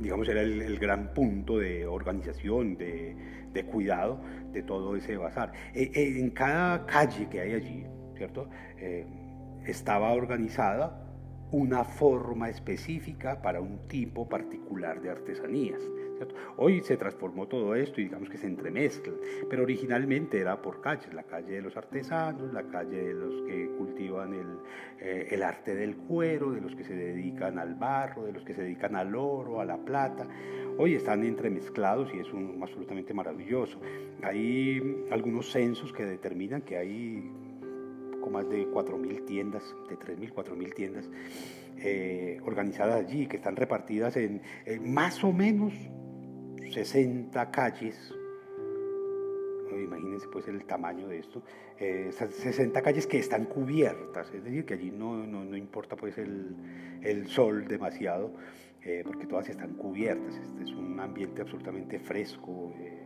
digamos, 0.00 0.28
era 0.28 0.40
el, 0.40 0.78
gran 0.78 1.12
punto 1.14 1.58
de 1.58 1.84
organización, 1.84 2.76
de, 2.76 3.16
de 3.52 3.64
cuidado 3.64 4.20
de 4.52 4.62
todo 4.62 4.96
ese 4.96 5.16
bazar. 5.16 5.52
Eh, 5.74 5.90
eh, 5.94 6.18
en 6.18 6.30
cada 6.30 6.86
calle 6.86 7.28
que 7.28 7.40
hay 7.40 7.54
allí, 7.54 7.86
¿cierto? 8.16 8.48
Eh, 8.78 9.06
estaba 9.66 10.12
organizada 10.12 10.98
una 11.50 11.84
forma 11.84 12.48
específica 12.48 13.42
para 13.42 13.60
un 13.60 13.86
tipo 13.88 14.28
particular 14.28 15.00
de 15.02 15.10
artesanías. 15.10 15.80
Hoy 16.56 16.80
se 16.82 16.96
transformó 16.96 17.46
todo 17.48 17.74
esto 17.74 18.00
y 18.00 18.04
digamos 18.04 18.28
que 18.28 18.38
se 18.38 18.46
entremezcla, 18.46 19.12
pero 19.48 19.62
originalmente 19.62 20.38
era 20.38 20.60
por 20.60 20.80
calles, 20.80 21.12
la 21.14 21.22
calle 21.24 21.52
de 21.52 21.62
los 21.62 21.76
artesanos, 21.76 22.52
la 22.52 22.64
calle 22.64 23.02
de 23.02 23.14
los 23.14 23.42
que 23.42 23.70
cultivan 23.78 24.34
el, 24.34 24.58
eh, 25.00 25.28
el 25.30 25.42
arte 25.42 25.74
del 25.74 25.96
cuero, 25.96 26.52
de 26.52 26.60
los 26.60 26.74
que 26.74 26.84
se 26.84 26.94
dedican 26.94 27.58
al 27.58 27.74
barro, 27.74 28.24
de 28.24 28.32
los 28.32 28.44
que 28.44 28.54
se 28.54 28.62
dedican 28.62 28.96
al 28.96 29.14
oro, 29.14 29.60
a 29.60 29.64
la 29.64 29.78
plata. 29.78 30.26
Hoy 30.78 30.94
están 30.94 31.24
entremezclados 31.24 32.12
y 32.14 32.18
es 32.18 32.32
un, 32.32 32.58
absolutamente 32.62 33.14
maravilloso. 33.14 33.80
Hay 34.22 35.06
algunos 35.10 35.50
censos 35.50 35.92
que 35.92 36.04
determinan 36.04 36.62
que 36.62 36.76
hay 36.76 37.30
más 38.30 38.48
de 38.48 38.66
4.000 38.66 39.24
tiendas, 39.26 39.62
de 39.88 39.96
3.000, 39.96 40.32
4.000 40.32 40.74
tiendas 40.74 41.10
eh, 41.78 42.38
organizadas 42.44 43.04
allí, 43.04 43.26
que 43.26 43.36
están 43.36 43.56
repartidas 43.56 44.16
en 44.16 44.40
más 44.82 45.22
o 45.22 45.32
menos 45.32 45.74
60 46.70 47.50
calles, 47.50 48.14
imagínense 49.80 50.28
pues 50.28 50.48
el 50.48 50.64
tamaño 50.64 51.08
de 51.08 51.18
esto, 51.18 51.42
60 51.78 52.78
eh, 52.78 52.82
calles 52.82 53.06
que 53.06 53.18
están 53.18 53.46
cubiertas, 53.46 54.32
es 54.32 54.44
decir, 54.44 54.64
que 54.64 54.74
allí 54.74 54.90
no, 54.90 55.26
no, 55.26 55.56
importa 55.56 55.96
pues 55.96 56.18
el, 56.18 56.54
el, 57.02 57.26
sol 57.28 57.66
demasiado, 57.66 58.32
eh, 58.82 59.02
porque 59.04 59.26
todas 59.26 59.48
están 59.48 59.74
cubiertas, 59.74 60.34
este 60.36 60.64
es 60.64 60.70
un 60.72 60.98
ambiente 61.00 61.42
absolutamente 61.42 61.98
fresco. 61.98 62.72
Eh, 62.78 62.98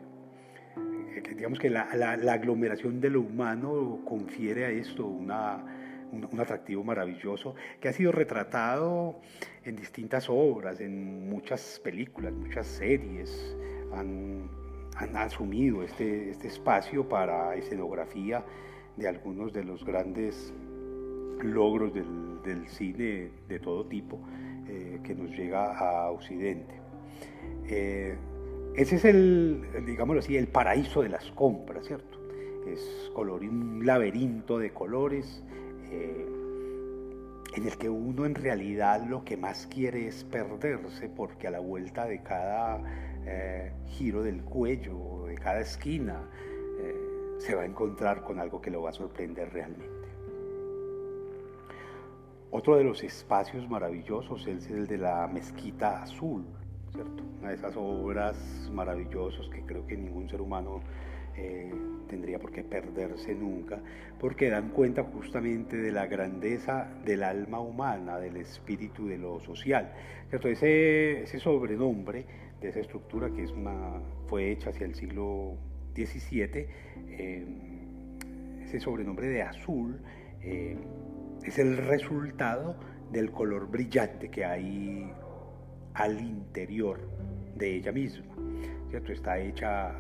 digamos 1.35 1.59
que 1.59 1.71
la, 1.71 1.89
la, 1.95 2.33
aglomeración 2.33 3.01
de 3.01 3.11
lo 3.11 3.21
humano 3.21 4.01
confiere 4.05 4.67
a 4.67 4.71
esto 4.71 5.07
una, 5.07 5.65
un, 6.13 6.41
atractivo 6.41 6.85
maravilloso 6.85 7.55
que 7.81 7.89
ha 7.89 7.93
sido 7.93 8.13
retratado 8.13 9.21
en 9.65 9.77
distintas 9.77 10.29
obras, 10.29 10.81
en 10.81 11.29
muchas 11.29 11.81
películas, 11.83 12.33
muchas 12.33 12.67
series. 12.67 13.57
Han, 13.93 14.49
han 14.97 15.17
asumido 15.17 15.83
este, 15.83 16.31
este 16.31 16.49
espacio 16.49 17.09
para 17.09 17.55
escenografía 17.55 18.45
de 18.97 19.09
algunos 19.09 19.53
de 19.53 19.65
los 19.65 19.85
grandes 19.85 20.53
logros 21.43 21.93
del, 21.95 22.69
cine 22.69 23.31
de 23.49 23.59
todo 23.59 23.85
tipo 23.87 24.21
eh, 24.69 25.01
que 25.03 25.15
nos 25.15 25.31
llega 25.31 25.77
a 25.77 26.11
Occidente. 26.11 26.75
Eh, 27.69 28.17
ese 28.75 28.97
es 28.97 29.05
el, 29.05 29.65
digámoslo 29.85 30.21
así, 30.21 30.37
el 30.37 30.49
paraíso 30.49 31.03
de 31.03 31.09
las 31.09 31.31
compras, 31.33 31.87
¿cierto? 31.87 32.19
Es 32.69 33.11
color, 33.15 33.43
un 33.43 33.85
laberinto 33.85 34.59
de 34.59 34.71
colores 34.71 35.43
eh, 35.91 36.27
en 37.57 37.67
el 37.67 37.77
que 37.79 37.89
uno 37.89 38.27
en 38.27 38.35
realidad 38.35 39.05
lo 39.07 39.25
que 39.25 39.37
más 39.37 39.67
quiere 39.67 40.09
es 40.09 40.25
perderse 40.25 41.09
porque 41.09 41.49
a 41.49 41.51
la 41.51 41.61
vuelta 41.61 42.05
de 42.05 42.23
cada 42.23 42.83
eh, 43.25 43.73
giro 43.87 44.23
del 44.23 44.43
cuello, 44.43 45.25
de 45.27 45.37
cada 45.37 45.61
esquina, 45.61 46.29
eh, 46.79 47.37
se 47.39 47.55
va 47.55 47.63
a 47.63 47.67
encontrar 47.67 48.23
con 48.23 48.39
algo 48.39 48.61
que 48.61 48.71
lo 48.71 48.83
va 48.83 48.91
a 48.91 48.93
sorprender 48.93 49.53
realmente. 49.53 49.97
Otro 52.51 52.77
de 52.77 52.85
los 52.85 53.03
espacios 53.03 53.69
maravillosos 53.69 54.47
es 54.47 54.71
el 54.71 54.87
de 54.87 54.99
la 54.99 55.27
Mezquita 55.27 56.03
Azul, 56.03 56.45
¿cierto? 56.93 57.23
Una 57.41 57.51
de 57.51 57.57
esas 57.57 57.75
obras 57.77 58.71
maravillosas 58.73 59.49
que 59.49 59.63
creo 59.63 59.87
que 59.87 59.97
ningún 59.97 60.29
ser 60.29 60.41
humano 60.41 60.81
eh, 61.37 61.71
tendría 62.09 62.39
por 62.39 62.53
qué 62.53 62.63
perderse 62.63 63.35
nunca, 63.35 63.81
porque 64.19 64.49
dan 64.49 64.71
cuenta 64.71 65.03
justamente 65.05 65.77
de 65.77 65.93
la 65.93 66.07
grandeza 66.07 66.89
del 67.05 67.23
alma 67.23 67.61
humana, 67.61 68.19
del 68.19 68.37
espíritu 68.37 69.07
de 69.07 69.19
lo 69.19 69.41
social. 69.41 69.93
¿cierto? 70.29 70.49
Ese, 70.49 71.23
ese 71.23 71.39
sobrenombre 71.39 72.25
de 72.61 72.69
esa 72.69 72.81
estructura 72.81 73.31
que 73.31 73.43
es 73.45 73.51
una, 73.51 74.01
fue 74.27 74.51
hecha 74.51 74.71
hacia 74.71 74.87
el 74.87 74.95
siglo 74.95 75.57
XVII, 75.95 76.67
eh, 77.09 77.47
ese 78.63 78.81
sobrenombre 78.81 79.29
de 79.29 79.43
azul, 79.43 80.01
eh, 80.43 80.77
es 81.45 81.59
el 81.59 81.77
resultado 81.77 82.77
del 83.13 83.31
color 83.31 83.69
brillante 83.69 84.31
que 84.31 84.45
hay 84.45 85.13
al 85.95 86.21
interior 86.21 87.01
de 87.55 87.77
ella 87.77 87.93
misma. 87.93 88.35
¿cierto? 88.91 89.13
Está 89.13 89.39
hecha 89.39 89.95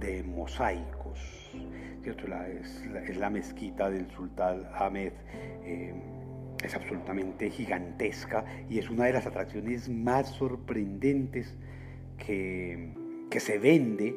de 0.00 0.22
mosaicos. 0.22 1.20
¿cierto? 2.02 2.26
es, 2.26 3.16
la, 3.16 3.30
mezquita 3.30 3.90
del 3.90 4.10
sultán 4.10 4.66
Ahmed. 4.74 5.12
Eh, 5.64 5.94
es 6.64 6.74
absolutamente 6.74 7.48
gigantesca 7.50 8.44
y 8.68 8.78
es 8.78 8.90
una 8.90 9.06
de 9.06 9.14
las 9.14 9.26
atracciones 9.26 9.88
más 9.88 10.28
sorprendentes 10.28 11.54
que, 12.18 12.92
que 13.30 13.40
se 13.40 13.58
vende 13.58 14.14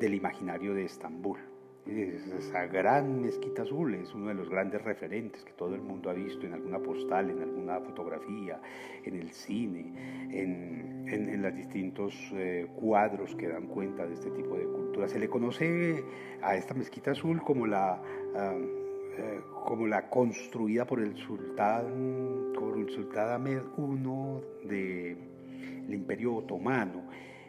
del 0.00 0.14
imaginario 0.14 0.74
de 0.74 0.84
Estambul. 0.84 1.49
Esa 1.90 2.66
gran 2.66 3.20
mezquita 3.20 3.62
azul 3.62 3.94
es 3.96 4.14
uno 4.14 4.28
de 4.28 4.34
los 4.34 4.48
grandes 4.48 4.80
referentes 4.82 5.42
que 5.42 5.52
todo 5.52 5.74
el 5.74 5.82
mundo 5.82 6.08
ha 6.08 6.12
visto 6.12 6.46
en 6.46 6.52
alguna 6.52 6.78
postal, 6.78 7.30
en 7.30 7.42
alguna 7.42 7.80
fotografía, 7.80 8.60
en 9.04 9.16
el 9.16 9.32
cine, 9.32 9.92
en, 10.30 11.08
en, 11.08 11.42
los 11.42 11.52
distintos 11.52 12.14
eh, 12.32 12.68
cuadros 12.76 13.34
que 13.34 13.48
dan 13.48 13.66
cuenta 13.66 14.06
de 14.06 14.14
este 14.14 14.30
tipo 14.30 14.56
de 14.56 14.66
cultura. 14.66 15.08
Se 15.08 15.18
le 15.18 15.28
conoce 15.28 16.04
a 16.42 16.54
esta 16.54 16.74
mezquita 16.74 17.10
azul 17.10 17.42
como 17.42 17.66
la, 17.66 18.00
eh, 18.36 19.40
como 19.64 19.88
la 19.88 20.08
construida 20.08 20.84
por 20.84 21.00
el 21.00 21.16
sultán, 21.16 22.52
por 22.54 22.78
el 22.78 22.88
sultán 22.90 23.30
Ahmed 23.30 23.62
I 23.76 24.68
del 24.68 25.92
Imperio 25.92 26.36
Otomano. 26.36 27.02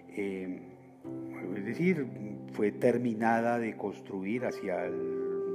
Eh, 0.10 0.71
es 1.56 1.66
decir, 1.66 2.08
fue 2.54 2.72
terminada 2.72 3.60
de 3.60 3.76
construir 3.78 4.46
hacia 4.46 4.86
el 4.86 4.96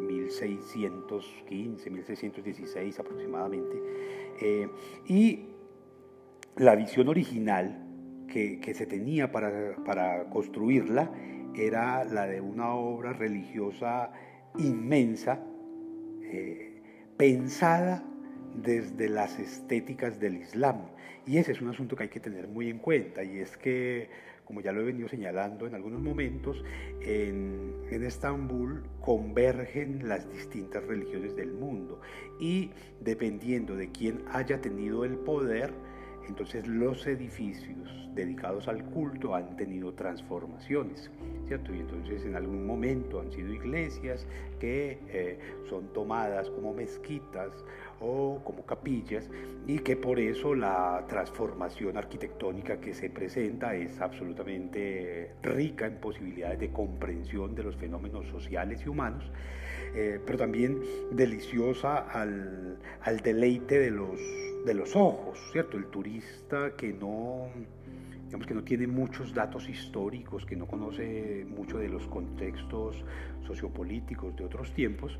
1615, 0.06 1.90
1616 1.90 3.00
aproximadamente. 3.00 3.76
Eh, 4.40 4.68
y 5.06 5.46
la 6.56 6.74
visión 6.74 7.08
original 7.08 7.82
que, 8.28 8.74
se 8.74 8.86
tenía 8.86 9.30
para, 9.32 10.28
construirla 10.30 11.10
era 11.54 12.04
la 12.04 12.26
de 12.26 12.40
una 12.40 12.74
obra 12.74 13.12
religiosa 13.12 14.12
inmensa, 14.58 15.40
eh, 16.22 16.82
pensada 17.16 18.04
desde 18.54 19.08
las 19.08 19.38
estéticas 19.38 20.20
del 20.20 20.36
Islam. 20.36 20.82
Y 21.26 21.38
ese 21.38 21.52
es 21.52 21.60
un 21.60 21.68
asunto 21.68 21.96
que 21.96 22.04
hay 22.04 22.08
que 22.08 22.20
tener 22.20 22.46
muy 22.46 22.68
en 22.68 22.78
cuenta, 22.78 23.24
y 23.24 23.38
es 23.38 23.56
que 23.56 24.08
como 24.46 24.60
ya 24.60 24.72
lo 24.72 24.80
he 24.80 24.84
venido 24.84 25.08
señalando 25.08 25.66
en 25.66 25.74
algunos 25.74 26.00
momentos, 26.00 26.64
en, 27.00 27.74
Estambul 27.90 28.84
convergen 29.00 30.08
las 30.08 30.30
distintas 30.30 30.84
religiones 30.84 31.34
del 31.34 31.52
mundo 31.52 32.00
y 32.38 32.70
dependiendo 33.00 33.74
de 33.74 33.90
quién 33.90 34.22
haya 34.30 34.60
tenido 34.60 35.04
el 35.04 35.16
poder, 35.16 35.72
entonces 36.28 36.66
los 36.68 37.06
edificios 37.06 38.08
dedicados 38.14 38.68
al 38.68 38.84
culto 38.84 39.34
han 39.34 39.56
tenido 39.56 39.92
transformaciones, 39.94 41.10
¿cierto? 41.46 41.74
Y 41.74 41.80
entonces 41.80 42.24
en 42.24 42.36
algún 42.36 42.64
momento 42.64 43.20
han 43.20 43.32
sido 43.32 43.52
iglesias 43.52 44.26
que 44.60 44.98
eh, 45.08 45.38
son 45.68 45.92
tomadas 45.92 46.48
como 46.50 46.72
mezquitas 46.72 47.52
o 48.00 48.40
como 48.44 48.64
capillas 48.64 49.28
y 49.66 49.78
que 49.78 49.96
por 49.96 50.18
eso 50.20 50.54
la 50.54 51.04
transformación 51.08 51.96
arquitectónica 51.96 52.80
que 52.80 52.94
se 52.94 53.10
presenta 53.10 53.74
es 53.74 54.00
absolutamente 54.00 55.32
rica 55.42 55.86
en 55.86 55.96
posibilidades 55.96 56.60
de 56.60 56.70
comprensión 56.70 57.54
de 57.54 57.62
los 57.62 57.76
fenómenos 57.76 58.26
sociales 58.26 58.82
y 58.84 58.88
humanos, 58.88 59.24
eh, 59.94 60.20
pero 60.24 60.38
también 60.38 60.80
deliciosa 61.10 61.98
al, 61.98 62.78
al 63.02 63.20
deleite 63.20 63.78
de 63.78 63.90
los, 63.90 64.20
de 64.64 64.74
los 64.74 64.94
ojos, 64.94 65.38
¿cierto? 65.52 65.76
El 65.76 65.86
turista 65.86 66.76
que 66.76 66.92
no 66.92 67.48
digamos 68.26 68.46
que 68.46 68.54
no 68.54 68.64
tiene 68.64 68.88
muchos 68.88 69.32
datos 69.32 69.68
históricos, 69.68 70.44
que 70.44 70.56
no 70.56 70.66
conoce 70.66 71.46
mucho 71.48 71.78
de 71.78 71.88
los 71.88 72.06
contextos 72.08 73.04
sociopolíticos 73.46 74.34
de 74.34 74.44
otros 74.44 74.72
tiempos, 74.72 75.16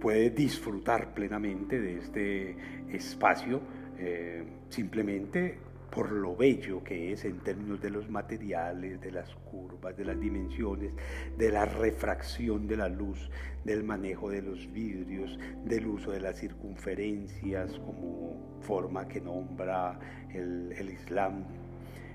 puede 0.00 0.30
disfrutar 0.30 1.14
plenamente 1.14 1.78
de 1.78 1.98
este 1.98 2.56
espacio 2.92 3.60
eh, 3.98 4.42
simplemente 4.70 5.58
por 5.90 6.12
lo 6.12 6.36
bello 6.36 6.82
que 6.82 7.12
es 7.12 7.24
en 7.24 7.40
términos 7.40 7.80
de 7.80 7.90
los 7.90 8.08
materiales, 8.08 9.00
de 9.00 9.10
las 9.10 9.34
curvas, 9.34 9.96
de 9.96 10.04
las 10.04 10.18
dimensiones, 10.18 10.92
de 11.36 11.50
la 11.50 11.64
refracción 11.64 12.66
de 12.66 12.76
la 12.76 12.88
luz, 12.88 13.28
del 13.64 13.82
manejo 13.82 14.30
de 14.30 14.40
los 14.40 14.72
vidrios, 14.72 15.38
del 15.64 15.86
uso 15.86 16.12
de 16.12 16.20
las 16.20 16.38
circunferencias 16.38 17.78
como 17.80 18.60
forma 18.62 19.08
que 19.08 19.20
nombra 19.20 19.98
el, 20.32 20.72
el 20.78 20.90
Islam. 20.90 21.44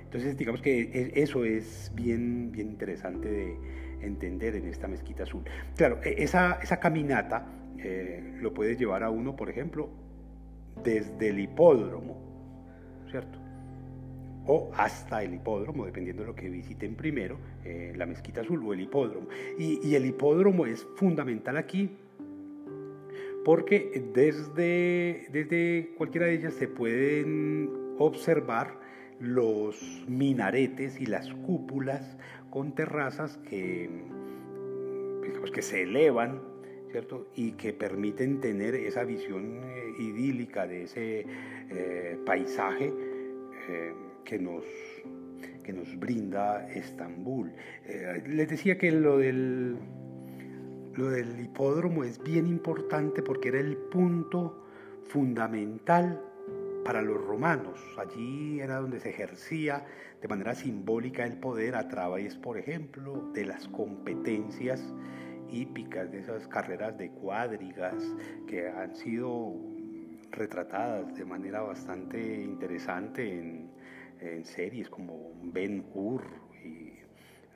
Entonces 0.05 0.37
digamos 0.37 0.61
que 0.61 0.81
e, 0.81 1.21
eso 1.21 1.43
es 1.43 1.91
bien, 1.93 2.51
bien 2.51 2.69
interesante 2.69 3.29
de, 3.29 3.57
entender 4.05 4.55
en 4.55 4.67
esta 4.67 4.87
mezquita 4.87 5.23
azul. 5.23 5.43
Claro, 5.75 5.99
e, 6.03 6.23
esa, 6.23 6.59
esa 6.61 6.79
caminata 6.79 7.47
eh, 7.77 8.37
lo 8.41 8.53
puede 8.53 8.75
llevar 8.75 9.03
a 9.03 9.09
uno, 9.09 9.35
por 9.35 9.49
ejemplo, 9.49 9.89
desde 10.83 11.29
el 11.29 11.39
hipódromo, 11.39 12.17
¿cierto? 13.09 13.39
O 14.47 14.71
hasta 14.75 15.23
el 15.23 15.33
hipódromo, 15.33 15.85
dependiendo 15.85 16.23
de 16.23 16.27
lo 16.27 16.35
que 16.35 16.49
visiten 16.49 16.95
primero, 16.95 17.37
eh, 17.63 17.93
la 17.95 18.05
mezquita 18.05 18.41
azul 18.41 18.63
o 18.65 18.73
el 18.73 18.81
hipódromo. 18.81 19.27
Y, 19.57 19.79
y 19.87 19.95
el 19.95 20.05
hipódromo 20.05 20.65
es 20.65 20.85
fundamental 20.95 21.57
aquí 21.57 21.97
porque 23.45 24.03
desde, 24.13 25.27
desde 25.31 25.93
cualquiera 25.97 26.25
de 26.25 26.33
ellas 26.33 26.55
se 26.55 26.67
pueden 26.67 27.69
observar 27.99 28.79
los 29.19 30.03
minaretes 30.07 30.99
y 30.99 31.05
las 31.05 31.31
cúpulas 31.45 32.17
con 32.55 32.71
terrazas 32.71 33.37
que, 33.49 33.89
pues, 35.41 35.51
que 35.51 35.61
se 35.61 35.81
elevan, 35.81 36.39
¿cierto? 36.89 37.27
Y 37.35 37.51
que 37.51 37.73
permiten 37.73 38.39
tener 38.39 38.75
esa 38.75 39.03
visión 39.03 39.59
eh, 39.61 39.93
idílica 39.99 40.65
de 40.65 40.83
ese 40.83 41.25
eh, 41.69 42.17
paisaje 42.25 42.93
eh, 43.67 43.93
que, 44.23 44.39
nos, 44.39 44.63
que 45.65 45.73
nos 45.73 45.99
brinda 45.99 46.71
Estambul. 46.71 47.51
les 48.25 48.47
decía 48.47 48.77
que 48.77 48.89
lo 48.89 49.17
del, 49.17 49.75
lo 50.93 51.09
del 51.09 51.37
hipódromo 51.37 52.05
es 52.05 52.23
bien 52.23 52.47
importante 52.47 53.21
porque 53.21 53.49
era 53.49 53.59
el 53.59 53.75
punto 53.75 54.63
fundamental 55.03 56.21
para 56.85 57.01
los 57.01 57.19
romanos. 57.19 57.79
Allí 57.97 58.61
era 58.61 58.77
donde 58.77 58.99
se 58.99 59.09
ejercía 59.09 59.83
de 60.21 60.27
manera 60.27 60.53
simbólica 60.53 61.25
el 61.25 61.39
poder 61.39 61.75
a 61.75 61.87
través, 61.89 62.37
por 62.37 62.59
ejemplo, 62.59 63.31
de 63.33 63.43
las 63.43 63.67
competencias 63.67 64.93
hípicas, 65.49 66.11
de 66.11 66.19
esas 66.19 66.47
carreras 66.47 66.95
de 66.97 67.09
cuadrigas 67.09 67.95
que 68.47 68.69
han 68.69 68.95
sido 68.95 69.55
retratadas 70.29 71.15
de 71.15 71.25
manera 71.25 71.61
bastante 71.61 72.41
interesante 72.41 73.39
en, 73.39 73.73
series 74.43 74.89
como 74.89 75.33
Ben 75.43 75.85
Hur 75.93 76.23
y 76.63 76.93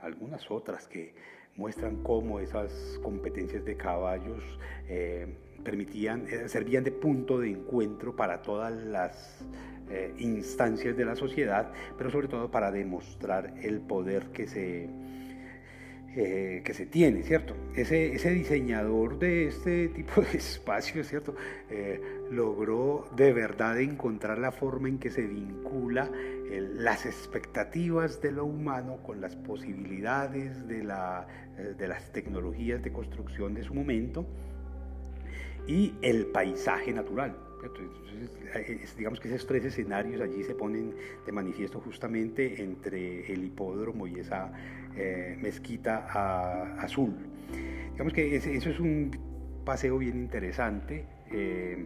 algunas 0.01 0.51
otras 0.51 0.88
que 0.88 1.15
muestran 1.55 2.03
cómo 2.03 2.39
esas 2.39 2.99
competencias 3.01 3.65
de 3.65 3.75
caballos 3.75 4.43
eh, 4.88 5.36
permitían, 5.64 6.26
eh, 6.28 6.47
servían 6.47 6.84
de 6.84 6.91
punto 6.91 7.39
de 7.39 7.49
encuentro 7.49 8.16
para 8.16 8.41
todas 8.41 8.74
las 8.74 9.45
eh, 9.89 10.14
instancias 10.20 10.95
de 10.95 11.05
la 11.05 11.16
sociedad, 11.16 11.72
pero 11.97 12.10
sobre 12.10 12.28
todo 12.28 12.49
para 12.51 12.72
demostrar 12.72 13.53
el 13.62 13.80
poder 13.82 14.28
que 14.28 14.47
se, 14.47 14.89
que 16.14 16.74
se 16.74 16.86
tiene, 16.88 17.24
¿cierto? 17.24 17.55
Ese, 17.76 18.14
ese, 18.14 18.32
diseñador 18.32 19.20
de 19.20 19.47
este 19.47 19.88
tipo 19.95 20.22
de 20.22 20.38
espacios, 20.38 21.07
¿cierto? 21.07 21.36
logró 22.32 23.07
de 23.16 23.32
verdad 23.32 23.80
encontrar 23.80 24.38
la 24.38 24.51
forma 24.51 24.89
en 24.89 24.97
que 24.97 25.12
se 25.12 25.22
vincula 25.22 26.10
las 26.57 27.05
expectativas 27.05 28.22
de 28.22 28.32
lo 28.32 28.45
humano 28.45 28.97
con 29.03 29.22
las 29.22 29.36
posibilidades 29.36 30.68
de, 30.68 30.84
la, 30.84 31.28
eh, 31.57 31.76
de 31.78 31.88
las 31.88 32.12
tecnologías 32.12 32.82
de 32.82 32.91
construcción 32.91 33.53
de 33.53 33.64
su 33.64 33.74
momento 33.74 34.26
y 35.70 35.93
el 36.01 36.26
paisaje 36.26 36.91
natural. 36.91 37.38
Entonces, 37.61 38.95
digamos 38.97 39.20
que 39.20 39.28
esos 39.28 39.45
tres 39.45 39.63
escenarios 39.65 40.20
allí 40.20 40.43
se 40.43 40.55
ponen 40.55 40.95
de 41.26 41.32
manifiesto 41.32 41.80
justamente 41.80 42.63
entre 42.63 43.32
el 43.32 43.43
hipódromo 43.43 44.07
y 44.07 44.20
esa 44.20 44.51
eh, 44.97 45.38
mezquita 45.39 46.07
azul. 46.80 47.13
Digamos 47.91 48.13
que 48.13 48.36
eso 48.36 48.70
es 48.70 48.80
un 48.80 49.11
paseo 49.63 49.99
bien 49.99 50.17
interesante. 50.17 51.05
Eh, 51.32 51.86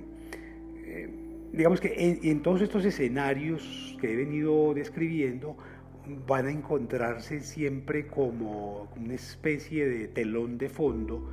eh, 0.85 1.09
digamos 1.51 1.81
que 1.81 2.19
en, 2.23 2.41
todos 2.41 2.61
estos 2.61 2.85
escenarios 2.85 3.97
que 3.99 4.13
he 4.13 4.15
venido 4.15 4.73
describiendo 4.73 5.57
van 6.25 6.45
a 6.47 6.51
encontrarse 6.51 7.41
siempre 7.41 8.07
como 8.07 8.87
una 8.95 9.15
especie 9.15 9.89
de 9.89 10.07
telón 10.07 10.57
de 10.57 10.69
fondo 10.69 11.29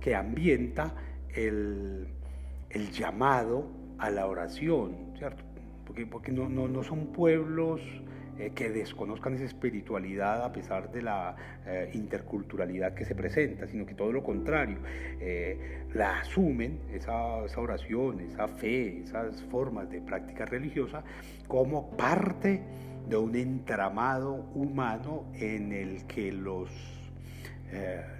que 0.00 0.16
ambienta 0.16 0.94
el, 1.34 2.08
el 2.70 2.90
llamado 2.90 3.66
a 3.98 4.10
la 4.10 4.26
oración, 4.26 5.14
¿cierto? 5.16 5.42
Porque, 5.86 6.06
porque 6.06 6.32
no, 6.32 6.48
no, 6.48 6.68
no 6.68 6.82
son 6.82 7.08
pueblos 7.08 7.80
eh, 8.38 8.52
que 8.54 8.70
desconozcan 8.70 9.34
esa 9.34 9.44
espiritualidad 9.44 10.42
a 10.42 10.52
pesar 10.52 10.90
de 10.90 11.02
la 11.02 11.36
eh, 11.66 11.90
interculturalidad 11.92 12.94
que 12.94 13.04
se 13.04 13.14
presenta, 13.14 13.66
sino 13.66 13.84
que 13.84 13.92
todo 13.92 14.10
lo 14.10 14.22
contrario, 14.22 14.78
eh, 15.20 15.84
la 15.92 16.20
asumen, 16.20 16.80
esa, 16.94 17.44
esa, 17.44 17.60
oración, 17.60 18.20
esa 18.20 18.48
fe, 18.48 19.02
esas 19.02 19.42
formas 19.44 19.90
de 19.90 20.00
práctica 20.00 20.46
religiosa, 20.46 21.04
como 21.46 21.90
parte 21.94 22.62
de 23.06 23.16
un 23.18 23.36
entramado 23.36 24.32
humano 24.54 25.26
en 25.34 25.72
el 25.72 26.06
que 26.06 26.32
los, 26.32 26.70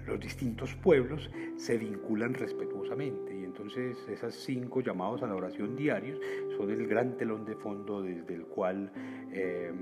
los 0.07 0.19
distintos 0.19 0.75
pueblos 0.75 1.31
se 1.57 1.77
vinculan 1.77 2.35
respetuosamente. 2.35 3.39
Y 3.39 3.45
entonces 3.45 3.97
esos 4.09 4.35
cinco 4.35 4.81
llamados 4.81 5.23
a 5.23 5.27
la 5.27 5.35
oración 5.35 5.77
diarios 5.77 6.19
son 6.57 6.71
el 6.71 6.87
gran 6.87 7.17
telón 7.17 7.45
de 7.45 7.55
fondo 7.55 8.03
desde 8.03 8.35
el 8.35 8.47
cual 8.47 8.91
eh, 9.31 9.73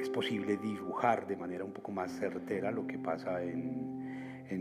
es 0.00 0.10
posible 0.10 0.56
dibujar 0.56 1.26
de 1.26 1.36
manera 1.36 1.64
un 1.64 1.72
poco 1.72 1.92
más 1.92 2.12
certera 2.12 2.70
lo 2.70 2.86
que 2.86 2.98
pasa 2.98 3.42
en, 3.42 4.00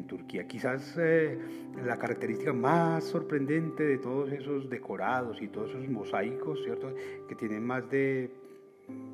Turquía. 0.08 0.48
Quizás 0.48 0.98
eh, 0.98 1.38
la 1.86 1.98
característica 1.98 2.54
más 2.54 3.04
sorprendente 3.04 3.84
de 3.84 3.98
todos 3.98 4.32
esos 4.32 4.70
decorados 4.70 5.42
y 5.42 5.50
todos 5.50 5.72
esos 5.72 5.90
mosaicos, 5.90 6.64
¿cierto? 6.64 6.96
Que 7.28 7.36
tienen 7.36 7.62
más 7.64 7.90
de 7.92 8.32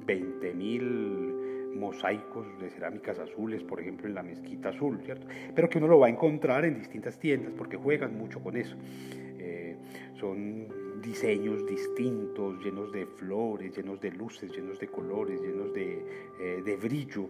20.000 0.06 1.37
mosaicos 1.80 2.60
de 2.60 2.70
cerámicas 2.70 3.20
azules, 3.20 3.64
por 3.64 3.80
ejemplo, 3.80 4.08
en 4.08 4.16
la 4.16 4.24
mezquita 4.24 4.70
azul, 4.70 5.00
¿cierto? 5.04 5.28
Pero 5.56 5.70
que 5.70 5.78
uno 5.78 5.88
lo 5.88 6.00
va 6.00 6.08
a 6.08 6.10
encontrar 6.10 6.66
en 6.66 6.80
distintas 6.80 7.18
tiendas 7.20 7.54
porque 7.58 7.78
juegan 7.78 8.18
mucho 8.18 8.42
con 8.42 8.58
eso. 8.58 8.76
Eh, 9.40 9.76
son 10.20 10.68
diseños 11.02 11.66
distintos, 11.66 12.64
llenos 12.64 12.92
de 12.92 13.06
flores, 13.06 13.76
llenos 13.76 14.00
de 14.02 14.12
luces, 14.12 14.52
llenos 14.52 14.80
de 14.80 14.88
colores, 14.88 15.42
llenos 15.42 15.74
de, 15.74 16.04
eh, 16.40 16.78
brillo. 16.82 17.30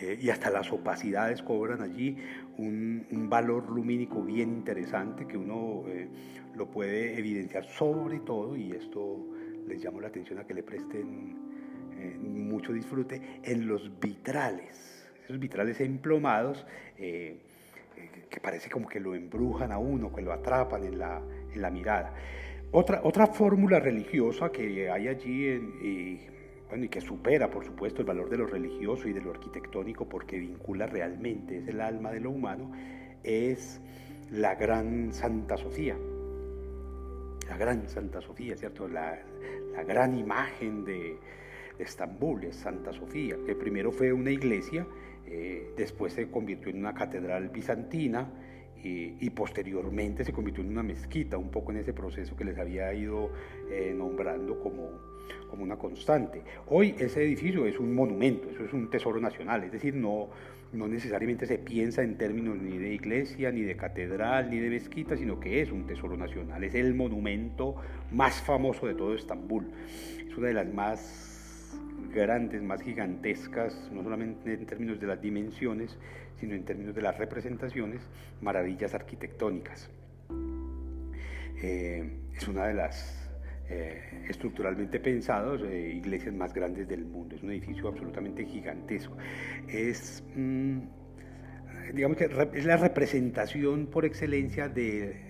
Eh, 0.00 0.18
y 0.20 0.30
hasta 0.30 0.50
las 0.50 0.70
opacidades 0.72 1.42
cobran 1.42 1.82
allí 1.82 2.16
un, 2.58 3.06
valor 3.28 3.70
lumínico 3.70 4.22
bien 4.22 4.50
interesante 4.50 5.26
que 5.26 5.36
uno 5.36 5.84
eh, 5.86 6.08
lo 6.54 6.66
puede 6.70 7.18
evidenciar 7.18 7.64
sobre 7.66 8.20
todo, 8.20 8.56
y 8.56 8.72
esto 8.72 9.26
les 9.66 9.82
llamo 9.84 10.00
la 10.00 10.08
atención 10.08 10.38
a 10.38 10.46
que 10.46 10.54
le 10.54 10.62
presten 10.62 11.47
mucho 12.20 12.72
disfrute, 12.72 13.40
en 13.42 13.66
los 13.66 13.98
vitrales, 14.00 15.08
esos 15.24 15.38
vitrales 15.38 15.80
emplomados 15.80 16.66
que 18.28 18.40
parece 18.40 18.70
como 18.70 18.88
que 18.88 19.00
lo 19.00 19.14
embrujan 19.14 19.72
a 19.72 19.78
uno, 19.78 20.12
que 20.12 20.22
lo 20.22 20.32
atrapan 20.32 20.84
en 20.84 20.98
la, 20.98 21.20
en 21.52 21.62
la 21.62 21.70
mirada. 21.70 22.14
Otra, 22.70 23.00
otra 23.02 23.26
fórmula 23.26 23.80
religiosa 23.80 24.52
que 24.52 24.90
hay 24.90 25.08
allí 25.08 25.46
y, 25.46 26.20
bueno, 26.68 26.84
y 26.84 26.88
que 26.88 27.00
supera, 27.00 27.50
por 27.50 27.64
supuesto, 27.64 28.00
el 28.00 28.06
valor 28.06 28.28
de 28.28 28.36
lo 28.36 28.46
religioso 28.46 29.08
y 29.08 29.12
de 29.12 29.22
lo 29.22 29.30
arquitectónico 29.30 30.08
porque 30.08 30.38
vincula 30.38 30.86
realmente, 30.86 31.58
es 31.58 31.68
el 31.68 31.80
alma 31.80 32.12
de 32.12 32.20
lo 32.20 32.30
humano, 32.30 32.72
es 33.22 33.80
la 34.30 34.54
gran 34.54 35.12
Santa 35.12 35.56
Sofía. 35.56 35.96
La 37.48 37.56
gran 37.56 37.88
Santa 37.88 38.20
Sofía, 38.20 38.54
¿cierto? 38.56 38.86
La, 38.86 39.18
la 39.72 39.82
gran 39.84 40.14
imagen 40.18 40.84
de, 40.84 41.16
Estambul 41.78 42.44
es 42.44 42.56
Santa 42.56 42.92
Sofía, 42.92 43.36
que 43.46 43.54
primero 43.54 43.92
fue 43.92 44.12
una 44.12 44.30
iglesia, 44.30 44.86
eh, 45.26 45.72
después 45.76 46.12
se 46.12 46.30
convirtió 46.30 46.70
en 46.70 46.78
una 46.78 46.94
catedral 46.94 47.48
bizantina, 47.48 48.30
y, 48.82 49.30
posteriormente 49.30 50.24
se 50.24 50.32
convirtió 50.32 50.62
en 50.62 50.70
una 50.70 50.82
mezquita, 50.82 51.36
un 51.36 51.50
poco 51.50 51.72
en 51.72 51.78
ese 51.78 51.92
proceso 51.92 52.36
que 52.36 52.44
les 52.44 52.58
había 52.58 52.92
ido 52.94 53.30
eh, 53.70 53.92
nombrando 53.96 54.60
como, 54.60 54.90
como 55.50 55.62
una 55.62 55.76
constante. 55.76 56.42
Hoy 56.68 56.94
ese 56.98 57.22
edificio 57.22 57.66
es 57.66 57.78
un 57.78 57.94
monumento, 57.94 58.48
eso 58.50 58.64
es 58.64 58.72
un 58.72 58.88
tesoro 58.90 59.20
nacional, 59.20 59.64
es 59.64 59.72
decir, 59.72 59.94
no, 59.94 60.28
no 60.72 60.86
necesariamente 60.86 61.46
se 61.46 61.58
piensa 61.58 62.02
en 62.02 62.16
términos 62.16 62.56
ni 62.58 62.78
de 62.78 62.94
iglesia, 62.94 63.50
ni 63.50 63.62
de 63.62 63.76
catedral, 63.76 64.50
ni 64.50 64.58
de 64.58 64.70
mezquita, 64.70 65.16
sino 65.16 65.40
que 65.40 65.60
es 65.60 65.72
un 65.72 65.86
tesoro 65.86 66.16
nacional, 66.16 66.62
es 66.62 66.74
el 66.74 66.94
monumento 66.94 67.76
más 68.12 68.40
famoso 68.40 68.86
de 68.86 68.94
todo 68.94 69.14
Estambul, 69.14 69.66
es 70.28 70.36
una 70.36 70.48
de 70.48 70.54
las 70.54 70.72
más 70.72 71.37
grandes, 72.12 72.62
más 72.62 72.82
gigantescas, 72.82 73.90
no 73.92 74.02
solamente 74.02 74.54
en 74.54 74.66
términos 74.66 75.00
de 75.00 75.06
las 75.06 75.20
dimensiones, 75.20 75.98
sino 76.40 76.54
en 76.54 76.64
términos 76.64 76.94
de 76.94 77.02
las 77.02 77.18
representaciones, 77.18 78.00
maravillas 78.40 78.94
arquitectónicas. 78.94 79.90
Eh, 81.60 82.08
es 82.36 82.46
una 82.46 82.66
de 82.68 82.74
las 82.74 83.28
eh, 83.68 84.24
estructuralmente 84.28 85.00
pensados 85.00 85.60
eh, 85.62 85.92
iglesias 85.96 86.34
más 86.34 86.54
grandes 86.54 86.88
del 86.88 87.04
mundo. 87.04 87.36
Es 87.36 87.42
un 87.42 87.50
edificio 87.50 87.88
absolutamente 87.88 88.44
gigantesco. 88.44 89.16
Es, 89.68 90.22
mm, 90.34 90.78
digamos 91.92 92.16
que 92.16 92.30
es 92.54 92.64
la 92.64 92.76
representación 92.76 93.86
por 93.86 94.04
excelencia 94.04 94.68
de, 94.68 95.27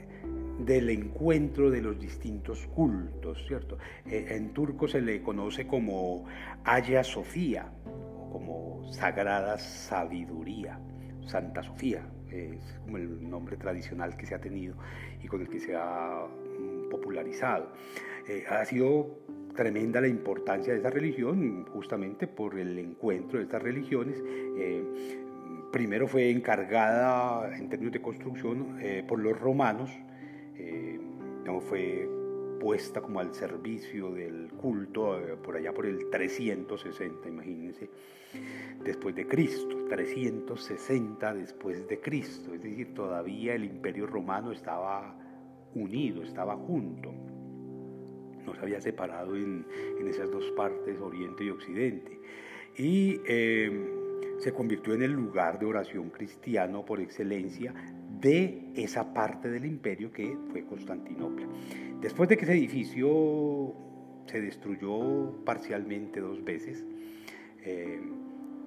del 0.58 0.90
encuentro 0.90 1.70
de 1.70 1.80
los 1.80 1.98
distintos 1.98 2.66
cultos, 2.68 3.44
¿cierto? 3.46 3.78
en 4.04 4.52
turco 4.52 4.88
se 4.88 5.00
le 5.00 5.22
conoce 5.22 5.66
como 5.66 6.26
Aya 6.64 7.04
Sofía, 7.04 7.72
o 7.84 8.30
como 8.30 8.92
Sagrada 8.92 9.58
Sabiduría. 9.58 10.78
Santa 11.28 11.62
Sofía, 11.62 12.02
es 12.30 12.80
como 12.84 12.96
el 12.96 13.28
nombre 13.28 13.56
tradicional 13.56 14.16
que 14.16 14.26
se 14.26 14.34
ha 14.34 14.40
tenido 14.40 14.74
y 15.22 15.28
con 15.28 15.40
el 15.42 15.48
que 15.48 15.60
se 15.60 15.76
ha 15.76 16.26
mm, 16.26 16.88
popularizado. 16.90 17.72
Eh, 18.26 18.44
ha 18.48 18.64
sido 18.64 19.20
tremenda 19.54 20.00
la 20.00 20.08
importancia 20.08 20.72
de 20.72 20.78
esta 20.78 20.90
religión 20.90 21.66
justamente 21.66 22.26
por 22.26 22.58
el 22.58 22.78
encuentro 22.78 23.38
de 23.38 23.44
estas 23.44 23.62
religiones. 23.62 24.22
Eh, 24.56 24.84
primero 25.72 26.06
fue 26.06 26.30
encargada 26.30 27.56
en 27.56 27.68
términos 27.68 27.92
de 27.92 28.00
construcción 28.00 28.78
eh, 28.80 29.04
por 29.06 29.18
los 29.18 29.38
romanos, 29.38 29.90
no 31.44 31.60
fue 31.60 32.08
puesta 32.60 33.00
como 33.00 33.20
al 33.20 33.34
servicio 33.34 34.10
del 34.10 34.48
culto 34.52 35.18
por 35.42 35.56
allá 35.56 35.72
por 35.72 35.86
el 35.86 36.10
360, 36.10 37.28
imagínense 37.28 37.88
después 38.82 39.14
de 39.14 39.26
Cristo, 39.26 39.86
360 39.88 41.34
después 41.34 41.86
de 41.88 42.00
Cristo, 42.00 42.54
es 42.54 42.62
decir, 42.62 42.94
todavía 42.94 43.54
el 43.54 43.64
imperio 43.64 44.06
romano 44.06 44.52
estaba 44.52 45.16
unido, 45.74 46.22
estaba 46.22 46.56
junto, 46.56 47.12
no 48.44 48.54
se 48.54 48.60
había 48.60 48.80
separado 48.80 49.36
en, 49.36 49.66
esas 50.06 50.30
dos 50.30 50.50
partes, 50.52 51.00
Oriente 51.00 51.44
y 51.44 51.50
Occidente, 51.50 52.20
y 52.76 53.20
eh, 53.26 53.70
se 54.38 54.52
convirtió 54.52 54.94
en 54.94 55.02
el 55.02 55.12
lugar 55.12 55.58
de 55.58 55.66
oración 55.66 56.10
cristiano 56.10 56.84
por 56.84 57.00
excelencia 57.00 57.74
de 58.20 58.72
esa 58.74 59.12
parte 59.12 59.48
del 59.48 59.64
imperio 59.64 60.12
que 60.12 60.36
fue 60.50 60.64
Constantinopla. 60.64 61.46
Después 62.00 62.28
de 62.28 62.36
que 62.36 62.44
ese 62.44 62.54
edificio 62.54 63.74
se 64.26 64.40
destruyó 64.40 65.44
parcialmente 65.44 66.20
dos 66.20 66.44
veces, 66.44 66.84
eh, 67.64 68.00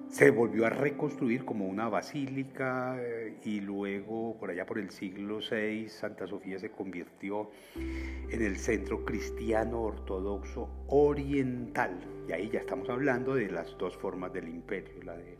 se 0.08 0.30
volvió 0.30 0.66
a 0.66 0.68
reconstruir 0.70 1.46
como 1.46 1.66
una 1.66 1.88
basílica 1.88 2.98
eh, 3.00 3.38
y 3.44 3.60
luego 3.60 4.36
por 4.38 4.50
allá 4.50 4.66
por 4.66 4.78
el 4.78 4.90
siglo 4.90 5.38
VI 5.38 5.88
Santa 5.88 6.26
Sofía 6.26 6.58
se 6.58 6.70
convirtió 6.70 7.50
en 7.74 8.42
el 8.42 8.58
centro 8.58 9.06
cristiano 9.06 9.80
ortodoxo 9.80 10.68
oriental. 10.88 11.98
Y 12.28 12.32
ahí 12.32 12.50
ya 12.50 12.60
estamos 12.60 12.90
hablando 12.90 13.34
de 13.34 13.50
las 13.50 13.74
dos 13.78 13.96
formas 13.96 14.34
del 14.34 14.48
imperio, 14.48 15.02
la 15.02 15.16
de 15.16 15.36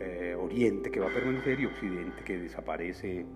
eh, 0.00 0.34
Oriente 0.34 0.90
que 0.90 0.98
va 0.98 1.10
a 1.10 1.14
permanecer 1.14 1.60
y 1.60 1.66
Occidente 1.66 2.24
que 2.24 2.38
desaparece 2.38 3.26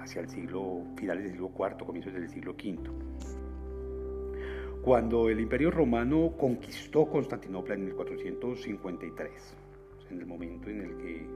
hacia 0.00 0.20
el 0.20 0.28
siglo, 0.28 0.82
finales 0.96 1.24
del 1.24 1.32
siglo 1.32 1.50
IV, 1.58 1.86
comienzos 1.86 2.12
del 2.12 2.28
siglo 2.28 2.52
V. 2.52 2.90
cuando 4.82 5.30
el 5.30 5.40
Imperio 5.40 5.70
Romano 5.70 6.34
conquistó 6.38 7.06
Constantinopla 7.06 7.74
en 7.74 7.86
1453, 7.86 9.54
en 10.10 10.18
el 10.18 10.26
momento 10.26 10.68
en 10.68 10.80
el 10.82 10.96
que 10.98 11.26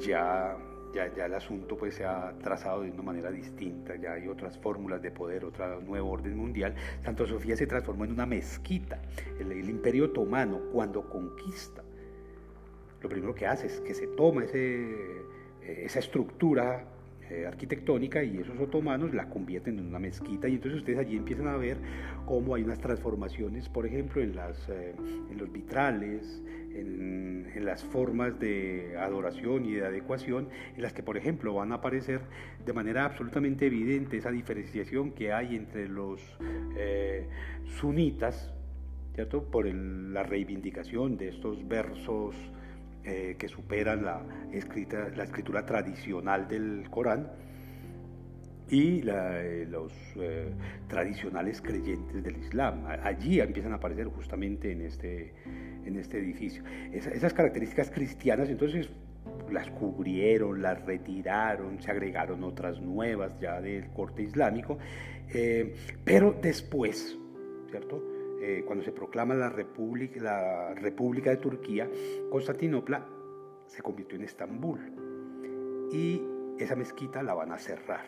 ya, 0.00 0.56
ya, 0.94 1.14
ya, 1.14 1.26
el 1.26 1.34
asunto 1.34 1.76
pues, 1.76 1.94
se 1.94 2.04
ha 2.04 2.32
trazado 2.42 2.82
de 2.82 2.90
una 2.90 3.02
manera 3.02 3.30
distinta, 3.30 3.96
ya 3.96 4.12
hay 4.12 4.28
otras 4.28 4.58
fórmulas 4.58 5.02
de 5.02 5.10
poder, 5.10 5.44
otro 5.44 5.80
nuevo 5.80 6.10
orden 6.10 6.36
mundial, 6.36 6.74
Santa 7.02 7.26
Sofía 7.26 7.56
se 7.56 7.66
transformó 7.66 8.04
en 8.04 8.12
una 8.12 8.26
mezquita. 8.26 9.00
El, 9.38 9.52
el 9.52 9.68
Imperio 9.68 10.06
Otomano, 10.06 10.60
cuando 10.72 11.08
conquista, 11.08 11.82
lo 13.02 13.08
primero 13.08 13.34
que 13.34 13.46
hace 13.46 13.66
es 13.66 13.80
que 13.80 13.94
se 13.94 14.06
toma 14.08 14.44
ese, 14.44 15.22
esa 15.62 15.98
estructura 15.98 16.84
eh, 17.30 17.46
arquitectónica 17.46 18.24
y 18.24 18.38
esos 18.38 18.58
otomanos 18.58 19.14
la 19.14 19.28
convierten 19.28 19.78
en 19.78 19.86
una 19.86 20.00
mezquita 20.00 20.48
y 20.48 20.54
entonces 20.54 20.80
ustedes 20.80 20.98
allí 20.98 21.16
empiezan 21.16 21.46
a 21.46 21.56
ver 21.56 21.76
cómo 22.26 22.56
hay 22.56 22.64
unas 22.64 22.80
transformaciones, 22.80 23.68
por 23.68 23.86
ejemplo, 23.86 24.20
en, 24.20 24.34
eh, 24.36 24.94
los 25.36 25.52
vitrales, 25.52 26.42
en, 26.74 27.64
las 27.64 27.84
formas 27.84 28.40
de 28.40 28.96
adoración 28.98 29.64
y 29.64 29.74
de 29.74 29.86
adecuación, 29.86 30.48
en 30.74 30.82
las 30.82 30.92
que, 30.92 31.04
por 31.04 31.16
ejemplo, 31.16 31.54
van 31.54 31.70
a 31.70 31.76
aparecer 31.76 32.20
de 32.66 32.72
manera 32.72 33.04
absolutamente 33.04 33.66
evidente 33.66 34.16
esa 34.16 34.32
diferenciación 34.32 35.12
que 35.12 35.32
hay 35.32 35.54
entre 35.54 35.88
los 35.88 36.20
eh, 36.76 37.28
sunitas, 37.78 38.52
¿cierto? 39.14 39.44
Por 39.44 39.66
la 39.66 40.24
reivindicación 40.24 41.16
de 41.16 41.28
estos 41.28 41.68
versos 41.68 42.34
eh, 43.04 43.36
que 43.38 43.48
superan 43.48 44.04
la, 44.04 44.22
escrita, 44.52 45.08
la 45.16 45.24
escritura 45.24 45.64
tradicional 45.64 46.46
del 46.48 46.86
Corán 46.90 47.30
y 48.68 49.02
eh, 49.08 49.66
los 49.68 49.92
eh, 50.16 50.52
tradicionales 50.86 51.62
creyentes 51.62 52.22
del 52.22 52.36
Islam. 52.36 52.84
Allí 53.02 53.40
empiezan 53.40 53.72
a 53.72 53.76
aparecer 53.76 54.06
justamente 54.08 54.72
en 54.72 54.82
este, 54.82 55.32
en 55.86 55.96
este 55.96 56.18
edificio. 56.18 56.62
esas 56.92 57.32
características 57.32 57.90
cristianas 57.90 58.50
entonces 58.50 58.90
las 59.50 59.70
cubrieron, 59.70 60.60
las 60.60 60.84
retiraron, 60.84 61.80
se 61.80 61.90
agregaron 61.90 62.44
otras 62.44 62.80
nuevas 62.80 63.32
ya 63.40 63.60
del 63.60 63.88
corte 63.88 64.22
islámico, 64.22 64.78
pero 66.04 66.36
después, 66.40 67.18
¿cierto? 67.70 68.19
Eh, 68.42 68.64
cuando 68.66 68.82
se 68.82 68.90
proclama 68.90 69.34
la 69.34 69.50
República, 69.50 70.18
la 70.18 70.74
República 70.74 71.28
de 71.28 71.36
Turquía, 71.36 71.90
Constantinopla 72.30 73.06
se 73.66 73.82
convirtió 73.82 74.16
en 74.16 74.24
Estambul 74.24 74.80
y 75.92 76.22
esa 76.58 76.74
mezquita 76.74 77.22
la 77.22 77.34
van 77.34 77.52
a 77.52 77.58
cerrar. 77.58 78.06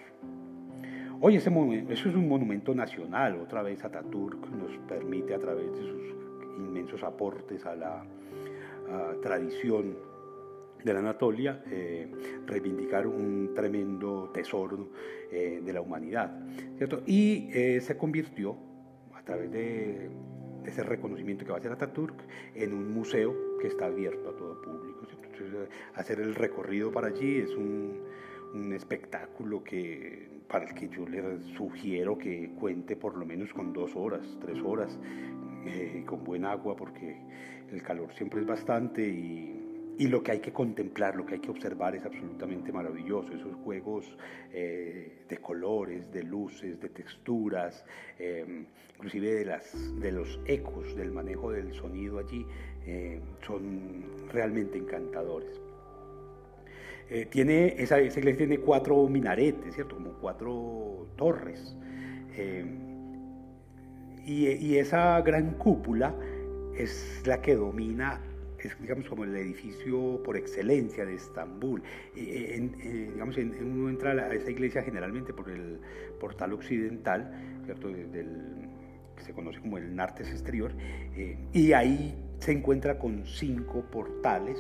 Hoy 1.21 1.37
ese 1.37 1.51
eso 1.91 2.09
es 2.09 2.15
un 2.15 2.29
monumento 2.29 2.75
nacional, 2.75 3.39
otra 3.41 3.63
vez 3.63 3.85
Ataturk 3.85 4.49
nos 4.51 4.73
permite 4.89 5.35
a 5.35 5.39
través 5.39 5.71
de 5.71 5.83
sus 5.83 6.03
inmensos 6.57 7.03
aportes 7.03 7.67
a 7.67 7.77
la 7.77 8.03
tradición 9.21 9.97
de 10.83 10.93
la 10.93 10.99
Anatolia 11.01 11.63
eh, 11.71 12.11
reivindicar 12.47 13.07
un 13.07 13.53
tremendo 13.55 14.31
tesoro 14.33 14.89
eh, 15.31 15.61
de 15.65 15.73
la 15.73 15.81
humanidad. 15.83 16.41
¿cierto? 16.77 17.03
Y 17.07 17.49
se 17.81 17.97
convirtió 17.97 18.72
a 19.23 19.25
través 19.25 19.51
de, 19.53 20.11
ese 20.67 20.83
reconocimiento 20.83 21.45
que 21.45 21.51
va 21.51 21.57
a 21.57 21.61
hacer 21.61 21.73
Ataturk 21.73 22.15
en 22.55 22.73
un 22.73 22.93
museo 22.93 23.59
que 23.61 23.67
está 23.67 23.87
abierto 23.87 24.31
a 24.31 24.37
todo 24.37 24.61
público. 24.61 25.01
Hacer 25.95 26.21
el 26.21 26.35
recorrido 26.35 26.93
para 26.93 27.09
allí 27.09 27.39
es 27.39 27.51
un, 27.57 28.01
un 28.55 28.73
espectáculo 28.73 29.65
que, 29.65 30.29
para 30.49 30.67
el 30.67 30.75
que 30.75 30.89
yo 30.89 31.09
le 31.09 31.41
sugiero 31.57 32.17
que 32.17 32.51
cuente 32.59 32.97
por 32.97 33.17
lo 33.17 33.27
menos 33.27 33.53
con 33.53 33.73
dos 33.73 33.97
horas, 33.97 34.39
tres 34.41 34.59
horas, 34.63 34.99
eh, 35.67 36.05
con 36.07 36.23
buen 36.23 36.45
agua, 36.45 36.77
porque 36.77 37.17
el 37.71 37.83
calor 37.83 38.13
siempre 38.15 38.41
es 38.41 38.47
bastante 38.47 39.07
y 39.07 39.62
y 40.03 40.09
lo 40.09 40.21
que 40.21 40.33
hay 40.33 40.41
que 40.41 40.53
contemplar, 40.53 41.15
lo 41.15 41.25
que 41.25 41.35
hay 41.35 41.41
que 41.41 41.53
observar 41.53 41.95
es 41.95 42.05
absolutamente 42.05 42.73
maravilloso. 42.73 43.33
Esos 43.33 43.55
juegos 43.63 44.05
eh, 44.53 45.23
de 45.29 45.37
colores, 45.37 46.11
de 46.11 46.25
luces, 46.25 46.81
de 46.81 46.89
texturas, 46.89 47.85
eh, 48.19 48.65
inclusive 48.97 49.33
de, 49.33 49.45
las, 49.45 49.73
de 50.01 50.11
los 50.11 50.41
ecos, 50.47 50.97
del 50.97 51.13
manejo 51.13 51.53
del 51.53 51.73
sonido 51.73 52.19
allí, 52.19 52.45
eh, 52.85 53.21
son 53.47 54.03
realmente 54.33 54.77
encantadores. 54.77 55.61
tiene, 57.31 57.77
esa, 57.79 58.01
iglesia 58.01 58.39
tiene 58.39 58.59
cuatro 58.59 59.07
minaretes, 59.07 59.73
¿cierto? 59.73 59.95
Como 59.95 60.15
cuatro 60.15 61.07
torres. 61.15 61.77
Y, 64.27 64.49
y 64.49 64.79
esa 64.79 65.21
gran 65.21 65.53
cúpula 65.59 66.13
es 66.77 67.23
la 67.25 67.41
que 67.41 67.55
domina 67.55 68.21
es 68.69 68.81
digamos 68.81 69.09
como 69.09 69.25
el 69.25 69.35
edificio 69.37 70.23
por 70.23 70.37
excelencia 70.37 71.05
de 71.05 71.15
Estambul. 71.15 71.83
En, 72.17 72.75
eh, 72.81 73.11
digamos, 73.13 73.37
en, 73.39 73.55
uno 73.63 73.89
entra 73.89 74.13
a 74.13 74.35
esa 74.35 74.51
iglesia 74.51 74.83
generalmente 74.83 75.33
por 75.33 75.51
el 75.51 75.79
portal 76.21 76.53
occidental, 76.53 77.33
¿cierto? 77.65 77.89
Del, 77.89 78.69
que 79.17 79.23
se 79.23 79.33
conoce 79.33 79.61
como 79.61 79.79
el 79.79 79.95
Nartes 79.95 80.29
exterior, 80.31 80.73
eh, 81.17 81.37
y 81.53 81.73
ahí 81.73 82.15
se 82.39 82.53
encuentra 82.53 82.99
con 82.99 83.27
cinco 83.27 83.83
portales, 83.91 84.59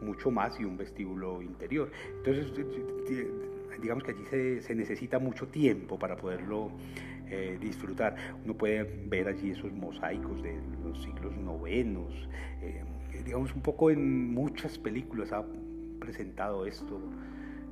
mucho 0.00 0.30
más, 0.30 0.58
y 0.58 0.64
un 0.64 0.76
vestíbulo 0.76 1.42
interior. 1.42 1.90
Entonces, 2.18 2.52
digamos 3.80 4.04
que 4.04 4.12
allí 4.12 4.24
se, 4.30 4.62
se 4.62 4.74
necesita 4.74 5.18
mucho 5.18 5.48
tiempo 5.48 5.98
para 5.98 6.16
poderlo 6.16 6.70
eh, 7.32 7.58
disfrutar. 7.60 8.16
Uno 8.44 8.54
puede 8.54 8.82
ver 9.06 9.28
allí 9.28 9.52
esos 9.52 9.72
mosaicos 9.72 10.42
de 10.42 10.58
los 10.82 11.00
siglos 11.00 11.36
novenos, 11.36 12.28
eh, 12.60 12.82
digamos 13.24 13.54
un 13.54 13.62
poco 13.62 13.90
en 13.90 14.32
muchas 14.32 14.78
películas 14.78 15.32
ha 15.32 15.44
presentado 15.98 16.66
esto, 16.66 17.00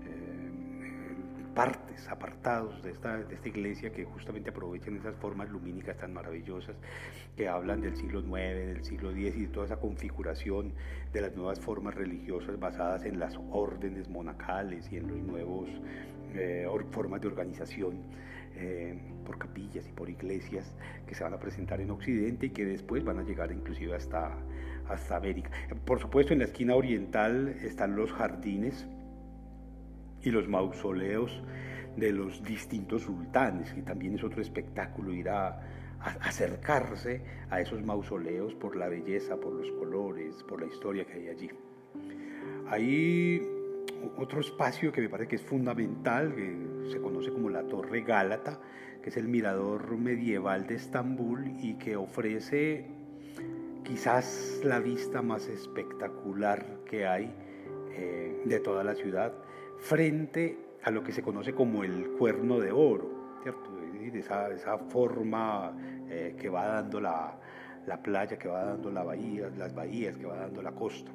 eh, 0.05 1.15
partes, 1.55 2.09
apartados 2.09 2.83
de 2.83 2.91
esta, 2.91 3.19
de 3.19 3.35
esta 3.35 3.49
iglesia 3.49 3.91
que 3.91 4.05
justamente 4.05 4.51
aprovechan 4.51 4.97
esas 4.97 5.17
formas 5.17 5.51
lumínicas 5.51 5.97
tan 5.97 6.13
maravillosas 6.13 6.77
que 7.37 7.49
hablan 7.49 7.81
del 7.81 7.97
siglo 7.97 8.21
IX, 8.21 8.33
del 8.35 8.85
siglo 8.85 9.11
X 9.11 9.37
y 9.37 9.41
de 9.43 9.49
toda 9.49 9.67
esa 9.67 9.77
configuración 9.77 10.73
de 11.13 11.21
las 11.21 11.35
nuevas 11.35 11.61
formas 11.61 11.95
religiosas 11.95 12.59
basadas 12.59 13.05
en 13.05 13.19
las 13.19 13.39
órdenes 13.51 14.09
monacales 14.09 14.91
y 14.93 14.97
en 14.97 15.09
los 15.09 15.19
nuevos 15.19 15.69
formas 16.91 17.21
de 17.21 17.29
organización 17.29 18.03
eh, 18.57 18.99
por 19.25 19.39
capillas 19.39 19.87
y 19.87 19.93
por 19.93 20.09
iglesias 20.09 20.75
que 21.07 21.15
se 21.15 21.23
van 21.23 21.35
a 21.35 21.39
presentar 21.39 21.81
en 21.81 21.91
Occidente 21.91 22.47
y 22.47 22.51
que 22.51 22.65
después 22.65 23.05
van 23.05 23.19
a 23.19 23.23
llegar 23.23 23.53
inclusive 23.53 23.95
hasta, 23.95 24.37
hasta 24.89 25.17
América. 25.17 25.51
Por 25.85 26.01
supuesto, 26.01 26.33
en 26.33 26.41
la 26.41 26.47
esquina 26.47 26.75
oriental 26.75 27.49
están 27.63 27.97
los 27.97 28.13
jardines 28.13 28.87
y 30.23 30.31
los 30.31 30.49
mausoleos 30.49 31.43
de 31.97 32.13
los 32.13 32.43
distintos 32.45 33.03
sultanes, 33.03 33.75
y 33.77 33.83
también 33.83 34.15
es 34.15 34.25
otro 34.25 34.41
espectáculo 34.41 35.13
ir 35.13 35.29
a, 35.29 35.61
acercarse 36.01 37.23
a 37.51 37.61
esos 37.61 37.83
mausoleos 37.83 38.55
por 38.55 38.77
la 38.77 38.89
belleza, 38.89 39.37
por 39.37 39.53
los 39.53 39.69
colores, 39.73 40.45
por 40.45 40.61
la 40.61 40.67
historia 40.67 41.05
que 41.05 41.15
hay 41.15 41.29
allí. 41.29 41.51
Hay 42.69 43.43
otro 44.17 44.41
espacio 44.41 44.93
que 44.93 45.01
me 45.01 45.09
parece 45.09 45.29
que 45.29 45.37
es 45.37 45.43
fundamental, 45.43 46.35
que 46.35 46.89
se 46.93 47.01
conoce 47.01 47.33
como 47.33 47.51
la 47.51 47.65
Torre 47.65 48.03
Gálata, 48.03 48.61
que 49.03 49.11
es 49.11 49.17
el 49.17 49.27
mirador 49.27 49.97
medieval 49.97 50.69
de 50.69 50.77
Estambul 50.77 51.53
y 51.61 51.75
que 51.75 51.97
ofrece 51.97 52.98
quizás 53.89 54.61
la 54.65 54.81
vista 54.81 55.23
más 55.23 55.49
espectacular 55.49 56.85
que 56.85 57.07
hay 57.07 57.35
eh, 57.93 58.43
de 58.45 58.61
toda 58.61 58.85
la 58.85 58.95
ciudad 58.95 59.33
frente 59.79 60.59
a 60.83 60.91
lo 60.91 61.03
que 61.03 61.11
se 61.11 61.23
conoce 61.23 61.55
como 61.55 61.83
el 61.85 62.11
cuerno 62.19 62.61
de 62.61 62.71
oro, 62.71 63.39
¿cierto? 63.43 63.71
Esa, 64.13 64.51
esa 64.51 64.79
forma 64.79 65.75
eh, 66.09 66.37
que 66.39 66.51
va 66.51 66.67
dando 66.67 67.01
la, 67.01 67.39
la, 67.87 68.03
playa, 68.03 68.39
que 68.39 68.49
va 68.49 68.65
dando 68.65 68.91
la 68.91 69.03
bahía, 69.03 69.51
las 69.57 69.75
bahías, 69.75 70.17
que 70.17 70.27
va 70.27 70.37
dando 70.37 70.63
la 70.63 70.73
costa. 70.73 71.11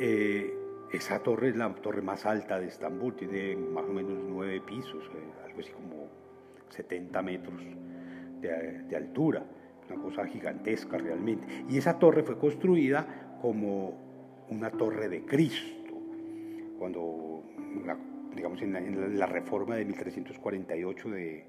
Eh, 0.00 0.56
esa 0.92 1.18
torre 1.20 1.48
es 1.48 1.56
la 1.56 1.72
torre 1.74 2.02
más 2.02 2.24
alta 2.24 2.60
de 2.60 2.66
Estambul, 2.66 3.14
tiene 3.14 3.56
más 3.56 3.84
o 3.84 3.92
menos 3.92 4.16
nueve 4.28 4.60
pisos, 4.60 5.04
algo 5.44 5.60
así 5.60 5.72
como 5.72 6.08
70 6.70 7.22
metros 7.22 7.60
de, 8.40 8.96
altura, 8.96 9.44
una 9.88 10.02
cosa 10.02 10.26
gigantesca 10.26 10.98
realmente. 10.98 11.46
Y 11.68 11.78
esa 11.78 11.98
torre 11.98 12.22
fue 12.22 12.38
construida 12.38 13.36
como 13.40 13.94
una 14.50 14.70
torre 14.70 15.08
de 15.08 15.24
Cristo, 15.24 15.94
cuando, 16.78 17.42
digamos, 18.34 18.60
en 18.62 19.18
la 19.18 19.26
reforma 19.26 19.76
de 19.76 19.84
1348 19.84 21.10
de, 21.10 21.46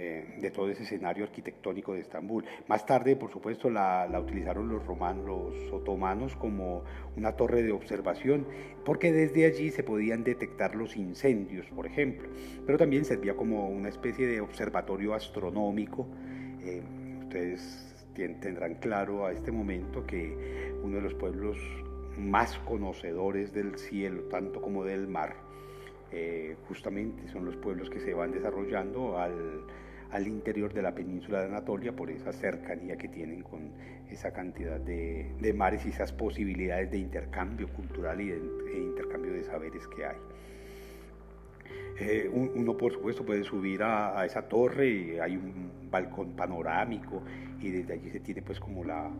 eh, 0.00 0.36
de 0.40 0.52
todo 0.52 0.70
ese 0.70 0.84
escenario 0.84 1.24
arquitectónico 1.24 1.92
de 1.92 2.02
Estambul. 2.02 2.44
Más 2.68 2.86
tarde, 2.86 3.16
por 3.16 3.32
supuesto, 3.32 3.68
la, 3.68 4.08
utilizaron 4.22 4.68
los 4.68 4.86
romanos, 4.86 5.26
los 5.26 5.72
otomanos 5.72 6.36
como 6.36 6.84
una 7.16 7.32
torre 7.32 7.64
de 7.64 7.72
observación, 7.72 8.46
porque 8.84 9.10
desde 9.10 9.44
allí 9.44 9.72
se 9.72 9.82
podían 9.82 10.22
detectar 10.22 10.76
los 10.76 10.96
incendios, 10.96 11.66
por 11.70 11.84
ejemplo, 11.84 12.28
pero 12.64 12.78
también 12.78 13.04
servía 13.04 13.34
como 13.34 13.68
una 13.68 13.88
especie 13.88 14.28
de 14.28 14.40
observatorio 14.40 15.14
astronómico 15.14 16.06
ustedes 17.28 17.94
tendrán 18.14 18.76
claro 18.76 19.26
a 19.26 19.32
este 19.32 19.52
momento 19.52 20.06
que 20.06 20.72
uno 20.82 20.96
de 20.96 21.02
los 21.02 21.14
pueblos 21.14 21.58
más 22.16 22.58
conocedores 22.60 23.52
del 23.52 23.78
cielo, 23.78 24.22
tanto 24.24 24.62
como 24.62 24.82
del 24.82 25.06
mar, 25.06 25.36
eh, 26.10 26.56
justamente 26.66 27.28
son 27.28 27.44
los 27.44 27.54
pueblos 27.56 27.90
que 27.90 28.00
se 28.00 28.14
van 28.14 28.32
desarrollando 28.32 29.18
al, 29.18 30.26
interior 30.26 30.72
de 30.72 30.80
la 30.80 30.94
península 30.94 31.40
de 31.40 31.48
Anatolia 31.48 31.94
por 31.94 32.10
esa 32.10 32.32
cercanía 32.32 32.96
que 32.96 33.08
tienen 33.08 33.42
con 33.42 33.72
esa 34.08 34.32
cantidad 34.32 34.80
de, 34.80 35.54
mares 35.54 35.84
y 35.84 35.90
esas 35.90 36.12
posibilidades 36.12 36.90
de 36.90 36.98
intercambio 36.98 37.68
cultural 37.68 38.22
y 38.22 38.30
de, 38.30 38.40
de 38.40 38.78
intercambio 38.78 39.32
de 39.34 39.44
saberes 39.44 39.86
que 39.88 40.06
hay. 40.06 40.16
Eh, 42.00 42.30
uno 42.32 42.76
por 42.76 42.92
supuesto 42.92 43.26
puede 43.26 43.42
subir 43.42 43.82
a, 43.82 44.24
esa 44.24 44.42
torre 44.42 44.88
y 44.88 45.18
hay 45.18 45.36
un 45.36 45.90
balcón 45.90 46.36
panorámico 46.36 47.22
y 47.60 47.70
desde 47.70 47.94
allí 47.94 48.10
se 48.10 48.20
tiene 48.20 48.40
pues 48.42 48.60
como 48.60 48.84
la, 48.84 49.10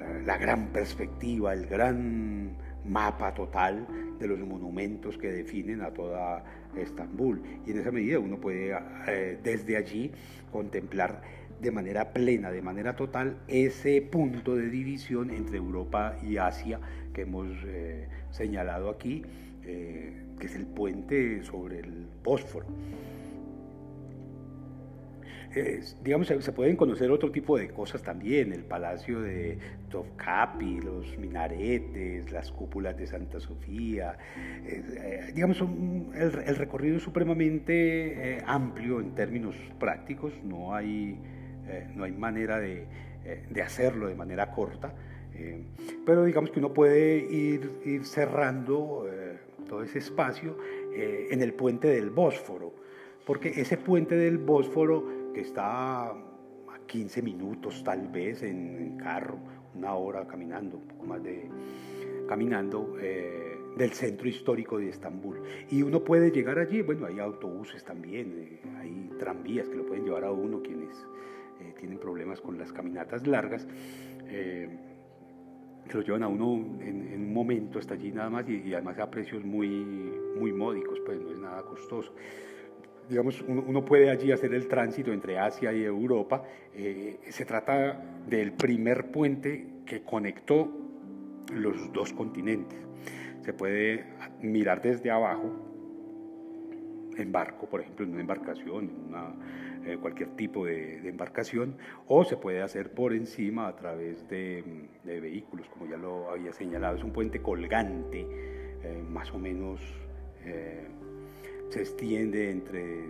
eh, 0.00 0.22
la 0.24 0.38
gran 0.38 0.68
perspectiva, 0.68 1.52
el 1.52 1.66
gran 1.66 2.56
mapa 2.86 3.34
total 3.34 3.86
de 4.18 4.26
los 4.26 4.38
monumentos 4.38 5.18
que 5.18 5.30
definen 5.32 5.82
a 5.82 5.90
toda 5.90 6.42
Estambul. 6.74 7.42
Y 7.66 7.72
en 7.72 7.80
esa 7.80 7.90
medida 7.90 8.18
uno 8.18 8.38
puede 8.38 8.74
eh, 9.06 9.38
desde 9.42 9.76
allí 9.76 10.10
contemplar 10.50 11.20
de 11.60 11.70
manera 11.70 12.14
plena, 12.14 12.50
de 12.50 12.62
manera 12.62 12.96
total, 12.96 13.36
ese 13.48 14.00
punto 14.00 14.56
de 14.56 14.70
división 14.70 15.30
entre 15.30 15.58
Europa 15.58 16.16
y 16.22 16.38
Asia 16.38 16.80
que 17.12 17.22
hemos 17.22 17.48
señalado 18.30 18.90
aquí 18.90 19.22
que 20.38 20.46
es 20.46 20.54
el 20.54 20.66
puente 20.66 21.42
sobre 21.44 21.80
el 21.80 22.06
Bósforo. 22.22 22.66
digamos, 26.02 26.26
se 26.26 26.52
pueden 26.52 26.76
conocer 26.76 27.10
otro 27.10 27.30
tipo 27.30 27.56
de 27.56 27.68
cosas 27.68 28.02
también, 28.02 28.52
el 28.52 28.64
palacio 28.64 29.20
de 29.20 29.58
Topkapi, 29.94 30.80
los 30.80 31.16
minaretes, 31.18 32.32
las 32.32 32.50
cúpulas 32.50 32.96
de 32.96 33.06
Santa 33.06 33.38
Sofía. 33.38 34.18
Eh, 34.66 35.30
digamos, 35.32 35.62
el, 36.14 36.56
recorrido 36.56 36.96
es 36.96 37.02
supremamente 37.04 38.38
eh, 38.38 38.42
amplio 38.44 39.00
en 39.00 39.14
términos 39.14 39.54
prácticos, 39.78 40.32
no 40.42 40.74
hay, 40.74 41.16
eh, 41.68 41.86
no 41.94 42.02
hay 42.02 42.10
manera 42.10 42.58
de, 42.58 42.86
de, 43.48 43.62
hacerlo 43.62 44.08
de 44.08 44.16
manera 44.16 44.50
corta, 44.50 44.92
pero 46.04 46.24
digamos 46.24 46.50
que 46.50 46.58
uno 46.58 46.72
puede 46.72 47.18
ir, 47.18 47.70
ir 47.84 48.04
cerrando 48.04 49.06
todo 49.64 49.82
ese 49.82 49.98
espacio 49.98 50.56
eh, 50.92 51.28
en 51.30 51.42
el 51.42 51.54
puente 51.54 51.88
del 51.88 52.10
Bósforo, 52.10 52.72
porque 53.26 53.48
ese 53.48 53.76
puente 53.76 54.16
del 54.16 54.38
Bósforo 54.38 55.32
que 55.32 55.40
está 55.40 56.10
a 56.10 56.14
15 56.86 57.22
minutos 57.22 57.82
tal 57.84 58.08
vez 58.08 58.42
en, 58.42 58.96
carro, 58.96 59.38
una 59.74 59.94
hora 59.94 60.26
caminando, 60.26 60.76
un 60.76 60.88
poco 60.88 61.06
más 61.06 61.22
de 61.22 61.48
caminando 62.28 62.96
eh, 63.00 63.58
del 63.76 63.92
centro 63.92 64.28
histórico 64.28 64.78
de 64.78 64.88
Estambul. 64.88 65.42
Y 65.70 65.82
uno 65.82 66.02
puede 66.02 66.30
llegar 66.30 66.58
allí, 66.58 66.80
bueno, 66.82 67.06
hay 67.06 67.18
autobuses 67.18 67.84
también, 67.84 68.32
eh, 68.38 68.60
hay 68.78 69.10
tranvías 69.18 69.68
que 69.68 69.76
lo 69.76 69.86
pueden 69.86 70.04
llevar 70.04 70.24
a 70.24 70.30
uno 70.30 70.62
quienes 70.62 71.06
tienen 71.78 71.98
problemas 71.98 72.40
con 72.40 72.58
las 72.58 72.72
caminatas 72.72 73.26
largas 73.26 73.66
que 75.88 75.98
lo 75.98 76.02
llevan 76.02 76.22
a 76.22 76.28
uno 76.28 76.54
en, 76.80 77.14
un 77.14 77.32
momento 77.32 77.78
hasta 77.78 77.94
allí 77.94 78.12
nada 78.12 78.30
más 78.30 78.48
y, 78.48 78.72
además 78.72 78.98
a 78.98 79.10
precios 79.10 79.44
muy, 79.44 79.68
muy 80.38 80.52
módicos, 80.52 81.00
pues 81.04 81.20
no 81.20 81.30
es 81.30 81.38
nada 81.38 81.62
costoso. 81.62 82.14
Digamos, 83.08 83.44
uno, 83.46 83.84
puede 83.84 84.10
allí 84.10 84.32
hacer 84.32 84.54
el 84.54 84.66
tránsito 84.66 85.12
entre 85.12 85.38
Asia 85.38 85.72
y 85.72 85.82
Europa. 85.82 86.42
Eh, 86.74 87.18
se 87.28 87.44
trata 87.44 88.02
del 88.26 88.52
primer 88.52 89.10
puente 89.10 89.82
que 89.84 90.02
conectó 90.02 90.70
los 91.52 91.92
dos 91.92 92.12
continentes. 92.14 92.78
Se 93.42 93.52
puede 93.52 94.06
mirar 94.40 94.80
desde 94.80 95.10
abajo, 95.10 95.50
en 97.16 97.30
barco, 97.30 97.68
por 97.68 97.82
ejemplo, 97.82 98.06
en 98.06 98.12
una 98.12 98.20
embarcación, 98.22 98.84
en 98.84 99.08
una 99.08 99.34
eh, 99.86 99.98
cualquier 100.00 100.30
tipo 100.30 100.64
de, 100.64 101.06
embarcación, 101.06 101.76
o 102.06 102.24
se 102.24 102.36
puede 102.36 102.62
hacer 102.62 102.92
por 102.92 103.12
encima 103.12 103.68
a 103.68 103.76
través 103.76 104.26
de, 104.28 104.64
vehículos, 105.04 105.68
como 105.68 105.86
ya 105.86 105.96
lo 105.96 106.30
había 106.30 106.52
señalado. 106.52 106.96
Es 106.96 107.04
un 107.04 107.12
puente 107.12 107.42
colgante, 107.42 108.26
eh, 108.82 109.04
más 109.10 109.30
o 109.32 109.38
menos 109.38 109.80
eh, 110.44 110.86
se 111.68 111.80
extiende 111.80 112.50
entre 112.50 113.04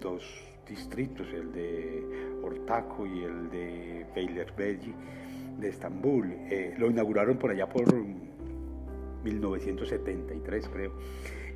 dos 0.00 0.24
distritos, 0.68 1.28
el 1.32 1.52
de 1.52 2.04
Ortaco 2.42 3.06
y 3.06 3.22
el 3.22 3.48
de 3.50 4.06
Beylerbeyi 4.14 4.94
de 5.60 5.68
Estambul. 5.68 6.34
lo 6.76 6.90
inauguraron 6.90 7.38
por 7.38 7.52
allá 7.52 7.68
por 7.68 7.84
1973, 9.24 10.68
creo. 10.68 10.92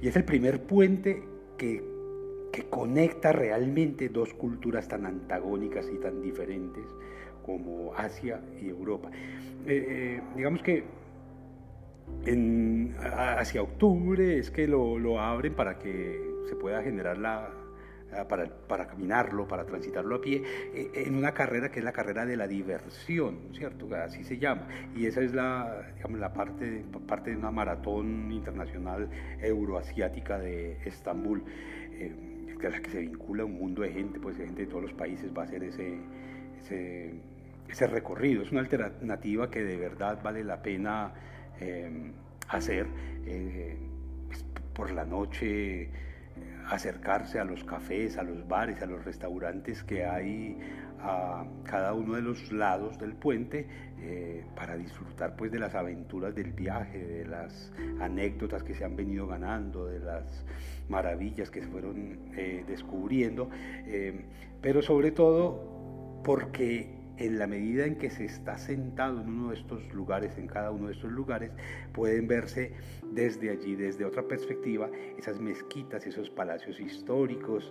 Y 0.01 0.09
es 0.09 0.17
el 0.17 0.25
primer 0.25 0.63
puente 0.63 1.23
que 1.59 2.00
que 2.53 2.65
conecta 2.65 3.33
realmente 3.33 4.09
dos 4.09 4.35
culturas 4.35 4.89
tan 4.89 5.07
antagónicas 5.07 5.89
y 5.93 5.99
tan 5.99 6.21
diferentes 6.21 6.85
como 7.45 7.95
Asia 7.95 8.41
y 8.61 8.69
Europa. 8.69 9.11
Eh, 9.67 9.87
eh, 9.89 10.23
digamos 10.37 10.63
que 10.63 10.85
hacia 13.39 13.63
octubre 13.63 14.39
es 14.39 14.51
que 14.51 14.67
lo, 14.67 14.99
lo, 14.99 15.21
abren 15.21 15.55
para 15.55 15.79
que 15.79 16.21
se 16.49 16.57
pueda 16.57 16.83
generar 16.83 17.17
la, 17.19 17.51
para, 18.29 18.47
para, 18.47 18.89
caminarlo, 18.89 19.47
para 19.47 19.65
transitarlo 19.65 20.17
a 20.17 20.21
pie, 20.21 20.43
eh, 20.75 20.91
en 20.95 21.15
una 21.15 21.33
carrera 21.33 21.71
que 21.71 21.79
es 21.79 21.85
la 21.85 21.93
carrera 21.93 22.27
de 22.27 22.37
la 22.37 22.49
diversión, 22.49 23.39
¿cierto? 23.55 23.89
Así 23.95 24.25
se 24.25 24.39
llama. 24.39 24.67
Y 24.95 25.07
esa 25.07 25.21
es 25.23 25.33
la, 25.33 25.93
digamos, 25.97 26.19
la 26.19 26.33
parte, 26.33 26.85
parte 27.07 27.31
de 27.31 27.37
una 27.37 27.53
maratón 27.53 28.33
internacional 28.33 29.09
euroasiática 29.41 30.39
de 30.39 30.79
Estambul 30.85 31.45
a 32.67 32.71
la 32.71 32.81
que 32.81 32.91
se 32.91 33.01
vincula 33.01 33.45
un 33.45 33.55
mundo 33.55 33.83
de 33.83 33.93
gente, 33.93 34.19
pues 34.21 34.39
de 34.39 34.47
gente 34.47 34.63
de 34.63 34.69
todos 34.69 34.83
los 34.83 34.93
países 34.93 35.33
va 35.37 35.43
a 35.43 35.45
hacer 35.45 35.63
ese, 35.65 35.99
ese, 37.69 37.87
recorrido. 37.87 38.43
Es 38.43 38.53
una 38.53 38.61
alternativa 38.61 39.51
que 39.51 39.63
de 39.63 39.77
verdad 39.77 40.21
vale 40.23 40.45
la 40.45 40.63
pena 40.63 41.13
em, 41.61 42.13
hacer. 42.49 42.87
Eh, 43.27 43.77
pues, 44.29 44.45
por 44.75 44.91
la 44.93 45.05
noche 45.05 45.91
acercarse 46.71 47.39
a 47.39 47.45
los 47.45 47.65
cafés, 47.65 48.17
a 48.17 48.23
los 48.23 48.47
bares, 48.47 48.81
a 48.83 48.87
los 48.87 49.05
restaurantes 49.05 49.83
que 49.83 50.05
hay 50.05 50.57
a 51.03 51.45
cada 51.65 51.93
uno 51.95 52.15
de 52.15 52.23
los 52.23 52.53
lados 52.53 52.99
del 52.99 53.15
puente 53.15 53.67
eh, 54.03 54.45
para 54.57 54.77
disfrutar 54.77 55.37
pues 55.37 55.53
de 55.53 55.59
las 55.59 55.75
aventuras 55.75 56.35
del 56.35 56.53
viaje, 56.53 56.99
de 56.99 57.27
las 57.27 57.73
anécdotas 58.01 58.63
que 58.63 58.75
se 58.75 58.85
han 58.85 58.97
venido 58.97 59.27
ganando, 59.27 59.87
de 59.87 60.01
las 60.01 60.45
maravillas 60.89 61.51
que 61.51 61.61
se 61.61 61.69
fueron 61.69 62.19
eh, 62.37 62.65
descubriendo, 62.67 63.51
eh, 63.87 64.25
pero 64.61 64.83
sobre 64.83 65.13
todo 65.13 66.21
porque 66.25 66.99
en 67.19 67.39
la 67.39 67.47
medida 67.47 67.85
en 67.85 67.97
que 67.97 68.09
se 68.09 68.25
está 68.25 68.57
sentado 68.57 69.21
en 69.21 69.29
uno 69.29 69.51
de 69.51 69.57
estos 69.57 69.93
lugares, 69.93 70.39
en 70.39 70.47
cada 70.47 70.71
uno 70.71 70.89
de 70.89 70.95
estos 70.95 71.13
lugares, 71.13 71.51
pueden 71.93 72.27
verse 72.27 72.73
desde 73.13 73.51
allí, 73.51 73.75
desde 73.75 74.07
otra 74.07 74.23
perspectiva, 74.23 74.89
esas 75.19 75.39
mezquitas, 75.39 76.07
esos 76.07 76.31
palacios 76.31 76.81
históricos. 76.81 77.71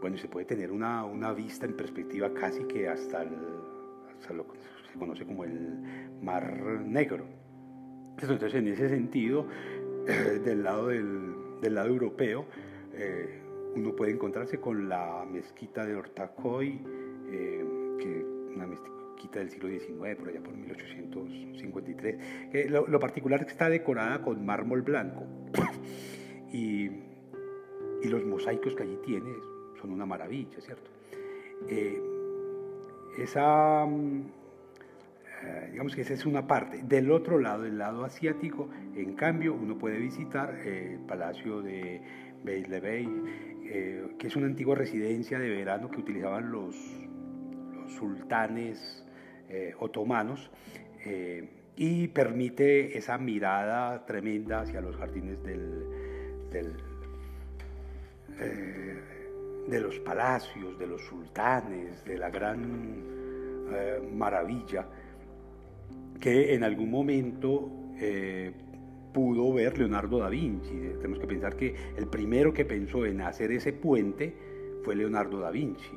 Bueno, 0.00 0.16
se 0.16 0.28
puede 0.28 0.46
tener 0.46 0.72
una, 0.72 1.04
una, 1.04 1.32
vista 1.32 1.66
en 1.66 1.76
perspectiva 1.76 2.32
casi 2.32 2.64
que 2.64 2.88
hasta, 2.88 3.24
lo 3.24 4.46
que 4.46 4.58
se 4.92 4.98
conoce 4.98 5.26
como 5.26 5.44
el 5.44 5.78
Mar 6.22 6.80
Negro. 6.84 7.26
Entonces, 8.20 8.54
en 8.54 8.68
ese 8.68 8.88
sentido, 8.88 9.46
del, 10.06 10.62
lado 10.62 10.88
del, 10.88 11.34
del 11.60 11.74
lado 11.74 11.88
europeo, 11.88 12.46
eh, 12.94 13.40
uno 13.74 13.94
puede 13.94 14.12
encontrarse 14.12 14.58
con 14.58 14.88
la 14.88 15.26
mezquita 15.30 15.84
de 15.86 15.94
Ortacoy, 15.94 16.80
eh, 17.28 17.64
que 17.98 18.24
una 18.54 18.66
mezquita 18.66 19.38
del 19.38 19.50
siglo 19.50 19.68
XIX, 19.68 20.16
por 20.16 20.28
allá 20.28 20.42
por 20.42 20.56
1853. 20.56 22.70
lo, 22.70 22.98
particular 22.98 23.40
es 23.40 23.46
que 23.46 23.52
está 23.52 23.68
decorada 23.68 24.22
con 24.22 24.44
mármol 24.44 24.82
blanco 24.82 25.24
y, 26.52 26.90
y, 28.02 28.08
los 28.08 28.24
mosaicos 28.24 28.74
que 28.74 28.82
allí 28.82 28.98
tiene 29.04 29.30
son 29.80 29.92
una 29.92 30.06
maravilla, 30.06 30.60
¿cierto? 30.60 30.90
Eh, 31.68 32.00
esa 33.18 33.86
eh, 35.42 35.68
digamos 35.72 35.94
que 35.94 36.02
esa 36.02 36.14
es 36.14 36.26
una 36.26 36.46
parte. 36.46 36.82
Del 36.82 37.10
otro 37.10 37.38
lado, 37.38 37.64
el 37.64 37.78
lado 37.78 38.04
asiático, 38.04 38.68
en 38.94 39.14
cambio, 39.14 39.54
uno 39.54 39.78
puede 39.78 39.98
visitar 39.98 40.54
eh, 40.64 40.96
el 40.98 41.06
Palacio 41.06 41.62
de 41.62 42.02
Beylerbey, 42.44 43.08
eh, 43.64 44.08
que 44.18 44.26
es 44.26 44.36
una 44.36 44.46
antigua 44.46 44.74
residencia 44.74 45.38
de 45.38 45.48
verano 45.48 45.90
que 45.90 45.98
utilizaban 45.98 46.50
los, 46.50 46.76
sultanes 47.98 49.04
otomanos 49.80 50.48
y 51.74 52.06
permite 52.06 52.96
esa 52.96 53.18
mirada 53.18 54.06
tremenda 54.06 54.60
hacia 54.60 54.80
los 54.80 54.96
jardines 54.96 55.42
del, 55.42 56.76
de 59.70 59.80
los 59.80 59.98
palacios, 60.00 60.78
de 60.78 60.86
los 60.86 61.00
sultanes, 61.02 62.04
de 62.04 62.18
la 62.18 62.28
gran 62.30 63.04
eh, 63.72 64.10
maravilla 64.12 64.86
que 66.20 66.54
en 66.54 66.62
algún 66.62 66.90
momento 66.90 67.70
eh, 67.98 68.52
pudo 69.12 69.52
ver 69.54 69.78
Leonardo 69.78 70.18
da 70.18 70.28
Vinci. 70.28 70.76
Tenemos 70.96 71.18
que 71.18 71.26
pensar 71.26 71.56
que 71.56 71.74
el 71.96 72.06
primero 72.06 72.52
que 72.52 72.64
pensó 72.64 73.06
en 73.06 73.22
hacer 73.22 73.50
ese 73.52 73.72
puente 73.72 74.34
fue 74.84 74.94
Leonardo 74.94 75.40
da 75.40 75.50
Vinci, 75.50 75.90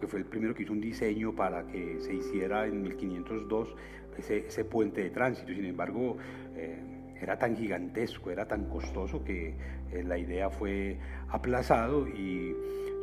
que 0.00 0.06
fue 0.06 0.18
el 0.18 0.26
primero 0.26 0.54
que 0.54 0.64
hizo 0.64 0.72
un 0.72 0.80
diseño 0.80 1.34
para 1.34 1.66
que 1.66 2.00
se 2.00 2.14
hiciera 2.14 2.66
en 2.66 2.82
1502 2.82 3.74
ese, 4.18 4.64
puente 4.64 5.02
de 5.02 5.10
tránsito. 5.10 5.52
Sin 5.52 5.64
embargo, 5.64 6.16
eh, 6.56 6.76
era 7.20 7.38
tan 7.38 7.56
gigantesco, 7.56 8.30
era 8.30 8.46
tan 8.46 8.68
costoso 8.68 9.24
que 9.24 9.54
la 10.04 10.18
idea 10.18 10.50
fue 10.50 10.98
aplazado 11.30 12.06
y 12.06 12.54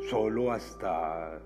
solo 0.08 0.52
hasta 0.52 1.40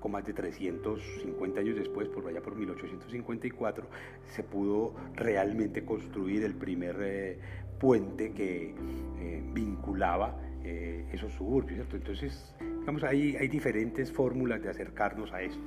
con 0.00 0.12
más 0.12 0.24
de 0.24 0.32
350 0.32 1.60
años 1.60 1.76
después, 1.76 2.08
por 2.08 2.26
allá 2.26 2.40
por 2.40 2.56
1854, 2.56 3.86
se 4.24 4.42
pudo 4.42 4.94
realmente 5.14 5.84
construir 5.84 6.42
el 6.42 6.54
primer 6.54 6.96
eh, 7.00 7.38
puente 7.78 8.32
que 8.32 8.74
eh, 9.20 9.42
vinculaba 9.52 10.36
eh, 10.64 11.04
esos 11.12 11.32
suburbios. 11.34 11.86
Entonces, 11.92 12.54
digamos, 12.80 13.04
hay, 13.04 13.36
hay 13.36 13.48
diferentes 13.48 14.10
fórmulas 14.10 14.62
de 14.62 14.70
acercarnos 14.70 15.32
a 15.32 15.42
esto. 15.42 15.62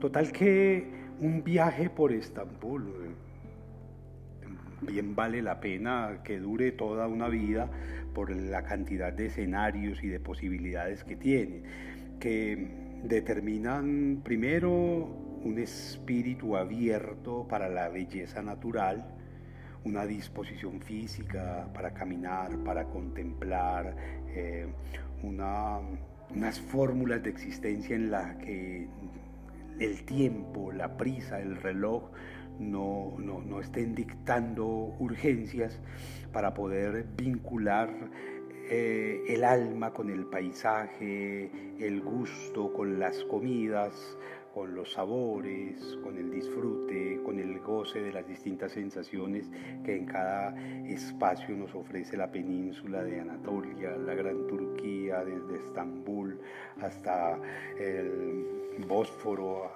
total 0.00 0.32
que 0.32 0.84
un 1.20 1.44
viaje 1.44 1.88
por 1.88 2.12
Estambul 2.12 3.14
bien 4.80 5.14
vale 5.14 5.42
la 5.42 5.60
pena 5.60 6.22
que 6.24 6.40
dure 6.40 6.72
toda 6.72 7.06
una 7.06 7.28
vida 7.28 7.70
por 8.14 8.30
la 8.30 8.62
cantidad 8.62 9.12
de 9.12 9.26
escenarios 9.26 10.02
y 10.02 10.08
de 10.08 10.20
posibilidades 10.20 11.04
que 11.04 11.16
tiene, 11.16 11.62
que 12.20 13.00
determinan 13.04 14.20
primero 14.22 14.70
un 15.44 15.58
espíritu 15.58 16.56
abierto 16.56 17.46
para 17.48 17.68
la 17.68 17.88
belleza 17.88 18.42
natural, 18.42 19.04
una 19.84 20.06
disposición 20.06 20.80
física 20.80 21.68
para 21.74 21.92
caminar, 21.92 22.56
para 22.64 22.84
contemplar, 22.84 23.96
eh, 24.28 24.66
unas 25.22 26.60
fórmulas 26.60 27.22
de 27.22 27.30
existencia 27.30 27.96
en 27.96 28.10
las 28.10 28.36
que 28.36 28.86
el 29.80 30.04
tiempo, 30.04 30.70
la 30.72 30.96
prisa, 30.96 31.40
el 31.40 31.56
reloj 31.56 32.10
no, 32.58 33.16
no 33.18 33.60
estén 33.60 33.94
dictando 33.94 34.66
urgencias 34.98 35.78
para 36.32 36.54
poder 36.54 37.04
vincular 37.16 37.90
eh, 38.70 39.24
el 39.28 39.44
alma 39.44 39.92
con 39.92 40.08
el 40.08 40.24
paisaje, 40.26 41.50
el 41.78 42.00
gusto 42.00 42.72
con 42.72 42.98
las 42.98 43.22
comidas, 43.24 44.16
con 44.54 44.74
los 44.74 44.92
sabores, 44.92 45.98
con 46.02 46.16
el 46.16 46.30
disfrute, 46.30 47.20
con 47.24 47.38
el 47.38 47.58
goce 47.60 48.00
de 48.00 48.12
las 48.12 48.26
distintas 48.26 48.72
sensaciones 48.72 49.50
que 49.84 49.96
en 49.96 50.06
cada 50.06 50.54
espacio 50.86 51.56
nos 51.56 51.74
ofrece 51.74 52.16
la 52.16 52.30
península 52.30 53.02
de 53.02 53.20
Anatolia, 53.20 53.96
la 53.96 54.14
Gran 54.14 54.46
Turquía, 54.46 55.24
desde 55.24 55.56
Estambul 55.56 56.38
hasta 56.80 57.38
el 57.78 58.46
Bósforo, 58.86 59.72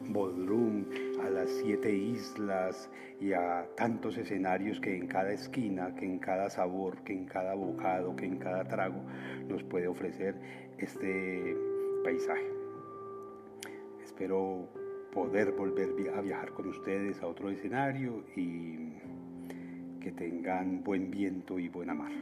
Bodrum, 0.00 0.84
a 1.22 1.30
las 1.30 1.48
siete 1.50 1.94
islas 1.94 2.90
y 3.20 3.32
a 3.32 3.66
tantos 3.76 4.16
escenarios 4.16 4.80
que 4.80 4.96
en 4.96 5.06
cada 5.06 5.32
esquina, 5.32 5.94
que 5.94 6.04
en 6.04 6.18
cada 6.18 6.50
sabor, 6.50 7.02
que 7.04 7.12
en 7.12 7.26
cada 7.26 7.54
bocado, 7.54 8.14
que 8.16 8.26
en 8.26 8.38
cada 8.38 8.64
trago 8.64 9.00
nos 9.48 9.62
puede 9.62 9.86
ofrecer 9.86 10.34
este 10.78 11.56
paisaje. 12.02 12.50
Espero 14.02 14.68
poder 15.12 15.52
volver 15.52 15.90
a 16.14 16.20
viajar 16.20 16.52
con 16.52 16.68
ustedes 16.68 17.22
a 17.22 17.26
otro 17.26 17.48
escenario 17.50 18.24
y 18.36 18.92
que 20.00 20.12
tengan 20.12 20.82
buen 20.84 21.10
viento 21.10 21.58
y 21.58 21.68
buena 21.68 21.94
mar. 21.94 22.12